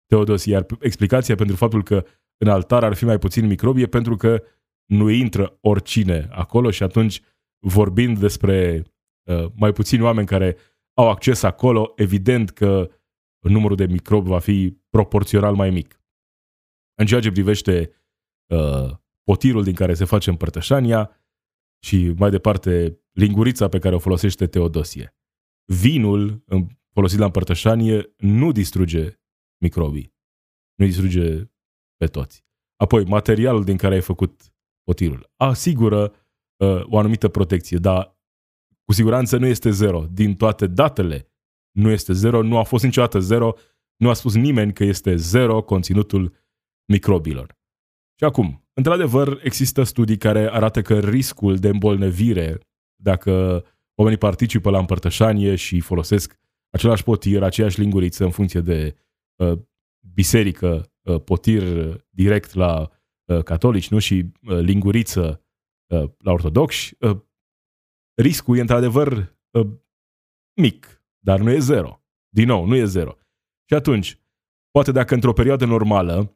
Teodos, 0.06 0.46
iar 0.46 0.66
explicația 0.80 1.36
pentru 1.36 1.56
faptul 1.56 1.84
că 1.84 2.06
în 2.38 2.48
altar 2.48 2.84
ar 2.84 2.94
fi 2.94 3.06
mai 3.06 3.18
puțini 3.18 3.48
microbi 3.48 3.82
e 3.82 3.88
pentru 3.88 4.16
că 4.16 4.44
nu 4.86 5.10
intră 5.10 5.58
oricine 5.62 6.28
acolo 6.32 6.72
și 6.72 6.84
atunci 6.84 7.22
vorbind 7.60 8.20
despre 8.20 8.84
uh, 9.24 9.46
mai 9.56 9.72
puțini 9.72 10.02
oameni 10.02 10.28
care 10.28 10.58
au 10.94 11.10
acces 11.10 11.44
acolo, 11.44 11.94
evident 11.96 12.50
că 12.50 12.92
numărul 13.40 13.76
de 13.76 13.86
microbi 13.86 14.30
va 14.30 14.40
fi 14.40 14.78
proporțional 14.90 15.56
mai 15.56 15.70
mic. 15.70 16.02
În 17.00 17.06
ceea 17.06 17.22
ce 17.22 17.32
privește 17.32 17.92
uh, 18.54 18.92
potirul 19.32 19.64
din 19.64 19.74
care 19.74 19.94
se 19.94 20.06
face 20.06 20.30
împărtășania 20.30 21.12
și 21.84 22.14
mai 22.18 22.30
departe 22.30 23.00
lingurița 23.12 23.68
pe 23.68 23.80
care 23.80 23.96
o 23.96 24.00
folosește 24.00 24.48
Teodosie. 24.48 25.16
Vinul 25.66 26.44
folosit 26.94 27.20
la 27.20 27.26
împărtășanie 27.26 28.14
nu 28.18 28.52
distruge 28.52 29.20
microbii, 29.62 30.14
nu 30.76 30.86
distruge 30.86 31.44
pe 31.98 32.06
toți. 32.06 32.46
Apoi, 32.76 33.06
materialul 33.06 33.64
din 33.64 33.78
care 33.78 33.94
ai 33.94 34.02
făcut 34.02 34.54
potirul 34.84 35.32
asigură 35.36 36.14
uh, 36.58 36.82
o 36.84 36.98
anumită 36.98 37.28
protecție, 37.28 37.78
dar 37.78 38.18
cu 38.86 38.94
siguranță 38.94 39.38
nu 39.38 39.46
este 39.46 39.70
zero. 39.70 40.06
Din 40.12 40.36
toate 40.36 40.68
datele 40.68 41.32
nu 41.72 41.90
este 41.90 42.14
zero, 42.14 42.42
nu 42.42 42.58
a 42.58 42.64
fost 42.64 42.84
niciodată 42.84 43.20
zero, 43.20 43.54
nu 43.96 44.10
a 44.10 44.14
spus 44.14 44.36
nimeni 44.36 44.74
că 44.74 44.84
este 44.84 45.16
zero 45.16 45.62
conținutul 45.62 46.36
microbilor. 46.86 47.60
Și 48.22 48.28
acum, 48.28 48.68
într-adevăr, 48.74 49.40
există 49.44 49.84
studii 49.84 50.18
care 50.18 50.50
arată 50.52 50.82
că 50.82 51.00
riscul 51.00 51.58
de 51.58 51.68
îmbolnăvire, 51.68 52.60
dacă 52.96 53.64
oamenii 53.96 54.20
participă 54.20 54.70
la 54.70 54.80
împărtășanie 54.80 55.56
și 55.56 55.80
folosesc 55.80 56.40
același 56.70 57.04
potir, 57.04 57.44
aceeași 57.44 57.80
linguriță 57.80 58.24
în 58.24 58.32
funcție 58.32 58.60
de 58.60 58.96
uh, 59.36 59.60
biserică, 60.14 60.92
uh, 61.02 61.22
potir 61.22 61.64
direct 62.10 62.54
la 62.54 62.90
uh, 63.26 63.44
catolici, 63.44 63.90
nu? 63.90 64.00
Și 64.00 64.32
uh, 64.42 64.60
linguriță 64.60 65.44
uh, 65.88 66.10
la 66.18 66.32
ortodoxi, 66.32 66.96
uh, 67.00 67.18
riscul 68.22 68.58
e 68.58 68.62
într-adevăr 68.62 69.36
uh, 69.52 69.68
mic, 70.54 71.04
dar 71.20 71.40
nu 71.40 71.52
e 71.52 71.60
zero. 71.60 72.04
Din 72.30 72.48
nou, 72.48 72.66
nu 72.66 72.76
e 72.76 72.86
zero. 72.86 73.18
Și 73.66 73.74
atunci, 73.74 74.20
poate 74.72 74.92
dacă 74.92 75.14
într-o 75.14 75.34
perioadă 75.34 75.66
normală 75.66 76.36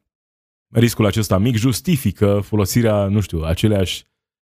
riscul 0.78 1.06
acesta 1.06 1.38
mic 1.38 1.56
justifică 1.56 2.40
folosirea, 2.40 3.08
nu 3.08 3.20
știu, 3.20 3.42
aceleași 3.42 4.06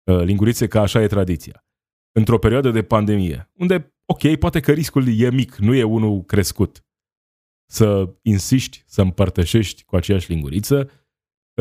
uh, 0.03 0.21
lingurițe, 0.23 0.67
ca 0.67 0.81
așa 0.81 1.01
e 1.01 1.07
tradiția. 1.07 1.65
Într-o 2.11 2.39
perioadă 2.39 2.71
de 2.71 2.83
pandemie, 2.83 3.49
unde, 3.53 3.95
ok, 4.05 4.35
poate 4.35 4.59
că 4.59 4.71
riscul 4.71 5.19
e 5.19 5.29
mic, 5.29 5.55
nu 5.55 5.73
e 5.73 5.83
unul 5.83 6.23
crescut, 6.23 6.85
să 7.69 8.13
insiști 8.21 8.83
să 8.85 9.01
împărtășești 9.01 9.83
cu 9.83 9.95
aceeași 9.95 10.31
linguriță, 10.31 10.89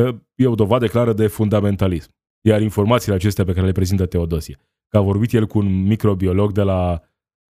uh, 0.01 0.15
e 0.35 0.47
o 0.47 0.55
dovadă 0.55 0.87
clară 0.87 1.13
de 1.13 1.27
fundamentalism. 1.27 2.15
Iar 2.41 2.61
informațiile 2.61 3.15
acestea 3.15 3.45
pe 3.45 3.53
care 3.53 3.65
le 3.65 3.71
prezintă 3.71 4.05
Teodosie, 4.05 4.57
că 4.87 4.97
a 4.97 5.01
vorbit 5.01 5.33
el 5.33 5.45
cu 5.45 5.57
un 5.57 5.83
microbiolog 5.83 6.51
de 6.51 6.61
la, 6.61 7.01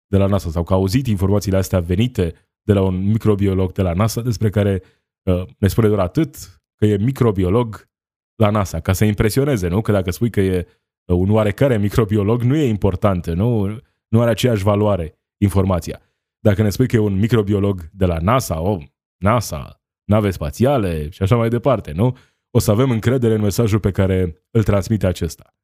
de 0.08 0.18
la 0.18 0.26
NASA 0.26 0.50
sau 0.50 0.64
că 0.64 0.74
a 0.74 0.76
auzit 0.76 1.08
informațiile 1.08 1.58
astea 1.58 1.80
venite 1.80 2.34
de 2.62 2.74
la 2.74 2.82
un 2.82 3.04
microbiolog 3.04 3.72
de 3.72 3.82
la 3.82 3.94
NASA 3.94 4.22
despre 4.22 4.50
care 4.50 4.82
uh, 5.24 5.44
ne 5.58 5.68
spune 5.68 5.88
doar 5.88 6.00
atât 6.00 6.57
că 6.78 6.86
e 6.86 6.98
microbiolog 6.98 7.90
la 8.36 8.50
NASA, 8.50 8.80
ca 8.80 8.94
să 8.94 9.06
impresioneze, 9.06 9.68
nu? 9.68 9.82
Că 9.82 9.92
dacă 9.92 10.12
spui 10.12 10.30
că 10.30 10.42
e 10.42 10.68
uh, 11.06 11.18
un 11.18 11.30
oarecare 11.30 11.78
microbiolog, 11.78 12.42
nu 12.42 12.56
e 12.56 12.68
important, 12.68 13.28
nu, 13.28 13.80
nu 14.08 14.22
are 14.22 14.30
aceeași 14.30 14.64
valoare 14.64 15.20
informația. 15.38 16.02
Dacă 16.40 16.62
ne 16.62 16.70
spui 16.70 16.88
că 16.88 16.96
e 16.96 17.00
un 17.00 17.20
microbiolog 17.20 17.90
de 17.94 18.06
la 18.06 18.18
NASA, 18.18 18.62
oh, 18.62 18.86
NASA, 19.18 19.82
nave 20.04 20.30
spațiale 20.32 21.10
și 21.10 21.24
așa 21.24 21.36
mai 21.36 21.50
departe, 21.50 21.92
nu? 21.92 22.18
O 22.52 22.60
să 22.60 22.72
avem 22.72 22.92
încredere 22.92 23.34
în 23.34 23.42
mesajul 23.42 23.80
pe 23.80 23.92
care 23.92 24.46
îl 24.52 24.64
transmite 24.64 25.08
acesta. 25.08 25.56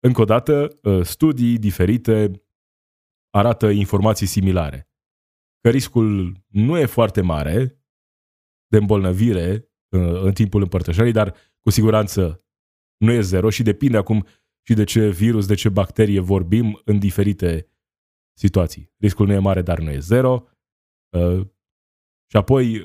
Încă 0.00 0.20
o 0.20 0.24
dată, 0.24 0.74
uh, 0.82 1.02
studii 1.02 1.58
diferite 1.58 2.42
arată 3.30 3.68
informații 3.70 4.26
similare. 4.26 4.90
Că 5.60 5.70
riscul 5.70 6.36
nu 6.46 6.78
e 6.78 6.86
foarte 6.86 7.20
mare 7.20 7.82
de 8.66 8.76
îmbolnăvire 8.76 9.52
uh, 9.52 9.67
în 10.22 10.32
timpul 10.32 10.62
împărtășării, 10.62 11.12
dar 11.12 11.34
cu 11.60 11.70
siguranță 11.70 12.44
nu 12.96 13.12
e 13.12 13.20
zero 13.20 13.50
și 13.50 13.62
depinde 13.62 13.96
acum 13.96 14.26
și 14.66 14.74
de 14.74 14.84
ce 14.84 15.08
virus, 15.08 15.46
de 15.46 15.54
ce 15.54 15.68
bacterie 15.68 16.20
vorbim 16.20 16.80
în 16.84 16.98
diferite 16.98 17.68
situații. 18.38 18.92
Riscul 18.98 19.26
nu 19.26 19.32
e 19.32 19.38
mare, 19.38 19.62
dar 19.62 19.78
nu 19.78 19.90
e 19.90 19.98
zero. 19.98 20.48
Uh, 21.16 21.46
și 22.30 22.36
apoi 22.36 22.82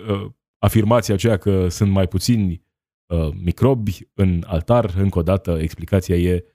afirmația 0.58 1.14
aceea 1.14 1.38
că 1.38 1.68
sunt 1.68 1.91
mai 1.91 2.08
puțini 2.08 2.64
microbi 3.34 4.10
în 4.14 4.43
altar, 4.45 4.93
încă 4.95 5.20
o 5.20 5.22
dată 5.22 5.60
explicația 5.60 6.16
e 6.16 6.45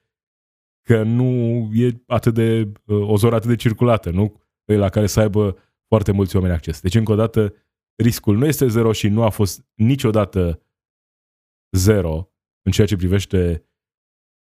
că 0.81 1.03
nu 1.03 1.31
e 1.73 2.03
atât 2.07 2.33
de, 2.33 2.71
o 2.85 3.17
zonă 3.17 3.35
atât 3.35 3.49
de 3.49 3.55
circulată, 3.55 4.09
nu? 4.09 4.41
La 4.65 4.89
care 4.89 5.07
să 5.07 5.19
aibă 5.19 5.57
foarte 5.87 6.11
mulți 6.11 6.35
oameni 6.35 6.53
acces. 6.53 6.81
Deci, 6.81 6.95
încă 6.95 7.11
o 7.11 7.15
dată, 7.15 7.53
riscul 7.99 8.37
nu 8.37 8.45
este 8.45 8.67
zero 8.67 8.91
și 8.91 9.07
nu 9.07 9.23
a 9.23 9.29
fost 9.29 9.65
niciodată 9.73 10.61
zero 11.71 12.31
în 12.61 12.71
ceea 12.71 12.87
ce 12.87 12.95
privește 12.95 13.69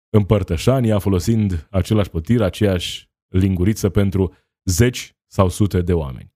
împărtășania, 0.09 0.99
folosind 0.99 1.67
același 1.71 2.09
potir, 2.09 2.41
aceeași 2.41 3.09
linguriță 3.27 3.89
pentru 3.89 4.33
zeci 4.63 5.15
sau 5.27 5.49
sute 5.49 5.81
de 5.81 5.93
oameni. 5.93 6.33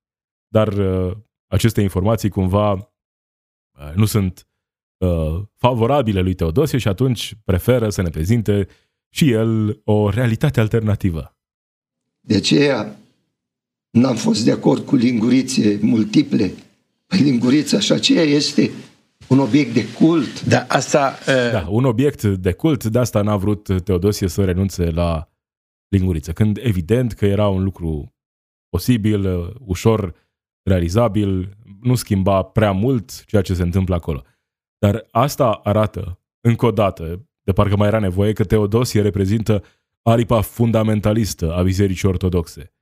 Dar 0.47 0.67
uh, 0.67 1.17
aceste 1.47 1.81
informații 1.81 2.29
cumva 2.29 2.71
uh, 2.73 3.93
nu 3.95 4.05
sunt 4.05 4.47
uh, 4.97 5.41
favorabile 5.55 6.21
lui 6.21 6.33
Teodosie 6.33 6.77
și 6.77 6.87
atunci 6.87 7.35
preferă 7.43 7.89
să 7.89 8.01
ne 8.01 8.09
prezinte 8.09 8.67
și 9.09 9.31
el 9.31 9.81
o 9.83 10.09
realitate 10.09 10.59
alternativă. 10.59 11.37
De 12.19 12.35
aceea 12.35 12.97
n-am 13.89 14.15
fost 14.15 14.43
de 14.43 14.51
acord 14.51 14.85
cu 14.85 14.95
lingurițe 14.95 15.79
multiple. 15.81 16.53
Păi 17.07 17.19
lingurița 17.19 17.79
și 17.79 17.91
aceea 17.91 18.23
este 18.23 18.71
un 19.27 19.39
obiect 19.39 19.73
de 19.73 19.85
cult. 19.93 20.43
Da, 20.43 20.65
asta... 20.67 21.17
Uh... 21.27 21.51
Da, 21.51 21.67
un 21.69 21.85
obiect 21.85 22.23
de 22.23 22.53
cult, 22.53 22.83
de 22.83 22.99
asta 22.99 23.21
n-a 23.21 23.37
vrut 23.37 23.83
Teodosie 23.83 24.27
să 24.27 24.45
renunțe 24.45 24.89
la 24.89 25.29
linguriță, 25.87 26.31
când 26.31 26.59
evident 26.61 27.13
că 27.13 27.25
era 27.25 27.47
un 27.47 27.63
lucru 27.63 28.15
posibil, 28.69 29.53
ușor 29.59 30.15
realizabil, 30.63 31.57
nu 31.81 31.95
schimba 31.95 32.41
prea 32.43 32.71
mult 32.71 33.25
ceea 33.25 33.41
ce 33.41 33.53
se 33.53 33.63
întâmplă 33.63 33.95
acolo. 33.95 34.23
Dar 34.77 35.07
asta 35.11 35.51
arată, 35.51 36.19
încă 36.41 36.65
o 36.65 36.71
dată, 36.71 37.27
de 37.43 37.51
parcă 37.51 37.75
mai 37.75 37.87
era 37.87 37.99
nevoie, 37.99 38.33
că 38.33 38.43
Teodosie 38.43 39.01
reprezintă 39.01 39.63
aripa 40.01 40.41
fundamentalistă 40.41 41.53
a 41.53 41.63
Bisericii 41.63 42.07
Ortodoxe. 42.07 42.73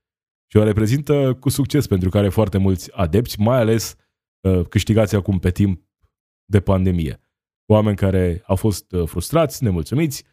Și 0.48 0.58
o 0.58 0.64
reprezintă 0.64 1.38
cu 1.40 1.50
succes 1.50 1.88
pentru 1.88 2.10
că 2.10 2.18
are 2.18 2.30
foarte 2.30 2.58
mulți 2.58 2.92
adepți, 2.94 3.40
mai 3.40 3.58
ales 3.58 3.96
uh, 3.98 4.01
câștigați 4.70 5.16
acum 5.16 5.40
pe 5.40 5.52
timp 5.52 5.90
de 6.46 6.60
pandemie. 6.60 7.22
Oameni 7.66 7.96
care 7.96 8.42
au 8.46 8.56
fost 8.56 8.92
uh, 8.92 9.08
frustrați, 9.08 9.64
nemulțumiți 9.64 10.24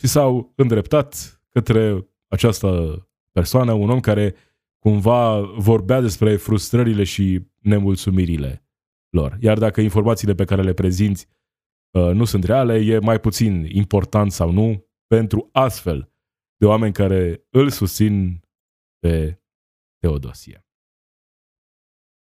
și 0.00 0.06
s-au 0.06 0.52
îndreptat 0.56 1.40
către 1.48 2.08
această 2.28 2.98
persoană, 3.30 3.72
un 3.72 3.90
om 3.90 4.00
care 4.00 4.34
cumva 4.78 5.40
vorbea 5.40 6.00
despre 6.00 6.36
frustrările 6.36 7.04
și 7.04 7.46
nemulțumirile 7.58 8.66
lor. 9.08 9.36
Iar 9.40 9.58
dacă 9.58 9.80
informațiile 9.80 10.34
pe 10.34 10.44
care 10.44 10.62
le 10.62 10.72
prezinți 10.72 11.28
uh, 11.90 12.10
nu 12.12 12.24
sunt 12.24 12.44
reale, 12.44 12.74
e 12.74 12.98
mai 12.98 13.20
puțin 13.20 13.64
important 13.68 14.32
sau 14.32 14.50
nu 14.50 14.86
pentru 15.06 15.48
astfel 15.52 16.12
de 16.56 16.66
oameni 16.66 16.92
care 16.92 17.46
îl 17.50 17.70
susțin 17.70 18.40
pe 18.98 19.42
Teodosie. 19.98 20.66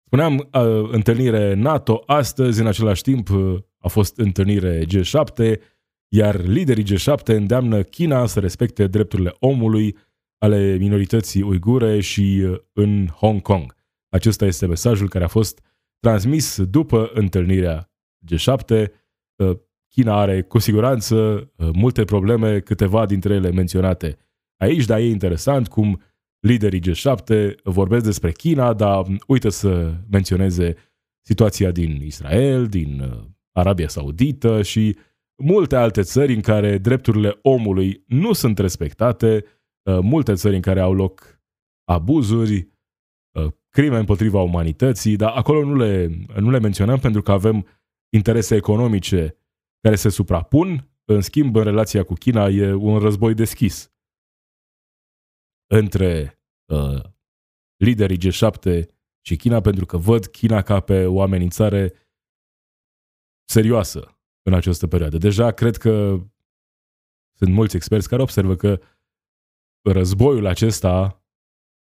Spuneam, 0.06 0.36
uh, 0.36 0.88
întâlnire 0.90 1.54
NATO, 1.54 2.02
astăzi, 2.06 2.60
în 2.60 2.66
același 2.66 3.02
timp, 3.02 3.28
uh, 3.28 3.58
a 3.78 3.88
fost 3.88 4.18
întâlnire 4.18 4.84
G7, 4.84 5.60
iar 6.08 6.40
liderii 6.44 6.84
G7 6.84 7.24
îndeamnă 7.24 7.82
China 7.82 8.26
să 8.26 8.40
respecte 8.40 8.86
drepturile 8.86 9.34
omului 9.38 9.96
ale 10.38 10.76
minorității 10.76 11.42
uigure 11.42 12.00
și 12.00 12.42
uh, 12.44 12.58
în 12.72 13.06
Hong 13.06 13.42
Kong. 13.42 13.74
Acesta 14.08 14.44
este 14.44 14.66
mesajul 14.66 15.08
care 15.08 15.24
a 15.24 15.28
fost 15.28 15.60
transmis 16.00 16.62
după 16.62 17.10
întâlnirea 17.14 17.90
G7. 18.32 18.86
Uh, 19.36 19.56
China 19.88 20.20
are 20.20 20.42
cu 20.42 20.58
siguranță 20.58 21.16
uh, 21.56 21.68
multe 21.72 22.04
probleme, 22.04 22.60
câteva 22.60 23.06
dintre 23.06 23.34
ele 23.34 23.50
menționate 23.50 24.16
aici, 24.56 24.84
dar 24.84 24.98
e 24.98 25.08
interesant 25.08 25.68
cum 25.68 26.00
liderii 26.46 26.80
G7 26.80 27.54
vorbesc 27.62 28.04
despre 28.04 28.32
China, 28.32 28.74
dar 28.74 29.06
uită 29.26 29.48
să 29.48 29.94
menționeze 30.10 30.76
situația 31.26 31.70
din 31.70 32.02
Israel, 32.02 32.66
din 32.66 33.02
Arabia 33.52 33.88
Saudită 33.88 34.62
și 34.62 34.96
multe 35.42 35.76
alte 35.76 36.02
țări 36.02 36.34
în 36.34 36.40
care 36.40 36.78
drepturile 36.78 37.38
omului 37.42 38.04
nu 38.06 38.32
sunt 38.32 38.58
respectate, 38.58 39.44
multe 40.02 40.34
țări 40.34 40.54
în 40.54 40.60
care 40.60 40.80
au 40.80 40.94
loc 40.94 41.40
abuzuri, 41.84 42.68
crime 43.68 43.98
împotriva 43.98 44.42
umanității, 44.42 45.16
dar 45.16 45.32
acolo 45.36 45.64
nu 45.64 45.74
le, 45.74 46.06
nu 46.40 46.50
le 46.50 46.58
menționăm 46.58 46.98
pentru 46.98 47.22
că 47.22 47.32
avem 47.32 47.66
interese 48.14 48.54
economice 48.54 49.36
care 49.80 49.94
se 49.94 50.08
suprapun. 50.08 50.90
În 51.04 51.20
schimb, 51.20 51.56
în 51.56 51.62
relația 51.62 52.02
cu 52.04 52.14
China 52.14 52.48
e 52.48 52.72
un 52.72 52.98
război 52.98 53.34
deschis 53.34 53.94
între 55.70 56.35
uh, 56.66 57.02
liderii 57.76 58.18
G7 58.18 58.88
și 59.20 59.36
China, 59.36 59.60
pentru 59.60 59.86
că 59.86 59.96
văd 59.96 60.26
China 60.26 60.62
ca 60.62 60.80
pe 60.80 61.06
o 61.06 61.22
amenințare 61.22 61.92
serioasă 63.48 64.18
în 64.42 64.54
această 64.54 64.86
perioadă. 64.86 65.18
Deja 65.18 65.52
cred 65.52 65.76
că 65.76 66.18
sunt 67.38 67.52
mulți 67.52 67.76
experți 67.76 68.08
care 68.08 68.22
observă 68.22 68.56
că 68.56 68.80
războiul 69.82 70.46
acesta 70.46 71.24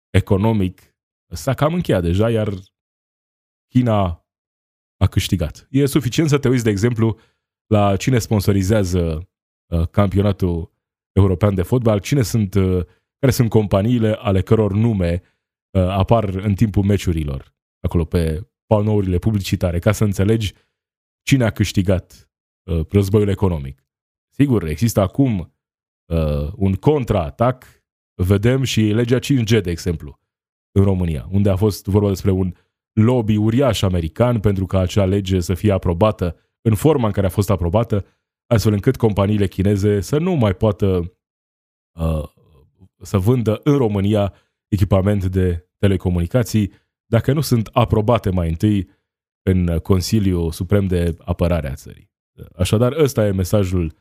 economic 0.10 0.96
s-a 1.34 1.54
cam 1.54 1.74
încheiat 1.74 2.02
deja, 2.02 2.30
iar 2.30 2.54
China 3.68 4.26
a 4.98 5.08
câștigat. 5.08 5.68
E 5.70 5.86
suficient 5.86 6.30
să 6.30 6.38
te 6.38 6.50
uiți, 6.50 6.64
de 6.64 6.70
exemplu, 6.70 7.20
la 7.68 7.96
cine 7.96 8.20
sponsorizează 8.20 9.30
uh, 9.72 9.88
campionatul 9.88 10.74
european 11.12 11.56
de 11.56 11.62
fotbal, 11.62 12.00
cine 12.00 12.22
sunt, 12.22 12.54
uh, 12.54 12.86
care 13.22 13.34
sunt 13.34 13.50
companiile 13.50 14.14
ale 14.14 14.42
căror 14.42 14.74
nume 14.74 15.22
uh, 15.72 15.82
apar 15.82 16.24
în 16.24 16.54
timpul 16.56 16.84
meciurilor, 16.84 17.56
acolo 17.80 18.06
pe 18.06 18.50
panourile 18.66 19.18
publicitare, 19.18 19.80
ca 19.80 19.92
să 19.92 20.04
înțelegi 20.04 20.54
cine 21.24 21.44
a 21.44 21.52
câștigat 21.52 22.32
uh, 22.64 22.86
războiul 22.90 23.28
economic. 23.28 23.86
Sigur, 24.30 24.64
există 24.64 25.02
acum 25.02 25.54
uh, 26.14 26.52
un 26.56 26.74
contraatac, 26.74 27.66
vedem 28.24 28.64
și 28.64 28.82
legea 28.82 29.20
5G, 29.20 29.62
de 29.62 29.70
exemplu, 29.70 30.20
în 30.72 30.84
România, 30.84 31.28
unde 31.32 31.50
a 31.50 31.56
fost 31.56 31.86
vorba 31.86 32.08
despre 32.08 32.32
un 32.32 32.54
lobby 32.94 33.36
uriaș 33.36 33.82
american 33.82 34.40
pentru 34.40 34.66
ca 34.66 34.80
acea 34.80 35.06
lege 35.06 35.40
să 35.40 35.54
fie 35.54 35.72
aprobată 35.72 36.36
în 36.62 36.76
forma 36.76 37.06
în 37.06 37.12
care 37.12 37.26
a 37.26 37.30
fost 37.30 37.50
aprobată, 37.50 38.06
astfel 38.48 38.74
încât 38.74 38.96
companiile 38.96 39.48
chineze 39.48 40.02
să 40.02 40.18
nu 40.18 40.34
mai 40.34 40.54
poată 40.54 41.18
uh, 42.00 42.24
să 43.02 43.18
vândă 43.18 43.60
în 43.64 43.78
România 43.78 44.34
echipament 44.68 45.26
de 45.26 45.70
telecomunicații 45.78 46.72
dacă 47.06 47.34
nu 47.34 47.42
sunt 47.42 47.70
aprobate 47.72 48.30
mai 48.30 48.50
întâi 48.50 48.90
în 49.42 49.80
Consiliul 49.80 50.52
Suprem 50.52 50.88
de 50.88 51.16
Apărare 51.20 51.70
a 51.70 51.74
țării. 51.74 52.12
Așadar, 52.56 52.94
ăsta 52.98 53.26
e 53.26 53.32
mesajul 53.32 53.94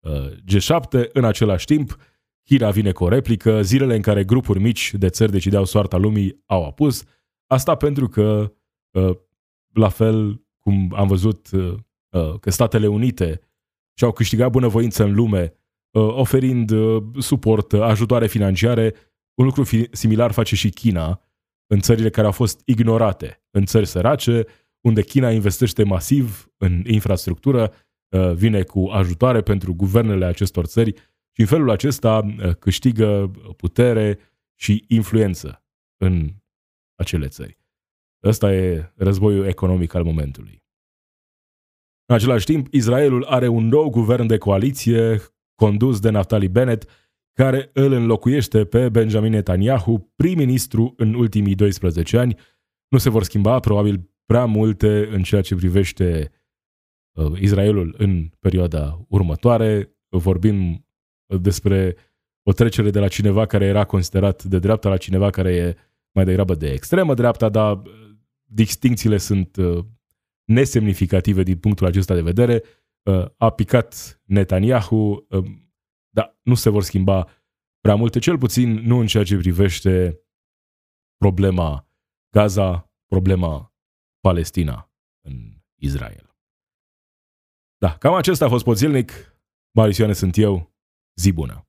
uh, 0.00 0.30
G7. 0.30 1.10
În 1.12 1.24
același 1.24 1.64
timp, 1.64 1.96
China 2.44 2.70
vine 2.70 2.92
cu 2.92 3.04
o 3.04 3.08
replică, 3.08 3.62
zilele 3.62 3.94
în 3.94 4.02
care 4.02 4.24
grupuri 4.24 4.60
mici 4.60 4.94
de 4.94 5.08
țări 5.08 5.30
decideau 5.30 5.64
soarta 5.64 5.96
lumii 5.96 6.42
au 6.46 6.64
apus, 6.64 7.04
asta 7.46 7.74
pentru 7.74 8.08
că, 8.08 8.52
uh, 8.90 9.16
la 9.72 9.88
fel 9.88 10.44
cum 10.58 10.92
am 10.96 11.06
văzut 11.06 11.50
uh, 11.50 11.74
uh, 12.08 12.38
că 12.40 12.50
Statele 12.50 12.86
Unite 12.86 13.40
și-au 13.94 14.12
câștigat 14.12 14.50
bunăvoință 14.50 15.04
în 15.04 15.14
lume 15.14 15.52
oferind 15.92 16.72
suport, 17.18 17.72
ajutoare 17.72 18.26
financiare. 18.26 18.94
Un 19.34 19.44
lucru 19.44 19.62
similar 19.92 20.32
face 20.32 20.54
și 20.54 20.70
China 20.70 21.22
în 21.66 21.80
țările 21.80 22.10
care 22.10 22.26
au 22.26 22.32
fost 22.32 22.62
ignorate, 22.64 23.42
în 23.50 23.64
țări 23.64 23.86
sărace, 23.86 24.46
unde 24.80 25.02
China 25.02 25.30
investește 25.30 25.84
masiv 25.84 26.52
în 26.56 26.82
infrastructură, 26.86 27.72
vine 28.34 28.62
cu 28.62 28.88
ajutoare 28.88 29.42
pentru 29.42 29.74
guvernele 29.74 30.24
acestor 30.24 30.64
țări 30.64 30.94
și 31.32 31.40
în 31.40 31.46
felul 31.46 31.70
acesta 31.70 32.34
câștigă 32.58 33.30
putere 33.56 34.18
și 34.60 34.84
influență 34.88 35.64
în 35.96 36.34
acele 36.94 37.28
țări. 37.28 37.58
Ăsta 38.24 38.54
e 38.54 38.92
războiul 38.96 39.46
economic 39.46 39.94
al 39.94 40.04
momentului. 40.04 40.62
În 42.04 42.14
același 42.14 42.44
timp, 42.44 42.72
Israelul 42.72 43.24
are 43.24 43.48
un 43.48 43.68
nou 43.68 43.90
guvern 43.90 44.26
de 44.26 44.38
coaliție 44.38 45.20
condus 45.58 46.00
de 46.00 46.10
Naftali 46.10 46.48
Bennett, 46.48 46.90
care 47.32 47.70
îl 47.72 47.92
înlocuiește 47.92 48.64
pe 48.64 48.88
Benjamin 48.88 49.30
Netanyahu, 49.30 50.12
prim-ministru 50.16 50.94
în 50.96 51.14
ultimii 51.14 51.54
12 51.54 52.18
ani. 52.18 52.36
Nu 52.88 52.98
se 52.98 53.10
vor 53.10 53.22
schimba 53.22 53.60
probabil 53.60 54.10
prea 54.26 54.44
multe 54.44 55.08
în 55.12 55.22
ceea 55.22 55.40
ce 55.40 55.54
privește 55.54 56.32
uh, 57.12 57.40
Israelul 57.40 57.94
în 57.98 58.30
perioada 58.38 59.04
următoare. 59.08 59.96
Vorbim 60.08 60.86
despre 61.40 61.96
o 62.42 62.52
trecere 62.52 62.90
de 62.90 62.98
la 62.98 63.08
cineva 63.08 63.46
care 63.46 63.64
era 63.64 63.84
considerat 63.84 64.44
de 64.44 64.58
dreapta 64.58 64.88
la 64.88 64.96
cineva 64.96 65.30
care 65.30 65.54
e 65.54 65.76
mai 66.14 66.24
degrabă 66.24 66.54
de 66.54 66.70
extremă 66.70 67.14
dreapta, 67.14 67.48
dar 67.48 67.72
uh, 67.72 67.82
distincțiile 68.44 69.16
sunt 69.16 69.56
uh, 69.56 69.84
nesemnificative 70.44 71.42
din 71.42 71.56
punctul 71.56 71.86
acesta 71.86 72.14
de 72.14 72.22
vedere. 72.22 72.62
Uh, 73.08 73.26
a 73.36 73.50
picat 73.50 74.20
Netanyahu, 74.24 75.26
dar 76.08 76.38
nu 76.42 76.54
se 76.54 76.70
vor 76.70 76.82
schimba 76.82 77.28
prea 77.80 77.94
multe, 77.94 78.18
cel 78.18 78.38
puțin 78.38 78.70
nu 78.70 78.98
în 78.98 79.06
ceea 79.06 79.24
ce 79.24 79.36
privește 79.36 80.20
problema 81.16 81.88
Gaza, 82.30 82.92
problema 83.06 83.74
Palestina 84.20 84.92
în 85.24 85.62
Israel. 85.80 86.36
Da, 87.78 87.96
cam 87.96 88.14
acesta 88.14 88.44
a 88.44 88.48
fost 88.48 88.64
Poțilnic. 88.64 89.12
Marisioane 89.74 90.12
sunt 90.12 90.36
eu. 90.36 90.74
Zi 91.14 91.32
bună! 91.32 91.68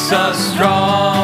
makes 0.00 0.12
us 0.12 0.54
strong. 0.54 1.19